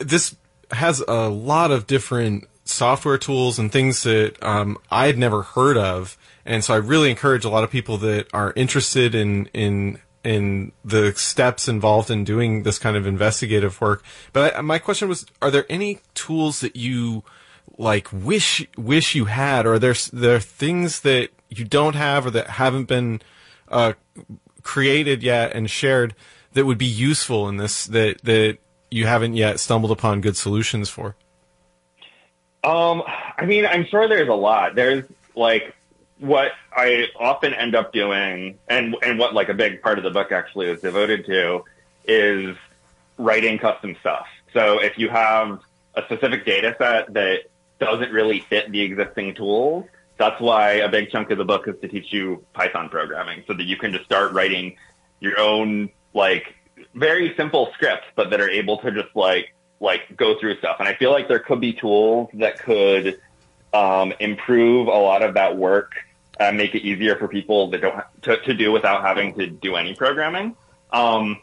this 0.01 0.35
has 0.73 1.01
a 1.07 1.29
lot 1.29 1.71
of 1.71 1.87
different 1.87 2.49
software 2.65 3.19
tools 3.19 3.59
and 3.59 3.71
things 3.71 4.03
that, 4.03 4.43
um, 4.43 4.77
I 4.91 5.07
had 5.07 5.19
never 5.19 5.43
heard 5.43 5.77
of. 5.77 6.19
And 6.45 6.65
so 6.65 6.75
I 6.75 6.79
really 6.79 7.11
encourage 7.11 7.45
a 7.45 7.49
lot 7.49 7.63
of 7.63 7.71
people 7.71 7.97
that 7.99 8.27
are 8.33 8.53
interested 8.57 9.15
in, 9.15 9.47
in, 9.47 10.01
in 10.25 10.73
the 10.85 11.13
steps 11.15 11.69
involved 11.69 12.11
in 12.11 12.25
doing 12.25 12.65
this 12.65 12.81
kind 12.81 12.97
of 12.97 13.07
investigative 13.07 13.81
work. 13.81 14.03
But 14.33 14.57
I, 14.57 14.61
my 14.63 14.81
question 14.81 15.09
was, 15.09 15.27
are 15.41 15.53
there 15.53 15.67
any 15.71 16.01
tools 16.15 16.61
that 16.61 16.75
you, 16.75 17.23
like, 17.79 18.09
wish, 18.13 18.67
wish 18.77 19.15
you 19.15 19.27
had, 19.27 19.65
or 19.65 19.75
are 19.75 19.79
there, 19.79 19.95
there 20.13 20.41
things 20.41 21.03
that 21.03 21.31
you 21.49 21.65
don't 21.65 21.95
have 21.95 22.27
or 22.27 22.31
that 22.33 22.51
haven't 22.51 22.87
been, 22.87 23.23
uh, 23.69 23.93
created 24.67 25.23
yet 25.23 25.55
and 25.55 25.71
shared 25.71 26.15
that 26.53 26.67
would 26.67 26.77
be 26.77 26.87
useful 26.87 27.49
in 27.49 27.57
this 27.57 27.87
that 27.87 28.21
that 28.23 28.59
you 28.91 29.07
haven't 29.07 29.35
yet 29.35 29.61
stumbled 29.61 29.93
upon 29.93 30.21
good 30.21 30.37
solutions 30.37 30.91
for? 30.91 31.15
Um, 32.65 33.03
I 33.39 33.47
mean, 33.47 33.65
I'm 33.65 33.87
sure 33.87 34.09
there's 34.09 34.29
a 34.29 34.35
lot. 34.35 34.75
There's 34.75 35.05
like 35.37 35.75
what 36.19 36.51
I 36.75 37.07
often 37.19 37.55
end 37.55 37.77
up 37.77 37.93
doing, 37.93 38.59
and 38.69 38.97
and 39.03 39.19
what 39.19 39.33
like 39.35 39.49
a 39.49 39.55
big 39.55 39.83
part 39.83 39.99
of 39.99 40.05
the 40.05 40.11
book 40.11 40.33
actually 40.33 40.67
is 40.67 40.81
devoted 40.81 41.25
to, 41.27 41.65
is 42.05 42.57
writing 43.19 43.59
custom 43.59 43.97
stuff. 44.01 44.27
So 44.53 44.83
if 44.83 44.99
you 44.99 45.09
have 45.09 45.61
a 45.95 46.03
specific 46.03 46.45
data 46.45 46.75
set 46.77 47.13
that 47.15 47.45
doesn't 47.79 48.11
really 48.11 48.41
fit 48.41 48.71
the 48.73 48.81
existing 48.81 49.35
tools, 49.35 49.85
that's 50.19 50.41
why 50.41 50.73
a 50.73 50.89
big 50.89 51.11
chunk 51.11 51.31
of 51.31 51.39
the 51.39 51.45
book 51.45 51.69
is 51.69 51.75
to 51.81 51.89
teach 51.89 52.13
you 52.13 52.45
Python 52.55 52.89
programming 52.89 53.45
so 53.47 53.53
that 53.55 53.65
you 53.65 53.77
can 53.77 53.93
just 53.93 54.05
start 54.05 54.33
writing 54.33 54.77
your 55.21 55.39
own 55.39 55.91
like 56.15 56.55
very 56.95 57.35
simple 57.37 57.71
scripts, 57.75 58.07
but 58.15 58.31
that 58.31 58.41
are 58.41 58.49
able 58.49 58.79
to 58.79 58.91
just 58.91 59.15
like 59.15 59.55
like 59.81 60.17
go 60.17 60.39
through 60.39 60.57
stuff. 60.59 60.77
And 60.79 60.89
I 60.89 60.95
feel 60.95 61.13
like 61.13 61.29
there 61.29 61.39
could 61.39 61.61
be 61.61 61.75
tools 61.75 62.31
that 62.35 62.59
could 62.59 63.21
um, 63.75 64.15
improve 64.21 64.89
a 64.89 64.91
lot 64.91 65.23
of 65.23 65.35
that 65.35 65.57
work 65.57 65.93
and 66.39 66.57
make 66.57 66.75
it 66.75 66.83
easier 66.83 67.17
for 67.17 67.29
people 67.29 67.71
that 67.71 67.81
don't 67.81 68.03
to, 68.23 68.37
to 68.39 68.55
do 68.55 68.73
without 68.73 69.03
having 69.03 69.35
to 69.35 69.47
do 69.47 69.77
any 69.77 69.95
programming. 69.95 70.57
Um, 70.91 71.39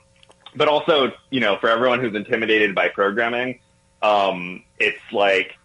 but 0.55 0.67
also, 0.67 1.11
you 1.29 1.39
know, 1.39 1.57
for 1.59 1.69
everyone 1.69 1.99
who's 1.99 2.15
intimidated 2.15 2.75
by 2.75 2.89
programming, 2.89 3.59
um, 4.01 4.63
it's 4.79 5.01
like 5.11 5.57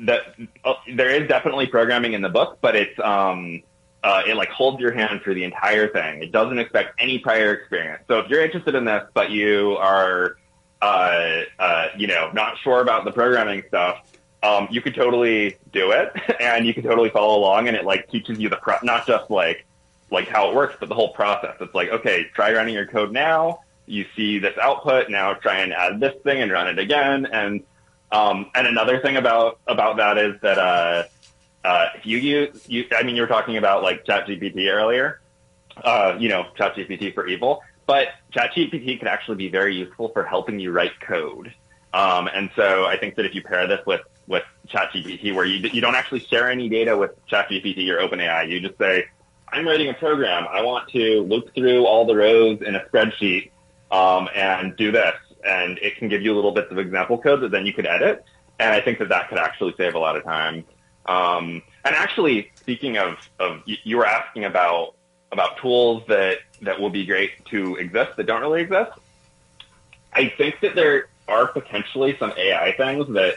that 0.00 0.22
uh, 0.64 0.74
there 0.94 1.10
is 1.10 1.28
definitely 1.28 1.66
programming 1.66 2.14
in 2.14 2.22
the 2.22 2.28
book, 2.28 2.58
but 2.60 2.74
it's 2.76 2.98
um, 3.00 3.62
uh, 4.02 4.22
it 4.26 4.36
like 4.36 4.50
holds 4.50 4.80
your 4.80 4.92
hand 4.92 5.22
through 5.22 5.34
the 5.34 5.44
entire 5.44 5.88
thing. 5.88 6.22
It 6.22 6.32
doesn't 6.32 6.58
expect 6.58 7.00
any 7.00 7.18
prior 7.18 7.54
experience. 7.54 8.02
So 8.08 8.18
if 8.18 8.28
you're 8.28 8.44
interested 8.44 8.74
in 8.74 8.84
this, 8.84 9.04
but 9.14 9.30
you 9.30 9.76
are 9.78 10.36
uh, 10.82 11.42
uh, 11.58 11.88
you 11.96 12.06
know 12.06 12.30
not 12.32 12.58
sure 12.58 12.80
about 12.80 13.04
the 13.04 13.12
programming 13.12 13.62
stuff, 13.68 14.10
um, 14.42 14.68
you 14.70 14.82
could 14.82 14.94
totally 14.94 15.56
do 15.72 15.92
it, 15.92 16.12
and 16.40 16.66
you 16.66 16.74
can 16.74 16.82
totally 16.82 17.10
follow 17.10 17.38
along, 17.38 17.68
and 17.68 17.76
it 17.76 17.84
like 17.84 18.10
teaches 18.10 18.38
you 18.38 18.48
the 18.48 18.56
pro- 18.56 18.78
not 18.82 19.06
just 19.06 19.30
like 19.30 19.64
like 20.10 20.28
how 20.28 20.50
it 20.50 20.54
works, 20.54 20.76
but 20.78 20.88
the 20.88 20.94
whole 20.94 21.12
process. 21.12 21.56
It's 21.60 21.74
like 21.74 21.88
okay, 21.90 22.26
try 22.34 22.52
running 22.52 22.74
your 22.74 22.86
code 22.86 23.12
now. 23.12 23.60
You 23.86 24.06
see 24.16 24.38
this 24.38 24.56
output 24.58 25.08
now. 25.08 25.34
Try 25.34 25.60
and 25.60 25.72
add 25.72 26.00
this 26.00 26.14
thing 26.22 26.42
and 26.42 26.52
run 26.52 26.68
it 26.68 26.78
again, 26.78 27.26
and 27.26 27.62
um, 28.12 28.50
and 28.54 28.66
another 28.66 29.00
thing 29.00 29.16
about 29.16 29.58
about 29.66 29.96
that 29.96 30.18
is 30.18 30.40
that 30.42 30.58
uh, 30.58 31.04
uh, 31.64 31.88
if 31.96 32.06
you 32.06 32.18
use, 32.18 32.68
you, 32.68 32.84
I 32.94 33.02
mean, 33.02 33.16
you 33.16 33.22
were 33.22 33.28
talking 33.28 33.56
about 33.56 33.82
like 33.82 34.04
ChatGPT 34.04 34.70
earlier, 34.70 35.20
uh, 35.82 36.16
you 36.18 36.28
know, 36.28 36.46
ChatGPT 36.58 37.14
for 37.14 37.26
evil, 37.26 37.62
but 37.86 38.08
ChatGPT 38.32 38.98
can 38.98 39.08
actually 39.08 39.36
be 39.36 39.48
very 39.48 39.74
useful 39.74 40.10
for 40.10 40.24
helping 40.24 40.60
you 40.60 40.72
write 40.72 40.98
code. 41.00 41.52
Um, 41.94 42.28
and 42.32 42.50
so 42.54 42.84
I 42.84 42.98
think 42.98 43.14
that 43.16 43.24
if 43.24 43.34
you 43.34 43.42
pair 43.42 43.66
this 43.66 43.80
with 43.86 44.02
with 44.26 44.42
ChatGPT, 44.68 45.34
where 45.34 45.44
you 45.44 45.68
you 45.72 45.80
don't 45.80 45.94
actually 45.94 46.20
share 46.20 46.50
any 46.50 46.68
data 46.68 46.96
with 46.96 47.12
ChatGPT 47.28 47.88
or 47.88 48.06
OpenAI, 48.06 48.48
you 48.50 48.60
just 48.60 48.78
say, 48.78 49.06
I'm 49.48 49.66
writing 49.66 49.88
a 49.88 49.94
program. 49.94 50.46
I 50.50 50.62
want 50.62 50.88
to 50.90 51.22
look 51.22 51.54
through 51.54 51.86
all 51.86 52.04
the 52.04 52.14
rows 52.14 52.60
in 52.60 52.74
a 52.74 52.80
spreadsheet 52.80 53.50
um, 53.90 54.28
and 54.34 54.76
do 54.76 54.92
this 54.92 55.14
and 55.44 55.78
it 55.78 55.96
can 55.96 56.08
give 56.08 56.22
you 56.22 56.34
little 56.34 56.52
bits 56.52 56.70
of 56.70 56.78
example 56.78 57.18
code 57.18 57.40
that 57.42 57.50
then 57.50 57.66
you 57.66 57.72
could 57.72 57.86
edit. 57.86 58.24
And 58.58 58.72
I 58.72 58.80
think 58.80 58.98
that 58.98 59.08
that 59.08 59.28
could 59.28 59.38
actually 59.38 59.74
save 59.76 59.94
a 59.94 59.98
lot 59.98 60.16
of 60.16 60.24
time. 60.24 60.64
Um, 61.06 61.62
and 61.84 61.94
actually, 61.94 62.50
speaking 62.54 62.96
of, 62.96 63.18
of 63.38 63.62
you 63.66 63.96
were 63.96 64.06
asking 64.06 64.44
about 64.44 64.94
about 65.32 65.56
tools 65.58 66.04
that 66.06 66.38
that 66.62 66.80
will 66.80 66.90
be 66.90 67.04
great 67.04 67.44
to 67.46 67.76
exist 67.76 68.16
that 68.16 68.24
don't 68.24 68.40
really 68.40 68.62
exist. 68.62 68.92
I 70.12 70.28
think 70.28 70.60
that 70.60 70.74
there 70.74 71.08
are 71.26 71.48
potentially 71.48 72.16
some 72.18 72.32
AI 72.36 72.72
things 72.76 73.08
that 73.14 73.34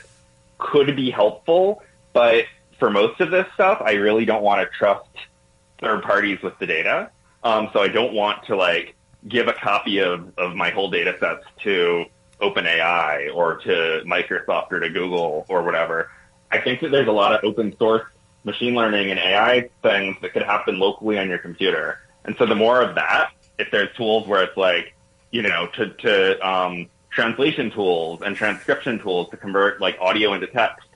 could 0.59 0.95
be 0.95 1.09
helpful, 1.09 1.81
but 2.13 2.45
for 2.77 2.89
most 2.89 3.19
of 3.19 3.31
this 3.31 3.47
stuff, 3.55 3.81
I 3.83 3.93
really 3.93 4.25
don't 4.25 4.43
want 4.43 4.61
to 4.61 4.77
trust 4.77 5.09
third 5.79 6.03
parties 6.03 6.41
with 6.41 6.57
the 6.59 6.67
data. 6.67 7.09
Um, 7.43 7.69
so 7.73 7.81
I 7.81 7.87
don't 7.87 8.13
want 8.13 8.45
to 8.45 8.55
like 8.55 8.95
give 9.27 9.47
a 9.47 9.53
copy 9.53 9.99
of, 9.99 10.37
of 10.37 10.55
my 10.55 10.69
whole 10.69 10.89
data 10.89 11.15
sets 11.19 11.45
to 11.63 12.05
OpenAI 12.41 13.33
or 13.33 13.57
to 13.57 14.01
Microsoft 14.05 14.71
or 14.71 14.79
to 14.79 14.89
Google 14.89 15.45
or 15.49 15.63
whatever. 15.63 16.11
I 16.51 16.59
think 16.59 16.81
that 16.81 16.91
there's 16.91 17.07
a 17.07 17.11
lot 17.11 17.33
of 17.33 17.43
open 17.43 17.75
source 17.77 18.07
machine 18.43 18.73
learning 18.75 19.11
and 19.11 19.19
AI 19.19 19.69
things 19.81 20.15
that 20.21 20.33
could 20.33 20.43
happen 20.43 20.79
locally 20.79 21.17
on 21.19 21.27
your 21.29 21.39
computer. 21.39 21.99
And 22.25 22.35
so 22.37 22.45
the 22.45 22.55
more 22.55 22.81
of 22.81 22.95
that, 22.95 23.31
if 23.57 23.69
there's 23.71 23.93
tools 23.95 24.27
where 24.27 24.43
it's 24.43 24.55
like, 24.57 24.93
you 25.31 25.41
know, 25.41 25.67
to, 25.73 25.89
to 25.89 26.47
um, 26.47 26.87
translation 27.09 27.71
tools 27.71 28.21
and 28.21 28.35
transcription 28.35 28.99
tools 28.99 29.29
to 29.31 29.37
convert 29.37 29.81
like 29.81 29.97
audio 29.99 30.33
into 30.33 30.47
text, 30.47 30.87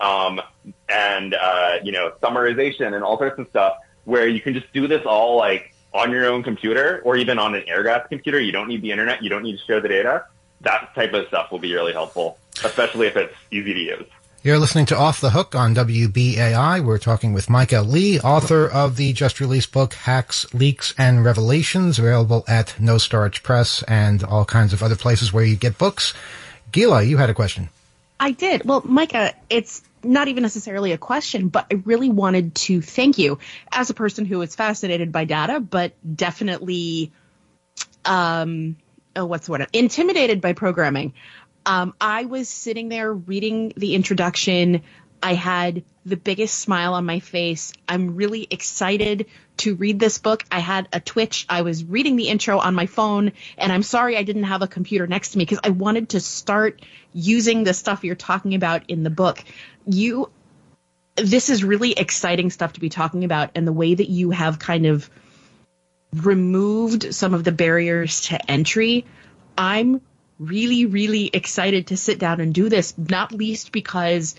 um, 0.00 0.40
and 0.88 1.34
uh, 1.34 1.78
you 1.82 1.92
know, 1.92 2.12
summarization 2.22 2.94
and 2.94 3.02
all 3.02 3.18
sorts 3.18 3.38
of 3.38 3.48
stuff, 3.48 3.78
where 4.04 4.28
you 4.28 4.40
can 4.40 4.54
just 4.54 4.72
do 4.72 4.86
this 4.86 5.04
all 5.06 5.36
like 5.36 5.74
on 5.92 6.10
your 6.10 6.26
own 6.26 6.42
computer 6.42 7.00
or 7.04 7.16
even 7.16 7.38
on 7.38 7.54
an 7.54 7.62
airgap 7.62 8.08
computer. 8.08 8.40
You 8.40 8.52
don't 8.52 8.68
need 8.68 8.82
the 8.82 8.90
internet. 8.90 9.22
You 9.22 9.30
don't 9.30 9.42
need 9.42 9.58
to 9.58 9.64
share 9.64 9.80
the 9.80 9.88
data. 9.88 10.26
That 10.62 10.94
type 10.94 11.12
of 11.12 11.26
stuff 11.28 11.50
will 11.50 11.58
be 11.58 11.72
really 11.72 11.92
helpful, 11.92 12.38
especially 12.64 13.06
if 13.06 13.16
it's 13.16 13.34
easy 13.50 13.74
to 13.74 13.80
use. 13.80 14.06
You're 14.42 14.58
listening 14.58 14.86
to 14.86 14.96
Off 14.96 15.20
the 15.20 15.30
Hook 15.30 15.56
on 15.56 15.74
WBAI. 15.74 16.84
We're 16.84 16.98
talking 16.98 17.32
with 17.32 17.50
Micah 17.50 17.82
Lee, 17.82 18.20
author 18.20 18.68
of 18.68 18.96
the 18.96 19.12
just 19.12 19.40
released 19.40 19.72
book 19.72 19.94
Hacks, 19.94 20.52
Leaks, 20.54 20.94
and 20.96 21.24
Revelations, 21.24 21.98
available 21.98 22.44
at 22.46 22.78
No 22.78 22.98
Starch 22.98 23.42
Press 23.42 23.82
and 23.88 24.22
all 24.22 24.44
kinds 24.44 24.72
of 24.72 24.82
other 24.82 24.94
places 24.94 25.32
where 25.32 25.44
you 25.44 25.56
get 25.56 25.76
books. 25.76 26.14
Gila, 26.70 27.02
you 27.02 27.16
had 27.16 27.30
a 27.30 27.34
question. 27.34 27.68
I 28.20 28.30
did. 28.30 28.64
Well, 28.64 28.82
Micah, 28.84 29.34
it's 29.50 29.82
not 30.02 30.28
even 30.28 30.42
necessarily 30.42 30.92
a 30.92 30.98
question, 30.98 31.48
but 31.48 31.66
I 31.70 31.76
really 31.84 32.08
wanted 32.08 32.54
to 32.56 32.80
thank 32.80 33.18
you 33.18 33.38
as 33.72 33.90
a 33.90 33.94
person 33.94 34.24
who 34.24 34.40
is 34.42 34.54
fascinated 34.54 35.12
by 35.12 35.24
data, 35.24 35.60
but 35.60 35.92
definitely, 36.16 37.12
um, 38.04 38.76
oh, 39.16 39.26
what's 39.26 39.46
the 39.46 39.52
word? 39.52 39.66
Intimidated 39.72 40.40
by 40.40 40.52
programming. 40.52 41.14
Um, 41.66 41.94
I 42.00 42.24
was 42.24 42.48
sitting 42.48 42.88
there 42.88 43.12
reading 43.12 43.72
the 43.76 43.94
introduction. 43.94 44.82
I 45.22 45.34
had 45.34 45.84
the 46.08 46.16
biggest 46.16 46.58
smile 46.58 46.94
on 46.94 47.04
my 47.04 47.20
face. 47.20 47.72
I'm 47.88 48.16
really 48.16 48.46
excited 48.50 49.26
to 49.58 49.74
read 49.74 50.00
this 50.00 50.18
book. 50.18 50.44
I 50.50 50.60
had 50.60 50.88
a 50.92 51.00
twitch. 51.00 51.46
I 51.48 51.62
was 51.62 51.84
reading 51.84 52.16
the 52.16 52.28
intro 52.28 52.58
on 52.58 52.74
my 52.74 52.86
phone, 52.86 53.32
and 53.56 53.72
I'm 53.72 53.82
sorry 53.82 54.16
I 54.16 54.22
didn't 54.22 54.44
have 54.44 54.62
a 54.62 54.68
computer 54.68 55.06
next 55.06 55.30
to 55.30 55.38
me 55.38 55.44
because 55.44 55.60
I 55.64 55.70
wanted 55.70 56.10
to 56.10 56.20
start 56.20 56.80
using 57.12 57.64
the 57.64 57.74
stuff 57.74 58.04
you're 58.04 58.14
talking 58.14 58.54
about 58.54 58.88
in 58.88 59.02
the 59.02 59.10
book. 59.10 59.42
You, 59.86 60.30
this 61.16 61.50
is 61.50 61.64
really 61.64 61.92
exciting 61.92 62.50
stuff 62.50 62.74
to 62.74 62.80
be 62.80 62.88
talking 62.88 63.24
about, 63.24 63.50
and 63.54 63.66
the 63.66 63.72
way 63.72 63.94
that 63.94 64.08
you 64.08 64.30
have 64.30 64.58
kind 64.58 64.86
of 64.86 65.10
removed 66.14 67.14
some 67.14 67.34
of 67.34 67.44
the 67.44 67.52
barriers 67.52 68.22
to 68.22 68.50
entry. 68.50 69.04
I'm 69.56 70.00
really, 70.38 70.86
really 70.86 71.28
excited 71.32 71.88
to 71.88 71.96
sit 71.96 72.18
down 72.18 72.40
and 72.40 72.54
do 72.54 72.68
this, 72.68 72.96
not 72.96 73.32
least 73.32 73.72
because 73.72 74.36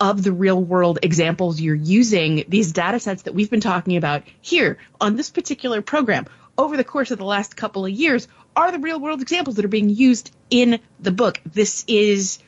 of 0.00 0.22
the 0.22 0.32
real 0.32 0.62
world 0.62 0.98
examples 1.02 1.60
you're 1.60 1.74
using, 1.74 2.44
these 2.48 2.72
data 2.72 2.98
sets 2.98 3.22
that 3.22 3.34
we've 3.34 3.50
been 3.50 3.60
talking 3.60 3.96
about 3.96 4.22
here 4.40 4.78
on 5.00 5.16
this 5.16 5.30
particular 5.30 5.82
program 5.82 6.26
over 6.56 6.76
the 6.76 6.84
course 6.84 7.10
of 7.10 7.18
the 7.18 7.24
last 7.24 7.56
couple 7.56 7.84
of 7.84 7.90
years 7.90 8.28
are 8.56 8.70
the 8.70 8.78
real 8.78 9.00
world 9.00 9.22
examples 9.22 9.56
that 9.56 9.64
are 9.64 9.68
being 9.68 9.90
used 9.90 10.30
in 10.50 10.80
the 11.00 11.10
book. 11.10 11.40
This 11.44 11.84
is, 11.88 12.38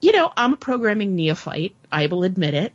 you 0.00 0.12
know, 0.12 0.32
I'm 0.36 0.54
a 0.54 0.56
programming 0.56 1.14
neophyte. 1.14 1.74
I 1.90 2.06
will 2.06 2.24
admit 2.24 2.54
it, 2.54 2.72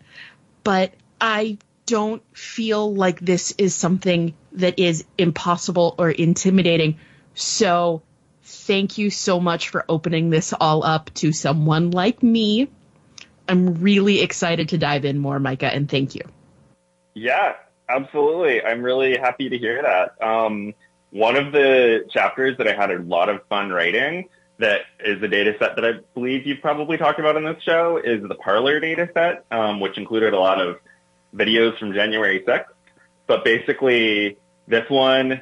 but 0.63 0.93
I 1.19 1.57
don't 1.85 2.23
feel 2.35 2.93
like 2.93 3.19
this 3.19 3.53
is 3.57 3.75
something 3.75 4.33
that 4.53 4.79
is 4.79 5.03
impossible 5.17 5.95
or 5.97 6.09
intimidating. 6.09 6.99
So 7.33 8.03
thank 8.43 8.97
you 8.97 9.09
so 9.09 9.39
much 9.39 9.69
for 9.69 9.85
opening 9.89 10.29
this 10.29 10.53
all 10.53 10.83
up 10.83 11.13
to 11.15 11.31
someone 11.31 11.91
like 11.91 12.21
me. 12.21 12.69
I'm 13.51 13.75
really 13.75 14.21
excited 14.21 14.69
to 14.69 14.77
dive 14.77 15.03
in 15.03 15.19
more, 15.19 15.37
Micah, 15.37 15.73
and 15.73 15.91
thank 15.91 16.15
you. 16.15 16.21
Yeah, 17.13 17.55
absolutely. 17.89 18.63
I'm 18.63 18.81
really 18.81 19.17
happy 19.17 19.49
to 19.49 19.57
hear 19.57 19.81
that. 19.81 20.25
Um, 20.25 20.73
one 21.09 21.35
of 21.35 21.51
the 21.51 22.05
chapters 22.09 22.57
that 22.59 22.67
I 22.69 22.73
had 22.73 22.91
a 22.91 22.99
lot 22.99 23.27
of 23.27 23.45
fun 23.49 23.69
writing 23.69 24.29
that 24.59 24.81
is 25.03 25.21
a 25.21 25.27
data 25.27 25.53
set 25.59 25.75
that 25.75 25.83
I 25.83 25.91
believe 26.13 26.47
you've 26.47 26.61
probably 26.61 26.97
talked 26.97 27.19
about 27.19 27.35
in 27.35 27.43
this 27.43 27.61
show 27.63 27.97
is 28.01 28.25
the 28.25 28.35
Parler 28.35 28.79
data 28.79 29.09
set, 29.13 29.43
um, 29.51 29.81
which 29.81 29.97
included 29.97 30.33
a 30.33 30.39
lot 30.39 30.61
of 30.61 30.77
videos 31.35 31.77
from 31.77 31.91
January 31.91 32.41
6th. 32.47 32.65
But 33.27 33.43
basically, 33.43 34.37
this 34.67 34.89
one, 34.89 35.41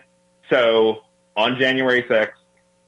so 0.49 1.01
on 1.37 1.59
January 1.59 2.03
6th, 2.09 2.31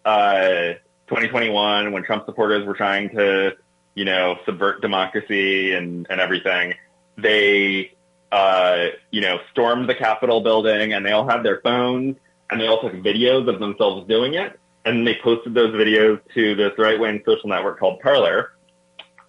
uh, 0.03 0.80
2021, 1.09 1.91
when 1.91 2.03
Trump 2.03 2.26
supporters 2.26 2.65
were 2.65 2.74
trying 2.74 3.09
to, 3.09 3.51
you 3.96 4.06
know, 4.06 4.38
subvert 4.46 4.82
democracy 4.82 5.74
and, 5.74 6.08
and 6.10 6.22
everything, 6.22 6.74
they, 7.18 7.92
uh, 8.32 8.88
you 9.12 9.22
know, 9.22 9.39
stormed 9.52 9.89
the 9.89 9.96
Capitol 9.96 10.42
building 10.42 10.94
and 10.94 11.06
they 11.06 11.12
all 11.12 11.28
had 11.28 11.44
their 11.44 11.60
phones 11.62 12.16
and 12.50 12.60
they 12.60 12.68
all 12.68 12.82
took 12.82 12.94
videos 12.94 13.48
of 13.48 13.60
themselves 13.60 14.08
doing 14.08 14.34
it. 14.34 14.58
And 14.84 15.06
they 15.06 15.18
posted 15.22 15.54
those 15.54 15.74
videos 15.76 16.20
to 16.34 16.56
this 16.56 16.72
right 16.78 17.00
wing 17.00 17.22
social 17.26 17.50
network 17.50 17.80
called 17.80 18.00
Parler. 18.00 18.54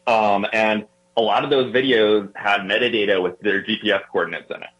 Um, 0.07 0.47
and 0.53 0.87
a 1.17 1.21
lot 1.21 1.45
of 1.45 1.51
those 1.51 1.73
videos 1.75 2.35
had 2.35 2.61
metadata 2.63 3.23
with 3.23 3.39
their 3.41 3.63
GPS 3.63 4.01
coordinates 4.11 4.51
in 4.51 4.63
it. 4.63 4.71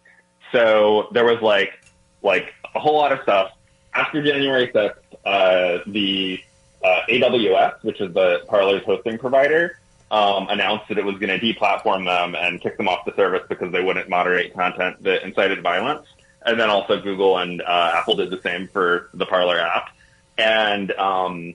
So 0.51 1.09
there 1.13 1.25
was 1.25 1.43
like, 1.43 1.73
like 2.23 2.55
a 2.75 2.81
whole 2.81 2.97
lot 2.97 3.13
of 3.13 3.21
stuff. 3.23 3.51
After 3.95 4.23
January 4.23 4.69
6th, 4.69 4.95
uh, 5.27 5.79
the 5.87 6.41
uh, 6.85 7.01
AWS, 7.09 7.83
which 7.83 8.01
is 8.01 8.13
the 8.15 8.43
Parler's 8.49 8.85
hosting 8.85 9.19
provider, 9.19 9.79
um, 10.11 10.49
announced 10.51 10.89
that 10.89 10.99
it 10.99 11.05
was 11.05 11.19
going 11.19 11.39
to 11.39 11.45
deplatform 11.45 12.05
them 12.05 12.35
and 12.35 12.61
kick 12.61 12.77
them 12.77 12.89
off 12.89 13.05
the 13.05 13.15
service 13.15 13.43
because 13.49 13.73
they 13.73 13.83
wouldn't 13.83 14.09
moderate 14.09 14.55
content 14.55 15.03
that 15.03 15.25
incited 15.25 15.63
violence. 15.63 16.07
And 16.45 16.59
then 16.59 16.71
also 16.71 17.01
Google 17.01 17.39
and 17.39 17.63
uh, 17.63 17.93
Apple 17.95 18.17
did 18.17 18.31
the 18.31 18.41
same 18.43 18.69
for 18.69 19.09
the 19.15 19.25
Parler 19.25 19.59
app. 19.59 19.91
And 20.37 20.91
um, 20.93 21.55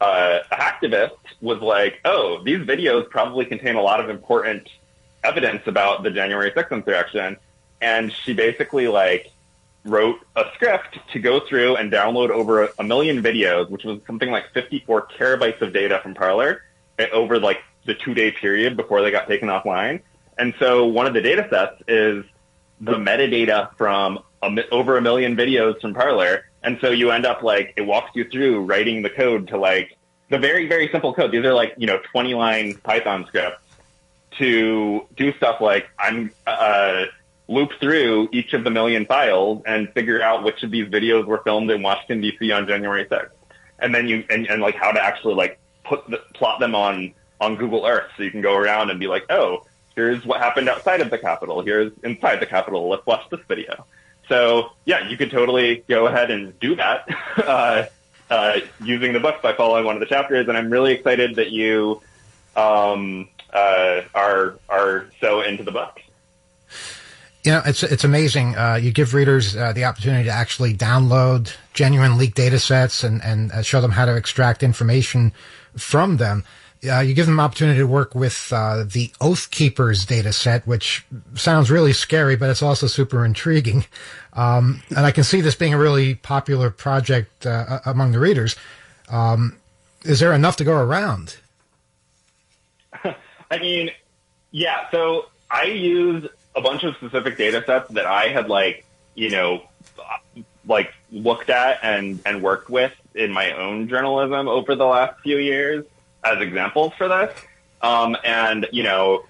uh, 0.00 0.38
a 0.50 0.54
hacktivist 0.54 1.16
was 1.40 1.60
like, 1.60 2.00
"Oh, 2.04 2.42
these 2.44 2.60
videos 2.60 3.08
probably 3.10 3.46
contain 3.46 3.74
a 3.74 3.82
lot 3.82 4.00
of 4.00 4.10
important 4.10 4.68
evidence 5.24 5.62
about 5.66 6.02
the 6.02 6.10
January 6.10 6.52
6th 6.52 6.70
insurrection," 6.70 7.36
and 7.80 8.12
she 8.12 8.32
basically 8.32 8.86
like 8.86 9.32
wrote 9.88 10.20
a 10.36 10.44
script 10.54 10.98
to 11.12 11.18
go 11.18 11.40
through 11.40 11.76
and 11.76 11.90
download 11.90 12.30
over 12.30 12.64
a, 12.64 12.68
a 12.78 12.84
million 12.84 13.22
videos, 13.22 13.68
which 13.70 13.84
was 13.84 14.00
something 14.06 14.30
like 14.30 14.52
54 14.52 15.08
terabytes 15.18 15.60
of 15.60 15.72
data 15.72 16.00
from 16.02 16.14
Parler 16.14 16.62
eh, 16.98 17.08
over 17.12 17.38
like 17.38 17.58
the 17.86 17.94
two 17.94 18.14
day 18.14 18.30
period 18.30 18.76
before 18.76 19.02
they 19.02 19.10
got 19.10 19.26
taken 19.26 19.48
offline. 19.48 20.00
And 20.38 20.54
so 20.58 20.86
one 20.86 21.06
of 21.06 21.14
the 21.14 21.20
data 21.20 21.46
sets 21.50 21.82
is 21.88 22.24
the 22.80 22.94
metadata 22.94 23.76
from 23.76 24.20
a, 24.42 24.68
over 24.70 24.96
a 24.96 25.02
million 25.02 25.36
videos 25.36 25.80
from 25.80 25.94
Parler. 25.94 26.44
And 26.62 26.78
so 26.80 26.90
you 26.90 27.10
end 27.10 27.26
up 27.26 27.42
like, 27.42 27.74
it 27.76 27.82
walks 27.82 28.10
you 28.14 28.24
through 28.28 28.62
writing 28.62 29.02
the 29.02 29.10
code 29.10 29.48
to 29.48 29.58
like 29.58 29.96
the 30.28 30.38
very, 30.38 30.68
very 30.68 30.88
simple 30.92 31.14
code. 31.14 31.32
These 31.32 31.44
are 31.44 31.54
like, 31.54 31.74
you 31.76 31.86
know, 31.86 31.98
20 32.12 32.34
line 32.34 32.74
Python 32.76 33.26
scripts 33.26 33.62
to 34.38 35.06
do 35.16 35.32
stuff 35.36 35.60
like 35.60 35.88
I'm, 35.98 36.30
uh, 36.46 37.06
loop 37.48 37.72
through 37.80 38.28
each 38.30 38.52
of 38.52 38.62
the 38.62 38.70
million 38.70 39.06
files 39.06 39.62
and 39.66 39.90
figure 39.92 40.22
out 40.22 40.44
which 40.44 40.62
of 40.62 40.70
these 40.70 40.86
videos 40.86 41.24
were 41.24 41.38
filmed 41.38 41.70
in 41.70 41.82
Washington 41.82 42.22
DC 42.22 42.54
on 42.54 42.66
January 42.66 43.06
6th. 43.06 43.30
And 43.78 43.94
then 43.94 44.06
you, 44.06 44.24
and, 44.28 44.46
and 44.46 44.60
like 44.60 44.74
how 44.74 44.92
to 44.92 45.02
actually 45.02 45.34
like 45.34 45.58
put 45.84 46.08
the, 46.08 46.18
plot 46.34 46.60
them 46.60 46.74
on, 46.74 47.14
on 47.40 47.56
Google 47.56 47.86
Earth. 47.86 48.10
So 48.16 48.22
you 48.22 48.30
can 48.30 48.42
go 48.42 48.54
around 48.54 48.90
and 48.90 49.00
be 49.00 49.06
like, 49.06 49.24
oh, 49.30 49.64
here's 49.94 50.24
what 50.26 50.40
happened 50.40 50.68
outside 50.68 51.00
of 51.00 51.10
the 51.10 51.18
Capitol. 51.18 51.62
Here's 51.62 51.92
inside 52.04 52.40
the 52.40 52.46
Capitol. 52.46 52.88
Let's 52.88 53.06
watch 53.06 53.28
this 53.30 53.40
video. 53.48 53.86
So 54.28 54.72
yeah, 54.84 55.08
you 55.08 55.16
could 55.16 55.30
totally 55.30 55.84
go 55.88 56.06
ahead 56.06 56.30
and 56.30 56.58
do 56.60 56.76
that, 56.76 57.08
uh, 57.38 57.86
uh, 58.28 58.60
using 58.82 59.14
the 59.14 59.20
book 59.20 59.40
by 59.40 59.54
following 59.54 59.86
one 59.86 59.96
of 59.96 60.00
the 60.00 60.06
chapters. 60.06 60.48
And 60.48 60.56
I'm 60.56 60.70
really 60.70 60.92
excited 60.92 61.36
that 61.36 61.50
you, 61.50 62.02
um, 62.54 63.30
uh, 63.54 64.02
are, 64.14 64.58
are 64.68 65.06
so 65.22 65.40
into 65.40 65.62
the 65.62 65.72
book. 65.72 65.98
You 67.48 67.54
know, 67.54 67.62
it's 67.64 67.82
it's 67.82 68.04
amazing. 68.04 68.58
Uh, 68.58 68.74
you 68.74 68.92
give 68.92 69.14
readers 69.14 69.56
uh, 69.56 69.72
the 69.72 69.86
opportunity 69.86 70.24
to 70.24 70.30
actually 70.30 70.74
download 70.74 71.50
genuine 71.72 72.18
leaked 72.18 72.36
data 72.36 72.58
sets 72.58 73.02
and 73.02 73.24
and 73.24 73.50
uh, 73.52 73.62
show 73.62 73.80
them 73.80 73.90
how 73.90 74.04
to 74.04 74.14
extract 74.14 74.62
information 74.62 75.32
from 75.74 76.18
them. 76.18 76.44
Uh, 76.86 77.00
you 77.00 77.14
give 77.14 77.24
them 77.24 77.40
opportunity 77.40 77.78
to 77.78 77.86
work 77.86 78.14
with 78.14 78.52
uh, 78.52 78.84
the 78.84 79.10
Oath 79.22 79.50
Keepers 79.50 80.04
data 80.04 80.30
set, 80.30 80.66
which 80.66 81.06
sounds 81.36 81.70
really 81.70 81.94
scary, 81.94 82.36
but 82.36 82.50
it's 82.50 82.62
also 82.62 82.86
super 82.86 83.24
intriguing. 83.24 83.86
Um, 84.34 84.82
and 84.90 85.06
I 85.06 85.10
can 85.10 85.24
see 85.24 85.40
this 85.40 85.54
being 85.54 85.72
a 85.72 85.78
really 85.78 86.16
popular 86.16 86.68
project 86.68 87.46
among 87.46 88.12
the 88.12 88.18
readers. 88.18 88.56
Um, 89.08 89.56
is 90.02 90.20
there 90.20 90.34
enough 90.34 90.56
to 90.56 90.64
go 90.64 90.74
around? 90.74 91.38
I 93.50 93.58
mean, 93.58 93.90
yeah. 94.50 94.90
So 94.90 95.30
I 95.50 95.64
use 95.64 96.28
a 96.58 96.60
bunch 96.60 96.82
of 96.82 96.96
specific 96.96 97.38
data 97.38 97.62
sets 97.64 97.88
that 97.92 98.04
I 98.04 98.28
had 98.28 98.48
like, 98.48 98.84
you 99.14 99.30
know, 99.30 99.62
like 100.66 100.92
looked 101.10 101.50
at 101.50 101.78
and, 101.82 102.20
and 102.26 102.42
worked 102.42 102.68
with 102.68 102.92
in 103.14 103.32
my 103.32 103.52
own 103.52 103.88
journalism 103.88 104.48
over 104.48 104.74
the 104.74 104.84
last 104.84 105.20
few 105.20 105.38
years 105.38 105.84
as 106.24 106.40
examples 106.40 106.92
for 106.98 107.08
this. 107.08 107.32
Um, 107.80 108.16
and, 108.24 108.66
you 108.72 108.82
know, 108.82 109.24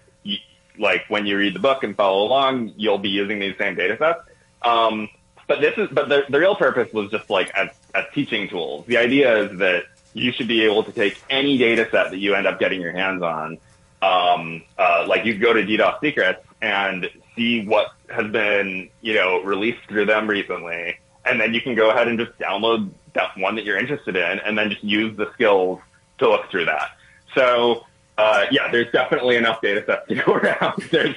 like 0.79 1.05
when 1.09 1.27
you 1.27 1.37
read 1.37 1.55
the 1.55 1.61
book 1.61 1.85
and 1.85 1.95
follow 1.95 2.27
along, 2.27 2.73
you'll 2.77 2.99
be 2.99 3.11
using 3.11 3.39
these 3.39 3.57
same 3.59 3.75
data 3.75 3.99
sets. 3.99 4.21
Um, 4.63 5.09
but 5.47 5.61
this 5.61 5.77
is, 5.77 5.89
but 5.93 6.09
the, 6.09 6.25
the 6.29 6.39
real 6.39 6.57
purpose 6.57 6.93
was 6.93 7.11
just 7.11 7.29
like 7.29 7.51
as, 7.51 7.69
as 7.95 8.05
teaching 8.15 8.49
tools. 8.49 8.87
The 8.87 8.97
idea 8.97 9.45
is 9.45 9.59
that 9.59 9.85
you 10.15 10.33
should 10.33 10.49
be 10.49 10.65
able 10.65 10.83
to 10.85 10.93
take 10.93 11.21
any 11.29 11.59
data 11.59 11.87
set 11.91 12.11
that 12.11 12.19
you 12.19 12.35
end 12.35 12.47
up 12.47 12.59
getting 12.59 12.81
your 12.81 12.93
hands 12.93 13.23
on. 13.23 13.59
Um, 14.01 14.63
uh, 14.79 15.05
like 15.07 15.27
you 15.27 15.37
go 15.37 15.53
to 15.53 15.63
DDoS 15.63 16.01
secrets 16.01 16.43
and 16.61 17.09
see 17.37 17.65
what 17.65 17.89
has 18.09 18.31
been, 18.31 18.91
you 19.01 19.15
know, 19.15 19.43
released 19.43 19.81
through 19.89 20.07
them 20.07 20.29
recently. 20.29 20.99
And 21.25 21.41
then 21.41 21.55
you 21.55 21.61
can 21.61 21.75
go 21.75 21.91
ahead 21.91 22.09
and 22.09 22.19
just 22.19 22.37
download 22.39 22.91
that 23.15 23.37
one 23.37 23.57
that 23.57 23.65
you're 23.65 23.79
interested 23.79 24.17
in 24.17 24.39
and 24.41 24.57
then 24.57 24.71
just 24.71 24.83
use 24.83 25.17
the 25.17 25.31
skills 25.35 25.81
to 26.19 26.29
look 26.29 26.51
through 26.51 26.67
that. 26.67 26.91
So, 27.35 27.85
uh, 28.17 28.47
yeah, 28.51 28.71
there's 28.71 28.91
definitely 28.93 29.37
enough 29.37 29.61
data 29.61 29.85
sets 29.87 30.09
to 30.09 30.15
go 30.25 30.33
around. 30.33 30.83
There's, 30.91 31.17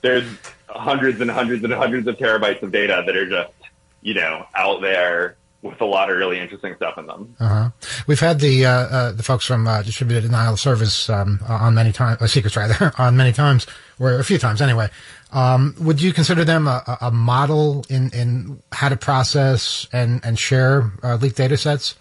there's 0.00 0.28
hundreds 0.68 1.20
and 1.20 1.30
hundreds 1.30 1.64
and 1.64 1.72
hundreds 1.72 2.06
of 2.06 2.16
terabytes 2.16 2.62
of 2.62 2.72
data 2.72 3.02
that 3.04 3.16
are 3.16 3.28
just, 3.28 3.52
you 4.00 4.14
know, 4.14 4.46
out 4.54 4.80
there 4.80 5.36
with 5.62 5.80
a 5.80 5.84
lot 5.84 6.10
of 6.10 6.16
really 6.16 6.38
interesting 6.38 6.74
stuff 6.76 6.98
in 6.98 7.06
them. 7.06 7.34
Uh-huh. 7.40 7.70
We've 8.06 8.20
had 8.20 8.40
the 8.40 8.66
uh, 8.66 8.70
uh, 8.70 9.12
the 9.12 9.22
folks 9.22 9.44
from 9.44 9.66
uh, 9.66 9.82
Distributed 9.82 10.22
Denial 10.22 10.54
of 10.54 10.60
Service 10.60 11.10
um, 11.10 11.40
on 11.48 11.74
many 11.74 11.92
times, 11.92 12.22
uh, 12.22 12.26
secrets 12.26 12.56
rather, 12.56 12.92
on 12.98 13.16
many 13.16 13.32
times, 13.32 13.66
or 13.98 14.18
a 14.18 14.24
few 14.24 14.38
times 14.38 14.62
anyway. 14.62 14.88
Um, 15.32 15.74
would 15.80 16.00
you 16.00 16.12
consider 16.12 16.44
them 16.44 16.66
a, 16.66 16.98
a, 17.02 17.10
model 17.10 17.84
in, 17.90 18.08
in 18.10 18.62
how 18.72 18.88
to 18.88 18.96
process 18.96 19.86
and 19.92 20.20
and 20.24 20.38
share 20.38 20.90
uh, 21.02 21.16
leaked 21.16 21.36
data 21.36 21.56
sets? 21.56 21.96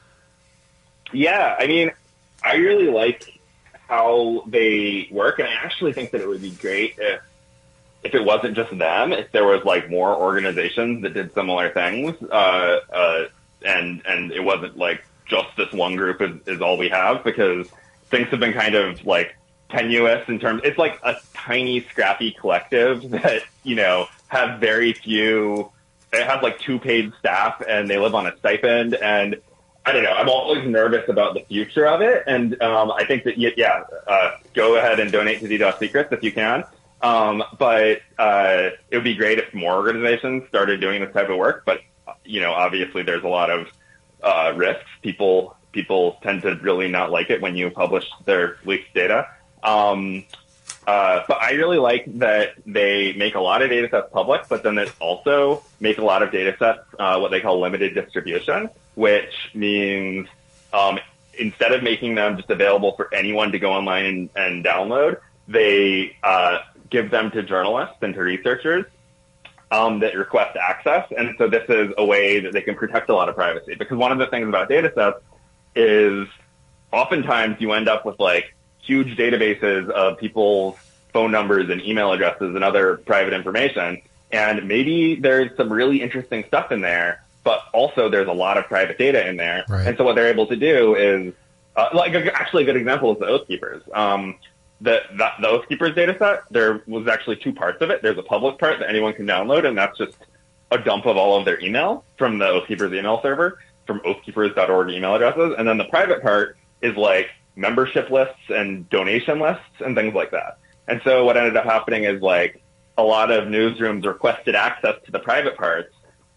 Yeah, 1.11 1.55
I 1.59 1.67
mean, 1.67 1.91
I 2.43 2.55
really 2.55 2.89
like 2.89 3.39
how 3.89 4.43
they 4.47 5.07
work, 5.11 5.39
and 5.39 5.47
I 5.47 5.53
actually 5.53 5.93
think 5.93 6.11
that 6.11 6.21
it 6.21 6.27
would 6.27 6.41
be 6.41 6.51
great 6.51 6.95
if 6.97 7.21
if 8.03 8.13
it 8.13 8.23
wasn't 8.23 8.55
just 8.55 8.77
them, 8.77 9.11
if 9.11 9.31
there 9.31 9.45
was 9.45 9.65
like 9.65 9.89
more 9.89 10.15
organizations 10.15 11.01
that 11.01 11.13
did 11.13 11.33
similar 11.33 11.69
things. 11.71 12.15
Uh, 12.21 12.79
uh, 12.93 13.25
and 13.65 14.01
and 14.05 14.31
it 14.31 14.43
wasn't 14.43 14.77
like 14.77 15.03
just 15.25 15.47
this 15.57 15.71
one 15.71 15.95
group 15.95 16.21
is, 16.21 16.35
is 16.47 16.61
all 16.61 16.77
we 16.77 16.89
have 16.89 17.23
because 17.23 17.67
things 18.05 18.27
have 18.29 18.39
been 18.39 18.53
kind 18.53 18.75
of 18.75 19.05
like 19.05 19.35
tenuous 19.69 20.27
in 20.29 20.39
terms. 20.39 20.61
It's 20.63 20.77
like 20.77 20.99
a 21.03 21.15
tiny, 21.33 21.81
scrappy 21.81 22.31
collective 22.31 23.09
that 23.11 23.43
you 23.63 23.75
know 23.75 24.07
have 24.27 24.59
very 24.59 24.93
few. 24.93 25.71
They 26.11 26.23
have 26.23 26.41
like 26.41 26.59
two 26.59 26.79
paid 26.79 27.11
staff 27.19 27.61
and 27.67 27.89
they 27.89 27.97
live 27.97 28.15
on 28.15 28.27
a 28.27 28.37
stipend 28.37 28.95
and. 28.95 29.37
I 29.85 29.93
don't 29.93 30.03
know. 30.03 30.11
I'm 30.11 30.27
always 30.27 30.67
nervous 30.67 31.07
about 31.07 31.33
the 31.33 31.45
future 31.47 31.87
of 31.87 32.01
it, 32.01 32.25
and 32.27 32.61
um, 32.61 32.91
I 32.91 33.05
think 33.05 33.23
that 33.23 33.37
yeah, 33.37 33.83
uh, 34.05 34.31
go 34.53 34.75
ahead 34.75 34.99
and 34.99 35.13
donate 35.13 35.39
to 35.39 35.47
DDoS 35.47 35.79
Secrets 35.79 36.11
if 36.11 36.21
you 36.23 36.33
can. 36.33 36.65
Um, 37.01 37.43
but 37.57 38.01
uh, 38.17 38.69
it 38.89 38.97
would 38.97 39.03
be 39.03 39.15
great 39.15 39.39
if 39.39 39.53
more 39.53 39.75
organizations 39.75 40.43
started 40.49 40.81
doing 40.81 41.01
this 41.01 41.13
type 41.13 41.29
of 41.29 41.37
work. 41.37 41.63
But 41.65 41.81
you 42.27 42.41
know, 42.41 42.51
obviously 42.51 43.03
there's 43.03 43.23
a 43.23 43.27
lot 43.27 43.49
of 43.49 43.67
uh, 44.21 44.53
risks. 44.55 44.89
People 45.01 45.55
people 45.71 46.17
tend 46.23 46.41
to 46.41 46.55
really 46.55 46.87
not 46.87 47.11
like 47.11 47.29
it 47.29 47.41
when 47.41 47.55
you 47.55 47.69
publish 47.69 48.05
their 48.25 48.57
leaked 48.65 48.93
data. 48.93 49.27
Um, 49.63 50.23
uh, 50.87 51.23
but 51.27 51.41
I 51.41 51.51
really 51.51 51.77
like 51.77 52.05
that 52.19 52.53
they 52.65 53.13
make 53.13 53.35
a 53.35 53.41
lot 53.41 53.61
of 53.61 53.69
data 53.69 53.89
sets 53.89 54.07
public, 54.11 54.47
but 54.47 54.63
then 54.63 54.75
they 54.75 54.87
also 54.99 55.63
make 55.79 55.97
a 55.97 56.03
lot 56.03 56.23
of 56.23 56.31
data 56.31 56.55
sets 56.57 56.79
uh, 56.97 57.19
what 57.19 57.29
they 57.29 57.41
call 57.41 57.59
limited 57.59 57.93
distribution, 57.93 58.69
which 58.95 59.51
means 59.53 60.27
um, 60.71 60.97
instead 61.37 61.73
of 61.73 61.83
making 61.83 62.15
them 62.15 62.37
just 62.37 62.49
available 62.49 62.95
for 62.95 63.13
anyone 63.13 63.51
to 63.51 63.59
go 63.59 63.73
online 63.73 64.05
and, 64.05 64.29
and 64.35 64.65
download, 64.65 65.17
they 65.47 66.15
uh, 66.23 66.59
give 66.89 67.11
them 67.11 67.31
to 67.31 67.43
journalists 67.43 67.97
and 68.01 68.13
to 68.13 68.21
researchers 68.21 68.85
um, 69.71 69.99
that 69.99 70.15
request 70.15 70.57
access. 70.57 71.11
And 71.17 71.35
so 71.37 71.47
this 71.47 71.63
is 71.69 71.93
a 71.97 72.05
way 72.05 72.39
that 72.39 72.53
they 72.53 72.61
can 72.61 72.75
protect 72.75 73.09
a 73.09 73.15
lot 73.15 73.29
of 73.29 73.35
privacy. 73.35 73.75
Because 73.75 73.97
one 73.97 74.11
of 74.11 74.17
the 74.17 74.27
things 74.27 74.47
about 74.47 74.69
data 74.69 74.91
sets 74.95 75.19
is 75.75 76.27
oftentimes 76.91 77.57
you 77.59 77.73
end 77.73 77.87
up 77.87 78.05
with 78.05 78.19
like 78.19 78.55
huge 78.81 79.17
databases 79.17 79.89
of 79.89 80.17
people's 80.17 80.75
phone 81.11 81.31
numbers 81.31 81.69
and 81.69 81.81
email 81.81 82.11
addresses 82.11 82.55
and 82.55 82.63
other 82.63 82.97
private 82.97 83.33
information. 83.33 84.01
And 84.31 84.67
maybe 84.67 85.15
there's 85.15 85.55
some 85.57 85.71
really 85.71 86.01
interesting 86.01 86.45
stuff 86.47 86.71
in 86.71 86.81
there, 86.81 87.23
but 87.43 87.61
also 87.73 88.09
there's 88.09 88.27
a 88.27 88.33
lot 88.33 88.57
of 88.57 88.65
private 88.65 88.97
data 88.97 89.27
in 89.27 89.37
there. 89.37 89.65
Right. 89.67 89.87
And 89.87 89.97
so 89.97 90.03
what 90.03 90.15
they're 90.15 90.27
able 90.27 90.47
to 90.47 90.55
do 90.55 90.95
is, 90.95 91.33
uh, 91.75 91.89
like 91.93 92.13
actually 92.15 92.63
a 92.63 92.65
good 92.65 92.75
example 92.75 93.13
is 93.13 93.19
the 93.19 93.27
Oath 93.27 93.47
Keepers. 93.47 93.83
Um, 93.93 94.35
the, 94.81 95.01
the, 95.15 95.29
the 95.41 95.47
Oath 95.47 95.67
Keepers 95.67 95.95
data 95.95 96.15
set, 96.19 96.43
there 96.51 96.83
was 96.87 97.07
actually 97.07 97.37
two 97.37 97.53
parts 97.53 97.81
of 97.81 97.89
it. 97.89 98.01
There's 98.01 98.17
a 98.17 98.23
public 98.23 98.59
part 98.59 98.79
that 98.79 98.89
anyone 98.89 99.13
can 99.13 99.25
download, 99.25 99.65
and 99.65 99.77
that's 99.77 99.97
just 99.97 100.17
a 100.71 100.77
dump 100.77 101.05
of 101.05 101.17
all 101.17 101.37
of 101.37 101.45
their 101.45 101.59
email 101.61 102.03
from 102.17 102.37
the 102.37 102.47
Oath 102.47 102.67
Keepers 102.67 102.93
email 102.93 103.21
server, 103.21 103.59
from 103.85 103.99
oathkeepers.org 104.01 104.89
email 104.89 105.15
addresses. 105.15 105.55
And 105.57 105.67
then 105.67 105.77
the 105.77 105.85
private 105.85 106.21
part 106.21 106.57
is 106.81 106.95
like 106.95 107.29
membership 107.55 108.09
lists 108.09 108.39
and 108.49 108.87
donation 108.89 109.39
lists 109.39 109.63
and 109.79 109.95
things 109.95 110.13
like 110.13 110.31
that. 110.31 110.59
And 110.87 111.01
so 111.03 111.25
what 111.25 111.37
ended 111.37 111.57
up 111.57 111.65
happening 111.65 112.03
is 112.03 112.21
like 112.21 112.61
a 112.97 113.03
lot 113.03 113.31
of 113.31 113.45
newsrooms 113.45 114.05
requested 114.05 114.55
access 114.55 114.95
to 115.05 115.11
the 115.11 115.19
private 115.19 115.57
parts 115.57 115.93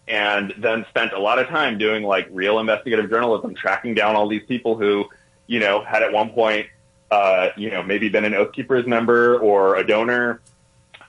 and 0.07 0.53
then 0.57 0.85
spent 0.89 1.13
a 1.13 1.19
lot 1.19 1.39
of 1.39 1.47
time 1.47 1.77
doing 1.77 2.03
like 2.03 2.27
real 2.31 2.59
investigative 2.59 3.09
journalism, 3.09 3.55
tracking 3.55 3.93
down 3.93 4.15
all 4.15 4.27
these 4.27 4.45
people 4.47 4.77
who, 4.77 5.05
you 5.47 5.59
know, 5.59 5.83
had 5.83 6.03
at 6.03 6.11
one 6.11 6.31
point, 6.31 6.67
uh, 7.11 7.49
you 7.57 7.69
know, 7.69 7.83
maybe 7.83 8.09
been 8.09 8.25
an 8.25 8.33
Oath 8.33 8.53
Keepers 8.53 8.87
member 8.87 9.37
or 9.37 9.75
a 9.75 9.85
donor 9.85 10.41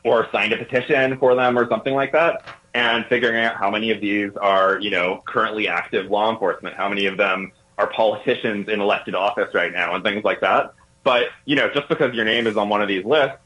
or 0.04 0.28
signed 0.32 0.52
a 0.52 0.56
petition 0.56 1.16
for 1.18 1.34
them 1.34 1.56
or 1.56 1.68
something 1.68 1.94
like 1.94 2.12
that 2.12 2.44
and 2.74 3.06
figuring 3.06 3.44
out 3.44 3.56
how 3.56 3.70
many 3.70 3.90
of 3.90 4.00
these 4.00 4.34
are, 4.36 4.78
you 4.80 4.90
know, 4.90 5.22
currently 5.26 5.68
active 5.68 6.10
law 6.10 6.30
enforcement, 6.30 6.74
how 6.74 6.88
many 6.88 7.06
of 7.06 7.16
them 7.16 7.52
are 7.78 7.86
politicians 7.86 8.68
in 8.68 8.80
elected 8.80 9.14
office 9.14 9.54
right 9.54 9.72
now 9.72 9.94
and 9.94 10.02
things 10.02 10.24
like 10.24 10.40
that. 10.40 10.74
But, 11.04 11.28
you 11.44 11.56
know, 11.56 11.70
just 11.72 11.88
because 11.88 12.14
your 12.14 12.24
name 12.24 12.46
is 12.46 12.56
on 12.56 12.68
one 12.68 12.82
of 12.82 12.88
these 12.88 13.04
lists 13.04 13.38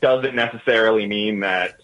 doesn't 0.00 0.34
necessarily 0.34 1.06
mean 1.06 1.40
that 1.40 1.80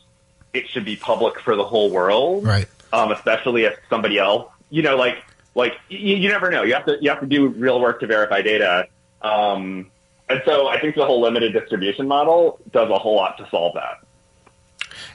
it 0.53 0.69
should 0.69 0.85
be 0.85 0.97
public 0.97 1.41
for 1.41 1.55
the 1.55 1.65
whole 1.65 1.91
world. 1.91 2.47
Right. 2.47 2.67
Um, 2.93 3.13
especially 3.13 3.65
if 3.65 3.77
somebody 3.91 4.19
else, 4.19 4.51
you 4.71 4.83
know, 4.83 4.97
like, 4.97 5.23
like 5.55 5.75
you, 5.89 6.17
you 6.17 6.29
never 6.31 6.51
know. 6.51 6.63
You 6.63 6.75
have 6.75 6.87
to, 6.87 6.97
you 7.01 7.11
have 7.11 7.21
to 7.21 7.27
do 7.27 7.49
real 7.49 7.81
work 7.81 8.01
to 8.01 8.07
verify 8.07 8.41
data. 8.43 8.89
Um, 9.21 9.91
and 10.29 10.43
so 10.45 10.69
I 10.69 10.81
think 10.81 10.97
the 10.97 11.05
whole 11.05 11.21
limited 11.21 11.53
distribution 11.53 12.09
model 12.09 12.59
does 12.73 12.91
a 12.91 12.99
whole 12.99 13.17
lot 13.17 13.39
to 13.39 13.49
solve 13.51 13.75
that. 13.75 14.07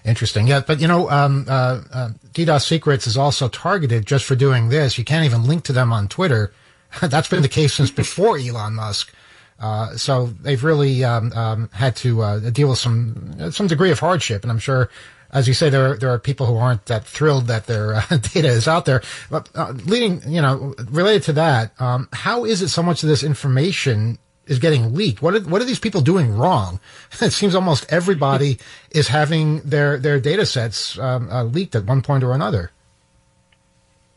Interesting. 0.05 0.47
Yeah, 0.47 0.61
but 0.65 0.79
you 0.79 0.87
know, 0.87 1.09
um, 1.09 1.45
uh, 1.47 1.81
uh, 1.93 2.09
DDoS 2.33 2.65
Secrets 2.65 3.07
is 3.07 3.17
also 3.17 3.47
targeted 3.47 4.05
just 4.05 4.25
for 4.25 4.35
doing 4.35 4.69
this. 4.69 4.97
You 4.97 5.03
can't 5.03 5.25
even 5.25 5.45
link 5.45 5.63
to 5.65 5.73
them 5.73 5.91
on 5.91 6.07
Twitter. 6.07 6.53
That's 7.01 7.29
been 7.29 7.41
the 7.41 7.49
case 7.49 7.73
since 7.73 7.91
before 7.91 8.37
Elon 8.39 8.75
Musk. 8.75 9.13
Uh, 9.59 9.95
so 9.95 10.27
they've 10.41 10.63
really 10.63 11.03
um, 11.03 11.31
um, 11.33 11.69
had 11.71 11.95
to 11.95 12.21
uh, 12.21 12.49
deal 12.49 12.69
with 12.69 12.79
some 12.79 13.51
some 13.51 13.67
degree 13.67 13.91
of 13.91 13.99
hardship, 13.99 14.41
and 14.41 14.51
I'm 14.51 14.57
sure, 14.57 14.89
as 15.31 15.47
you 15.47 15.53
say, 15.53 15.69
there 15.69 15.91
are, 15.91 15.97
there 15.97 16.09
are 16.09 16.17
people 16.17 16.47
who 16.47 16.57
aren't 16.57 16.87
that 16.87 17.05
thrilled 17.05 17.45
that 17.45 17.67
their 17.67 17.93
uh, 17.93 18.01
data 18.09 18.47
is 18.47 18.67
out 18.67 18.85
there. 18.85 19.03
But 19.29 19.49
uh, 19.53 19.73
leading, 19.85 20.21
you 20.27 20.41
know, 20.41 20.73
related 20.89 21.23
to 21.23 21.33
that, 21.33 21.79
um, 21.79 22.09
how 22.11 22.43
is 22.43 22.63
it 22.63 22.69
so 22.69 22.81
much 22.81 23.03
of 23.03 23.09
this 23.09 23.23
information 23.23 24.17
is 24.51 24.59
getting 24.59 24.93
leaked? 24.93 25.21
What 25.21 25.33
are, 25.33 25.39
what 25.39 25.61
are 25.61 25.65
these 25.65 25.79
people 25.79 26.01
doing 26.01 26.35
wrong? 26.35 26.79
It 27.21 27.31
seems 27.31 27.55
almost 27.55 27.85
everybody 27.91 28.59
is 28.91 29.07
having 29.07 29.61
their 29.61 29.97
their 29.97 30.19
data 30.19 30.45
sets 30.45 30.99
um, 30.99 31.29
uh, 31.29 31.43
leaked 31.43 31.75
at 31.75 31.85
one 31.85 32.01
point 32.01 32.23
or 32.23 32.33
another. 32.33 32.71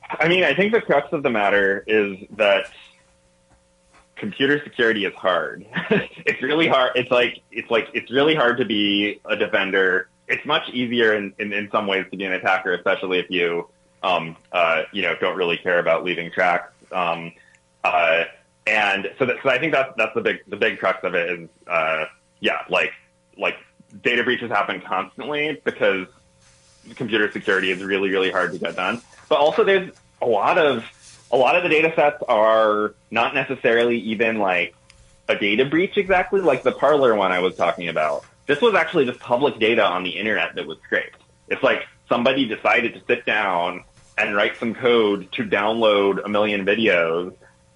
I 0.03 0.29
mean, 0.29 0.45
I 0.45 0.55
think 0.55 0.73
the 0.73 0.81
crux 0.81 1.13
of 1.13 1.23
the 1.23 1.31
matter 1.31 1.85
is 1.87 2.19
that 2.37 2.71
computer 4.17 4.61
security 4.65 5.05
is 5.05 5.15
hard. 5.15 5.67
it's 5.91 6.43
really 6.43 6.67
hard. 6.67 6.93
It's 6.95 7.11
like 7.11 7.43
it's 7.53 7.71
like 7.71 7.89
it's 7.95 8.11
really 8.11 8.35
hard 8.35 8.59
to 8.59 8.65
be 8.65 9.21
a 9.25 9.37
defender. 9.37 10.09
It's 10.27 10.45
much 10.47 10.69
easier 10.71 11.15
in, 11.15 11.35
in, 11.39 11.53
in 11.53 11.71
some 11.71 11.87
ways 11.87 12.07
to 12.11 12.17
be 12.17 12.25
an 12.25 12.33
attacker, 12.33 12.73
especially 12.73 13.19
if 13.19 13.31
you 13.31 13.69
um, 14.03 14.37
uh, 14.53 14.83
you 14.93 15.03
know 15.03 15.15
don't 15.21 15.37
really 15.37 15.59
care 15.59 15.79
about 15.79 16.05
leaving 16.05 16.31
tracks. 16.33 16.73
Um, 16.91 17.33
uh, 17.83 18.25
and 18.67 19.11
so, 19.19 19.27
that, 19.27 19.37
so 19.43 19.51
I 19.51 19.59
think 19.59 19.73
that's 19.73 19.93
that's 19.97 20.15
the 20.15 20.21
big 20.21 20.39
the 20.47 20.57
big 20.57 20.79
crux 20.79 21.05
of 21.05 21.15
it 21.15 21.31
is 21.31 21.49
uh, 21.67 22.07
yeah 22.41 22.61
like 22.69 22.93
like 23.37 23.57
data 24.03 24.25
breaches 24.25 24.51
happen 24.51 24.81
constantly 24.81 25.61
because 25.65 26.07
computer 26.97 27.31
security 27.31 27.71
is 27.71 27.83
really 27.83 28.11
really 28.11 28.31
hard 28.31 28.53
to 28.53 28.59
get 28.59 28.77
done. 28.77 29.01
But 29.29 29.39
also 29.39 29.65
there's 29.65 29.93
a 30.23 30.27
lot 30.27 30.59
of 30.59 30.85
a 31.31 31.37
lot 31.37 31.57
of 31.57 31.63
the 31.63 31.69
data 31.69 31.93
sets 31.95 32.23
are 32.29 32.95
not 33.11 33.35
necessarily 33.35 33.99
even 33.99 34.39
like 34.39 34.75
a 35.29 35.37
data 35.37 35.65
breach 35.65 35.97
exactly, 35.97 36.41
like 36.41 36.63
the 36.63 36.73
Parler 36.73 37.15
one 37.15 37.33
I 37.33 37.41
was 37.41 37.57
talking 37.57 37.89
about. 37.89 38.25
This 38.47 38.61
was 38.61 38.75
actually 38.75 39.07
just 39.07 39.21
public 39.21 39.59
data 39.59 39.83
on 39.85 40.05
the 40.05 40.11
internet 40.11 40.55
that 40.55 40.67
was 40.67 40.79
scraped. 40.85 41.21
It's 41.49 41.63
like 41.63 41.87
somebody 42.09 42.47
decided 42.47 42.95
to 42.95 43.03
sit 43.07 43.25
down 43.25 43.85
and 44.19 44.37
write 44.37 44.57
some 44.59 44.75
code 44.75 45.33
to 45.33 45.45
download 45.45 46.25
a 46.25 46.29
million 46.29 46.65
videos 46.65 47.35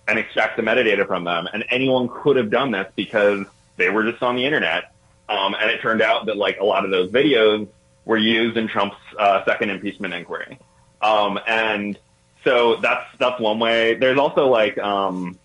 and 0.09 0.19
extract 0.19 0.57
the 0.57 0.63
metadata 0.63 1.07
from 1.07 1.25
them. 1.25 1.47
And 1.53 1.65
anyone 1.71 2.09
could 2.09 2.37
have 2.37 2.51
done 2.51 2.71
this 2.71 2.91
because 2.97 3.47
they 3.77 3.91
were 3.91 4.11
just 4.11 4.23
on 4.23 4.37
the 4.37 4.45
internet. 4.45 4.93
Um, 5.29 5.55
and 5.61 5.71
it 5.71 5.83
turned 5.83 6.01
out 6.01 6.27
that 6.27 6.37
like 6.37 6.59
a 6.59 6.65
lot 6.65 6.85
of 6.85 6.91
those 6.91 7.11
videos 7.11 7.69
were 8.07 8.17
used 8.17 8.57
in 8.57 8.67
Trump's 8.67 8.97
uh, 9.19 9.45
second 9.45 9.71
impeachment 9.71 10.15
inquiry. 10.15 10.59
Um, 11.03 11.39
and 11.47 11.99
so 12.43 12.77
that's 12.77 13.07
that's 13.19 13.39
one 13.39 13.59
way. 13.59 13.95
There's 13.95 14.19
also 14.19 14.49
like 14.49 14.79
um, 14.79 15.39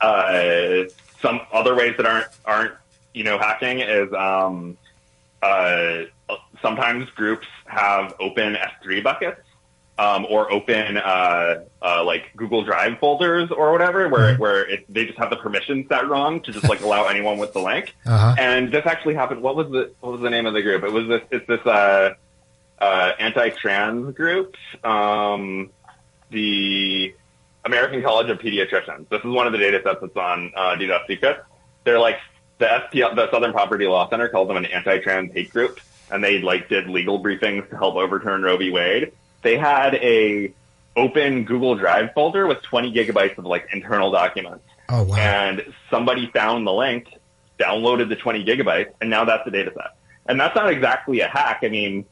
uh, 0.00 0.84
some 1.22 1.40
other 1.52 1.74
ways 1.74 1.94
that 1.96 2.04
aren't 2.04 2.26
aren't 2.44 2.74
you 3.14 3.24
know 3.24 3.38
hacking 3.38 3.80
is 3.80 4.12
um, 4.12 4.76
uh, 5.42 6.02
sometimes 6.60 7.08
groups 7.10 7.46
have 7.64 8.14
open 8.20 8.54
S3 8.54 9.02
buckets 9.02 9.40
um, 9.98 10.26
or 10.28 10.52
open 10.52 10.96
uh, 10.98 11.64
uh, 11.82 12.04
like 12.04 12.24
Google 12.36 12.62
Drive 12.64 12.98
folders 12.98 13.50
or 13.50 13.72
whatever, 13.72 14.08
where 14.08 14.34
Mhm. 14.34 14.38
where 14.38 14.68
it, 14.68 14.84
they 14.88 15.06
just 15.06 15.18
have 15.18 15.30
the 15.30 15.36
permissions 15.36 15.88
set 15.88 16.06
wrong 16.08 16.40
to 16.42 16.52
just 16.52 16.68
like 16.68 16.80
allow 16.82 17.06
anyone 17.06 17.38
with 17.38 17.52
the 17.54 17.60
link. 17.60 17.94
Uh-huh. 18.06 18.34
And 18.38 18.70
this 18.70 18.84
actually 18.86 19.14
happened. 19.14 19.42
What 19.42 19.56
was 19.56 19.70
the 19.70 19.90
what 20.00 20.12
was 20.12 20.20
the 20.20 20.30
name 20.30 20.44
of 20.46 20.52
the 20.54 20.62
group? 20.62 20.84
It 20.84 20.92
was 20.92 21.06
this 21.08 21.22
it's 21.30 21.46
this 21.46 21.64
uh, 21.66 22.14
uh, 22.78 23.12
anti-trans 23.18 24.14
group, 24.14 24.54
um, 24.84 25.70
the 26.30 27.14
American 27.64 28.02
College 28.02 28.28
of 28.30 28.38
Pediatricians. 28.38 29.08
This 29.08 29.20
is 29.20 29.26
one 29.30 29.46
of 29.46 29.52
the 29.52 29.58
data 29.58 29.80
sets 29.82 29.98
that's 30.00 30.16
on 30.16 30.52
uh, 30.54 30.76
DDoS 30.76 31.06
Secrets. 31.06 31.40
They're 31.84 31.98
like 31.98 32.18
the 32.58 32.66
SPL, 32.66 33.14
the 33.16 33.30
Southern 33.30 33.52
Poverty 33.52 33.86
Law 33.86 34.08
Center 34.10 34.28
calls 34.28 34.48
them 34.48 34.56
an 34.58 34.66
anti-trans 34.66 35.32
hate 35.32 35.50
group, 35.50 35.80
and 36.10 36.22
they 36.22 36.40
like 36.40 36.68
did 36.68 36.88
legal 36.88 37.22
briefings 37.22 37.68
to 37.70 37.76
help 37.76 37.96
overturn 37.96 38.42
Roe 38.42 38.56
v. 38.56 38.70
Wade. 38.70 39.12
They 39.42 39.56
had 39.56 39.94
a 39.96 40.52
open 40.96 41.44
Google 41.44 41.74
Drive 41.76 42.12
folder 42.14 42.46
with 42.46 42.62
20 42.62 42.92
gigabytes 42.92 43.38
of 43.38 43.44
like 43.44 43.68
internal 43.72 44.10
documents. 44.10 44.64
Oh 44.88 45.02
wow! 45.02 45.16
And 45.16 45.74
somebody 45.90 46.30
found 46.32 46.66
the 46.66 46.72
link, 46.72 47.08
downloaded 47.58 48.08
the 48.08 48.16
20 48.16 48.44
gigabytes, 48.44 48.92
and 49.00 49.10
now 49.10 49.24
that's 49.24 49.44
the 49.44 49.50
data 49.50 49.72
set. 49.74 49.96
And 50.26 50.40
that's 50.40 50.54
not 50.54 50.70
exactly 50.70 51.20
a 51.20 51.28
hack. 51.28 51.60
I 51.62 51.68
mean, 51.68 52.04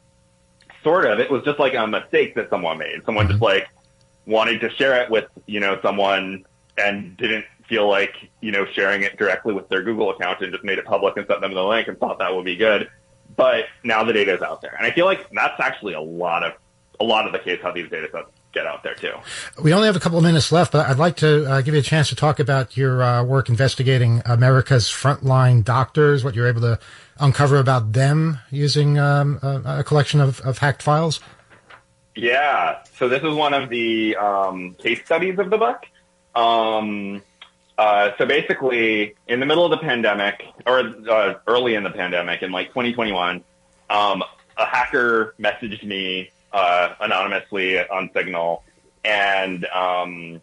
sort 0.82 1.06
of. 1.06 1.18
It 1.18 1.30
was 1.30 1.42
just 1.44 1.58
like 1.58 1.74
a 1.74 1.86
mistake 1.86 2.34
that 2.36 2.50
someone 2.50 2.78
made. 2.78 3.02
Someone 3.04 3.26
just 3.26 3.36
mm-hmm. 3.36 3.44
like 3.44 3.68
wanted 4.26 4.60
to 4.60 4.70
share 4.70 5.02
it 5.02 5.10
with, 5.10 5.26
you 5.46 5.60
know, 5.60 5.80
someone 5.82 6.44
and 6.78 7.16
didn't 7.16 7.44
feel 7.68 7.88
like, 7.88 8.14
you 8.40 8.52
know, 8.52 8.66
sharing 8.66 9.02
it 9.02 9.16
directly 9.16 9.52
with 9.52 9.68
their 9.68 9.82
Google 9.82 10.10
account 10.10 10.40
and 10.42 10.52
just 10.52 10.64
made 10.64 10.78
it 10.78 10.84
public 10.84 11.16
and 11.16 11.26
sent 11.26 11.40
them 11.40 11.54
the 11.54 11.62
link 11.64 11.88
and 11.88 11.98
thought 11.98 12.18
that 12.18 12.34
would 12.34 12.44
be 12.44 12.56
good. 12.56 12.88
But 13.36 13.64
now 13.82 14.04
the 14.04 14.12
data 14.12 14.34
is 14.34 14.42
out 14.42 14.60
there. 14.60 14.74
And 14.76 14.86
I 14.86 14.92
feel 14.92 15.06
like 15.06 15.28
that's 15.30 15.58
actually 15.60 15.94
a 15.94 16.00
lot 16.00 16.44
of, 16.44 16.52
a 17.00 17.04
lot 17.04 17.26
of 17.26 17.32
the 17.32 17.38
case 17.38 17.60
how 17.62 17.72
these 17.72 17.88
data 17.90 18.08
sets 18.10 18.28
get 18.52 18.66
out 18.66 18.82
there 18.82 18.94
too. 18.94 19.12
We 19.62 19.72
only 19.72 19.86
have 19.86 19.96
a 19.96 20.00
couple 20.00 20.18
of 20.18 20.24
minutes 20.24 20.52
left, 20.52 20.72
but 20.72 20.86
I'd 20.88 20.98
like 20.98 21.16
to 21.16 21.50
uh, 21.50 21.60
give 21.60 21.74
you 21.74 21.80
a 21.80 21.82
chance 21.82 22.08
to 22.10 22.16
talk 22.16 22.38
about 22.38 22.76
your 22.76 23.02
uh, 23.02 23.24
work 23.24 23.48
investigating 23.48 24.22
America's 24.24 24.88
frontline 24.88 25.64
doctors, 25.64 26.24
what 26.24 26.34
you're 26.34 26.48
able 26.48 26.60
to 26.62 26.78
uncover 27.18 27.58
about 27.58 27.92
them 27.92 28.38
using 28.50 28.98
um, 28.98 29.38
a, 29.42 29.78
a 29.80 29.84
collection 29.84 30.20
of, 30.20 30.40
of 30.40 30.58
hacked 30.58 30.82
files. 30.82 31.20
Yeah. 32.14 32.82
So 32.96 33.08
this 33.08 33.22
is 33.22 33.34
one 33.34 33.54
of 33.54 33.68
the 33.68 34.16
um, 34.16 34.74
case 34.74 35.04
studies 35.04 35.38
of 35.38 35.50
the 35.50 35.58
book. 35.58 35.84
Um, 36.34 37.22
uh, 37.76 38.10
so 38.18 38.26
basically, 38.26 39.16
in 39.26 39.40
the 39.40 39.46
middle 39.46 39.64
of 39.64 39.70
the 39.70 39.78
pandemic, 39.78 40.44
or 40.64 40.94
uh, 41.10 41.34
early 41.46 41.74
in 41.74 41.82
the 41.82 41.90
pandemic, 41.90 42.42
in 42.42 42.52
like 42.52 42.68
2021, 42.68 43.42
um, 43.90 44.22
a 44.56 44.64
hacker 44.64 45.34
messaged 45.40 45.82
me 45.82 46.30
uh, 46.54 46.94
anonymously 47.00 47.78
on 47.80 48.08
Signal 48.14 48.62
and 49.04 49.66
um, 49.66 50.40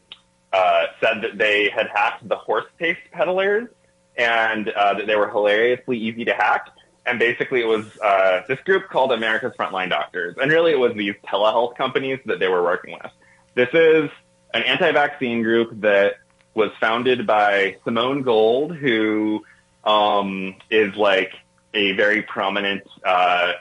uh, 0.53 0.85
said 0.99 1.21
that 1.21 1.37
they 1.37 1.69
had 1.69 1.87
hacked 1.87 2.27
the 2.27 2.35
horse 2.35 2.65
paste 2.77 2.99
peddlers 3.11 3.69
and 4.17 4.69
uh, 4.69 4.93
that 4.93 5.07
they 5.07 5.15
were 5.15 5.29
hilariously 5.29 5.97
easy 5.97 6.25
to 6.25 6.33
hack. 6.33 6.67
And 7.05 7.17
basically, 7.17 7.61
it 7.61 7.67
was 7.67 7.85
uh, 7.99 8.41
this 8.47 8.59
group 8.59 8.89
called 8.89 9.11
America's 9.11 9.53
Frontline 9.57 9.89
Doctors, 9.89 10.35
and 10.39 10.51
really, 10.51 10.71
it 10.71 10.79
was 10.79 10.93
these 10.93 11.15
telehealth 11.25 11.75
companies 11.75 12.19
that 12.27 12.37
they 12.39 12.47
were 12.47 12.61
working 12.61 12.93
with. 12.93 13.11
This 13.55 13.69
is 13.73 14.11
an 14.53 14.61
anti-vaccine 14.61 15.41
group 15.41 15.81
that 15.81 16.17
was 16.53 16.69
founded 16.79 17.25
by 17.25 17.77
Simone 17.85 18.21
Gold, 18.21 18.75
who 18.75 19.43
um, 19.83 20.55
is 20.69 20.93
like 20.95 21.31
a 21.73 21.93
very 21.93 22.21
prominent, 22.21 22.83
uh, 23.03 23.53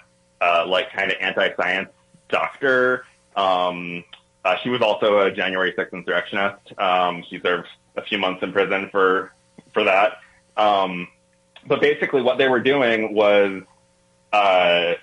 uh, 0.43 0.67
like 0.69 0.93
kind 0.93 1.11
of 1.11 1.17
anti-science 1.19 1.89
doctor. 2.31 3.05
Um, 3.37 4.05
uh, 4.45 4.57
she 4.63 4.71
was 4.71 4.81
also 4.81 5.21
a 5.21 5.31
January 5.31 5.73
6th 5.73 5.93
insurrectionist. 5.93 6.79
Um, 6.79 7.25
she 7.29 7.41
served 7.41 7.69
a 7.97 8.03
few 8.03 8.19
months 8.19 8.43
in 8.43 8.53
prison 8.53 8.89
for 8.91 9.33
for 9.73 9.85
that. 9.85 10.19
Um, 10.57 11.09
but 11.67 11.81
basically, 11.81 12.23
what 12.23 12.39
they 12.39 12.49
were 12.49 12.61
doing 12.61 13.15
was 13.15 13.63
uh, 14.33 14.95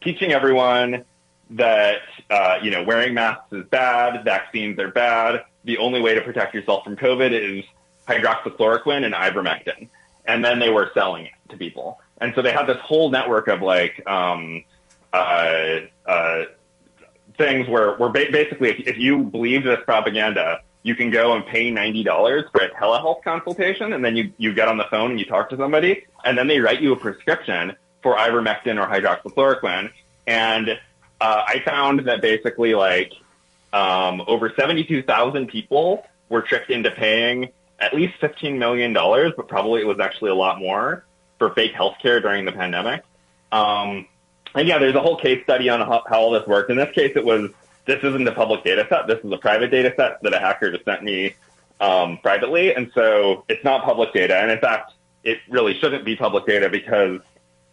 teaching 0.00 0.32
everyone 0.32 1.04
that 1.50 2.00
uh, 2.30 2.58
you 2.62 2.70
know 2.70 2.84
wearing 2.84 3.14
masks 3.14 3.52
is 3.52 3.64
bad, 3.66 4.24
vaccines 4.24 4.78
are 4.78 4.90
bad. 4.90 5.44
The 5.64 5.78
only 5.78 6.00
way 6.00 6.14
to 6.14 6.20
protect 6.20 6.54
yourself 6.54 6.84
from 6.84 6.96
COVID 6.96 7.32
is 7.32 7.64
hydroxychloroquine 8.06 9.04
and 9.04 9.14
ivermectin, 9.14 9.88
and 10.24 10.44
then 10.44 10.58
they 10.58 10.68
were 10.68 10.90
selling 10.94 11.26
it 11.26 11.32
to 11.50 11.56
people. 11.56 11.98
And 12.18 12.34
so 12.34 12.42
they 12.42 12.52
had 12.52 12.66
this 12.66 12.78
whole 12.78 13.10
network 13.10 13.48
of 13.48 13.62
like 13.62 14.06
um, 14.08 14.64
uh, 15.12 15.80
uh, 16.06 16.44
things 17.36 17.68
where, 17.68 17.96
where 17.96 18.08
ba- 18.08 18.30
basically, 18.30 18.70
if, 18.70 18.88
if 18.88 18.98
you 18.98 19.24
believe 19.24 19.64
this 19.64 19.80
propaganda, 19.84 20.60
you 20.82 20.94
can 20.94 21.10
go 21.10 21.34
and 21.34 21.44
pay 21.44 21.70
ninety 21.70 22.04
dollars 22.04 22.44
for 22.52 22.62
a 22.62 22.70
telehealth 22.70 23.22
consultation, 23.24 23.92
and 23.92 24.04
then 24.04 24.14
you 24.14 24.32
you 24.38 24.54
get 24.54 24.68
on 24.68 24.76
the 24.76 24.86
phone 24.90 25.10
and 25.10 25.18
you 25.18 25.26
talk 25.26 25.50
to 25.50 25.56
somebody, 25.56 26.04
and 26.24 26.38
then 26.38 26.46
they 26.46 26.60
write 26.60 26.80
you 26.80 26.92
a 26.92 26.96
prescription 26.96 27.74
for 28.02 28.16
ivermectin 28.16 28.80
or 28.80 28.86
hydroxychloroquine. 28.86 29.90
And 30.28 30.70
uh, 31.20 31.42
I 31.46 31.60
found 31.64 32.06
that 32.06 32.22
basically, 32.22 32.74
like 32.74 33.12
um, 33.72 34.22
over 34.26 34.52
seventy-two 34.56 35.02
thousand 35.02 35.48
people 35.48 36.06
were 36.28 36.42
tricked 36.42 36.70
into 36.70 36.90
paying 36.92 37.50
at 37.80 37.92
least 37.92 38.14
fifteen 38.20 38.58
million 38.58 38.92
dollars, 38.92 39.32
but 39.36 39.48
probably 39.48 39.80
it 39.80 39.86
was 39.86 39.98
actually 39.98 40.30
a 40.30 40.36
lot 40.36 40.60
more 40.60 41.04
for 41.38 41.50
fake 41.50 41.72
healthcare 41.72 42.22
during 42.22 42.44
the 42.44 42.52
pandemic. 42.52 43.02
Um, 43.50 44.06
and 44.56 44.66
yeah, 44.66 44.78
there's 44.78 44.94
a 44.94 45.00
whole 45.00 45.16
case 45.16 45.42
study 45.44 45.68
on 45.68 45.80
how, 45.80 46.02
how 46.08 46.20
all 46.20 46.30
this 46.30 46.46
worked. 46.46 46.70
In 46.70 46.76
this 46.76 46.92
case, 46.94 47.12
it 47.14 47.24
was 47.24 47.50
this 47.84 48.02
isn't 48.02 48.26
a 48.26 48.32
public 48.32 48.64
data 48.64 48.86
set. 48.88 49.06
This 49.06 49.24
is 49.24 49.30
a 49.30 49.38
private 49.38 49.70
data 49.70 49.92
set 49.96 50.20
that 50.22 50.34
a 50.34 50.38
hacker 50.38 50.72
just 50.72 50.84
sent 50.84 51.02
me 51.04 51.34
um, 51.80 52.18
privately, 52.18 52.74
and 52.74 52.90
so 52.94 53.44
it's 53.48 53.62
not 53.64 53.84
public 53.84 54.12
data. 54.12 54.36
And 54.36 54.50
in 54.50 54.58
fact, 54.58 54.92
it 55.22 55.38
really 55.48 55.78
shouldn't 55.78 56.04
be 56.04 56.16
public 56.16 56.46
data 56.46 56.68
because 56.68 57.20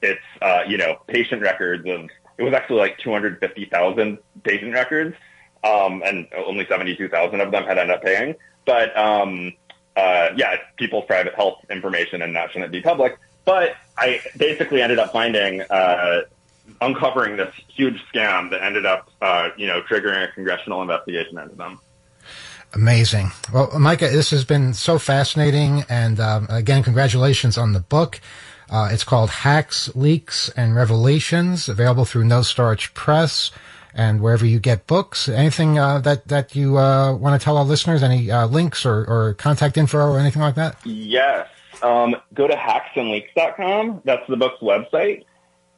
it's 0.02 0.22
uh, 0.42 0.64
you 0.68 0.78
know 0.78 1.00
patient 1.08 1.42
records 1.42 1.88
of 1.88 2.10
it 2.38 2.44
was 2.44 2.54
actually 2.54 2.80
like 2.80 2.98
250,000 3.00 4.18
patient 4.44 4.74
records, 4.74 5.16
um, 5.64 6.02
and 6.04 6.28
only 6.46 6.66
72,000 6.66 7.42
of 7.42 7.52
them 7.52 7.64
had 7.64 7.78
ended 7.78 7.96
up 7.96 8.04
paying. 8.04 8.36
But 8.66 8.96
um, 8.98 9.54
uh, 9.96 10.30
yeah, 10.36 10.54
it's 10.54 10.64
people's 10.78 11.06
private 11.06 11.36
health 11.36 11.60
information, 11.70 12.22
and 12.22 12.36
that 12.36 12.52
shouldn't 12.52 12.72
be 12.72 12.82
public. 12.82 13.18
But 13.46 13.76
I 13.98 14.22
basically 14.38 14.82
ended 14.82 15.00
up 15.00 15.12
finding 15.12 15.62
uh, 15.62 16.22
uncovering 16.82 17.38
this 17.38 17.54
huge 17.68 18.02
scam 18.14 18.50
that 18.52 18.64
ended 18.64 18.86
up, 18.86 19.10
uh, 19.22 19.50
you 19.58 19.68
know, 19.68 19.82
triggering 19.82 20.28
a 20.28 20.32
congressional 20.32 20.82
investigation 20.82 21.38
into 21.38 21.56
them. 21.56 21.80
Amazing. 22.74 23.32
Well, 23.54 23.78
Micah, 23.80 24.10
this 24.10 24.32
has 24.32 24.46
been 24.46 24.74
so 24.74 24.98
fascinating. 24.98 25.84
And 25.90 26.20
um, 26.20 26.48
again, 26.50 26.84
congratulations 26.84 27.58
on 27.58 27.74
the 27.74 27.80
book. 27.80 28.20
Uh, 28.70 28.90
it's 28.92 29.04
called 29.04 29.30
Hacks, 29.30 29.96
Leaks, 29.96 30.50
and 30.50 30.76
Revelations, 30.76 31.70
available 31.70 32.06
through 32.06 32.24
No 32.24 32.42
Starch 32.42 32.94
Press 32.94 33.52
and 33.94 34.22
wherever 34.22 34.46
you 34.46 34.60
get 34.60 34.88
books. 34.88 35.30
Anything 35.30 35.78
uh, 35.78 36.00
that 36.00 36.28
that 36.28 36.56
you 36.56 36.78
uh, 36.78 37.14
want 37.14 37.40
to 37.40 37.44
tell 37.44 37.58
our 37.58 37.64
listeners? 37.64 38.02
Any 38.02 38.32
uh, 38.32 38.48
links 38.48 38.86
or, 38.86 39.06
or 39.06 39.34
contact 39.36 39.78
info 39.78 40.00
or 40.00 40.20
anything 40.20 40.42
like 40.42 40.56
that? 40.56 40.78
Yes. 40.86 41.48
Um, 41.84 42.16
go 42.34 42.48
to 42.48 42.56
hacksandleaks.com. 42.56 44.02
That's 44.06 44.26
the 44.28 44.38
book's 44.38 44.62
website. 44.62 45.26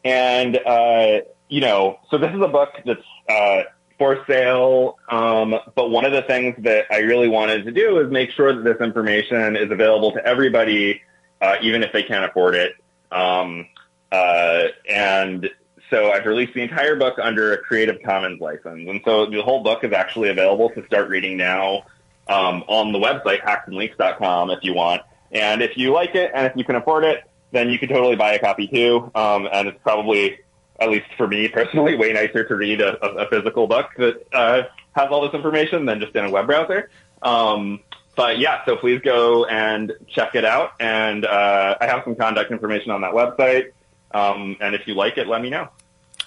And, 0.06 0.58
uh, 0.58 1.22
you 1.50 1.62
know, 1.62 2.00
so 2.10 2.18
this 2.18 2.34
is 2.34 2.42
a 2.42 2.48
book 2.48 2.70
that's 2.86 3.02
uh, 3.28 3.64
for 3.98 4.24
sale. 4.28 4.98
Um, 5.10 5.56
but 5.74 5.90
one 5.90 6.06
of 6.06 6.12
the 6.12 6.22
things 6.22 6.56
that 6.60 6.86
I 6.92 7.00
really 7.00 7.28
wanted 7.28 7.66
to 7.66 7.72
do 7.72 8.00
is 8.00 8.12
make 8.12 8.32
sure 8.32 8.54
that 8.56 8.64
this 8.64 8.80
information 8.86 9.58
is 9.58 9.72
available 9.72 10.12
to 10.14 10.26
everybody, 10.26 11.02
uh, 11.42 11.56
even 11.62 11.82
if 11.82 11.92
they 11.92 12.04
can't 12.04 12.24
afford 12.24 12.56
it. 12.56 12.76
Um, 13.12 13.66
uh, 14.12 14.66
and 14.88 15.50
so 15.90 16.12
I've 16.12 16.26
released 16.26 16.54
the 16.54 16.62
entire 16.62 16.96
book 16.96 17.18
under 17.22 17.54
a 17.54 17.58
Creative 17.58 17.98
Commons 18.04 18.40
license. 18.40 18.88
And 18.88 19.02
so 19.06 19.26
the 19.26 19.42
whole 19.42 19.64
book 19.64 19.84
is 19.84 19.92
actually 19.92 20.30
available 20.30 20.70
to 20.72 20.86
start 20.86 21.10
reading 21.10 21.36
now 21.36 21.84
um, 22.28 22.64
on 22.68 22.92
the 22.92 23.00
website, 23.00 23.42
hacksandleaks.com, 23.42 24.52
if 24.52 24.60
you 24.62 24.74
want. 24.76 25.02
And 25.32 25.62
if 25.62 25.78
you 25.78 25.92
like 25.92 26.16
it 26.16 26.32
and 26.34 26.46
if 26.46 26.54
you 26.56 26.64
can 26.64 26.76
afford 26.76 27.04
it, 27.06 27.24
then 27.56 27.70
you 27.70 27.80
could 27.80 27.90
totally 27.90 28.16
buy 28.16 28.34
a 28.34 28.40
copy 28.40 28.68
too. 28.68 29.12
Um, 29.16 29.48
and 29.52 29.68
it's 29.68 29.80
probably, 29.82 30.40
at 30.80 30.90
least 30.90 31.08
for 31.18 31.28
me 31.28 31.48
personally, 31.48 31.96
way 31.96 32.14
nicer 32.14 32.44
to 32.44 32.56
read 32.56 32.82
a, 32.82 33.04
a 33.04 33.30
physical 33.30 33.68
book 33.68 33.90
that 33.98 34.28
uh, 34.34 34.64
has 34.94 35.10
all 35.10 35.22
this 35.22 35.34
information 35.34 35.86
than 35.86 36.00
just 36.00 36.16
in 36.16 36.26
a 36.26 36.30
web 36.30 36.48
browser. 36.48 36.90
Um, 37.22 37.80
but 38.16 38.40
yeah, 38.40 38.64
so 38.66 38.76
please 38.78 39.02
go 39.02 39.46
and 39.46 39.94
check 40.08 40.36
it 40.36 40.46
out. 40.46 40.72
And 40.80 41.26
uh, 41.26 41.78
I 41.80 41.86
have 41.86 42.04
some 42.04 42.16
contact 42.16 42.52
information 42.52 42.92
on 42.92 43.02
that 43.02 43.12
website. 43.14 43.72
Um, 44.12 44.56
and 44.62 44.76
if 44.76 44.88
you 44.88 44.96
like 44.96 45.18
it, 45.18 45.28
let 45.28 45.42
me 45.42 45.50
know. 45.50 45.70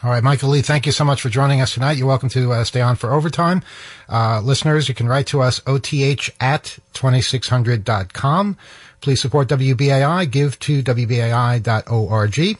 All 0.02 0.10
right, 0.10 0.22
Micah 0.22 0.46
Lee, 0.46 0.62
thank 0.62 0.86
you 0.86 0.92
so 0.92 1.04
much 1.04 1.20
for 1.20 1.28
joining 1.28 1.60
us 1.60 1.74
tonight. 1.74 1.96
You're 1.96 2.06
welcome 2.06 2.28
to 2.28 2.52
uh, 2.52 2.62
stay 2.62 2.80
on 2.80 2.94
for 2.94 3.12
overtime. 3.12 3.64
Uh, 4.08 4.40
listeners, 4.44 4.88
you 4.88 4.94
can 4.94 5.08
write 5.08 5.26
to 5.28 5.42
us, 5.42 5.60
oth 5.66 5.92
at 6.38 6.78
2600.com. 6.94 8.56
Please 9.00 9.20
support 9.20 9.48
WBAI. 9.48 10.30
Give 10.30 10.58
to 10.60 10.82
WBAI.org. 10.82 12.58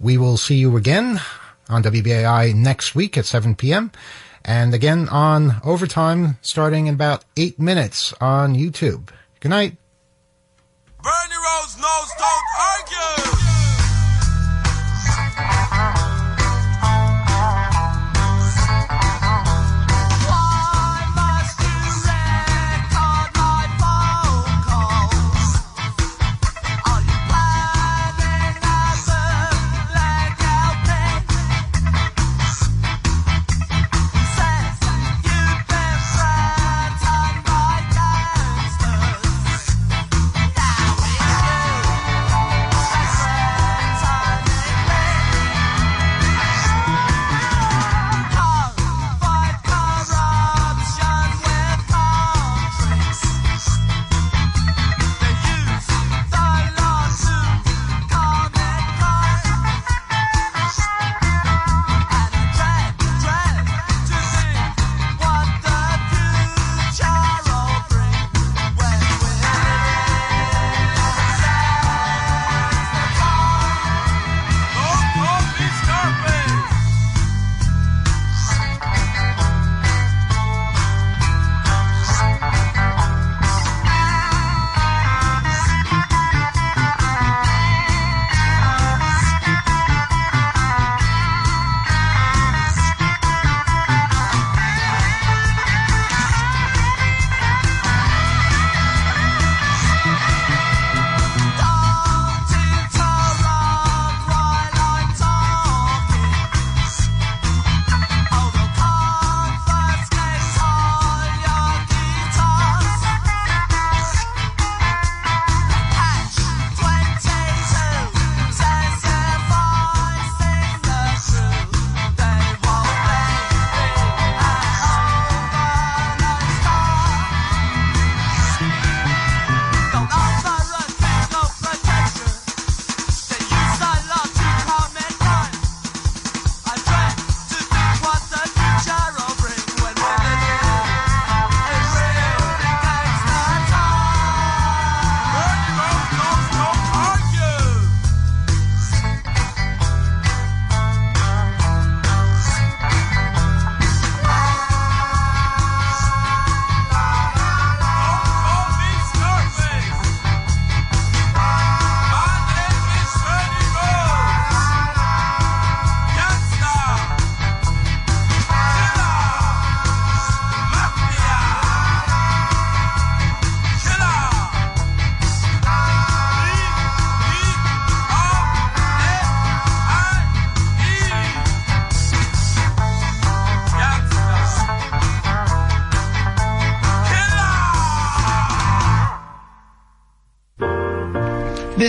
We 0.00 0.18
will 0.18 0.36
see 0.36 0.56
you 0.56 0.76
again 0.76 1.20
on 1.68 1.82
WBAI 1.82 2.54
next 2.54 2.94
week 2.94 3.16
at 3.16 3.26
7 3.26 3.54
p.m. 3.54 3.92
And 4.44 4.74
again 4.74 5.08
on 5.08 5.60
overtime 5.64 6.38
starting 6.42 6.86
in 6.86 6.94
about 6.94 7.24
eight 7.36 7.58
minutes 7.60 8.12
on 8.20 8.54
YouTube. 8.54 9.10
Good 9.40 9.50
night. 9.50 9.76
Bernie 11.02 11.34
Rose 11.34 11.76
knows 11.78 12.10
don't 12.18 12.46
argue. 12.58 13.61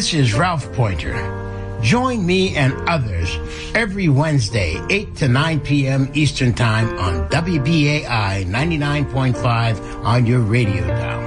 This 0.04 0.16
is 0.16 0.34
Ralph 0.34 0.70
Poynter. 0.74 1.80
Join 1.82 2.26
me 2.26 2.58
and 2.58 2.74
others 2.90 3.38
every 3.74 4.10
Wednesday, 4.10 4.78
8 4.90 5.16
to 5.16 5.30
9 5.30 5.62
p.m. 5.62 6.12
Eastern 6.14 6.54
Time 6.54 6.90
on 7.00 7.30
WBAI 7.30 8.44
99.5 8.46 10.04
on 10.04 10.26
your 10.26 10.42
radio 10.42 10.86
dial. 10.86 11.22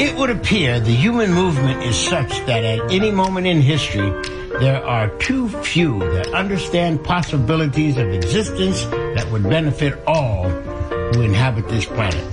It 0.00 0.16
would 0.16 0.28
appear 0.28 0.80
the 0.80 0.90
human 0.90 1.32
movement 1.32 1.84
is 1.84 1.96
such 1.96 2.30
that 2.46 2.64
at 2.64 2.90
any 2.90 3.12
moment 3.12 3.46
in 3.46 3.62
history, 3.62 4.10
there 4.58 4.84
are 4.84 5.08
too 5.18 5.48
few 5.48 6.00
that 6.00 6.34
understand 6.34 7.04
possibilities 7.04 7.96
of 7.96 8.08
existence 8.08 8.86
that 8.86 9.30
would 9.30 9.44
benefit 9.44 10.02
all 10.08 10.48
who 10.48 11.22
inhabit 11.22 11.68
this 11.68 11.86
planet 11.86 12.26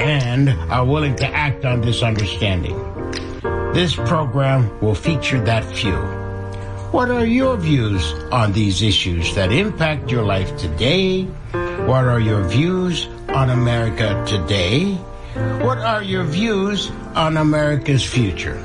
and 0.00 0.48
are 0.72 0.84
willing 0.84 1.14
to 1.14 1.26
act 1.28 1.64
on 1.64 1.80
this 1.80 2.02
understanding. 2.02 2.85
This 3.76 3.92
program 3.94 4.72
will 4.80 4.94
feature 4.94 5.38
that 5.44 5.62
few. 5.76 5.98
What 6.96 7.10
are 7.10 7.26
your 7.26 7.58
views 7.58 8.14
on 8.32 8.54
these 8.54 8.80
issues 8.80 9.34
that 9.34 9.52
impact 9.52 10.10
your 10.10 10.24
life 10.24 10.56
today? 10.56 11.24
What 11.84 12.08
are 12.08 12.18
your 12.18 12.42
views 12.48 13.06
on 13.28 13.50
America 13.50 14.24
today? 14.26 14.94
What 15.60 15.76
are 15.76 16.02
your 16.02 16.24
views 16.24 16.90
on 17.14 17.36
America's 17.36 18.02
future? 18.02 18.64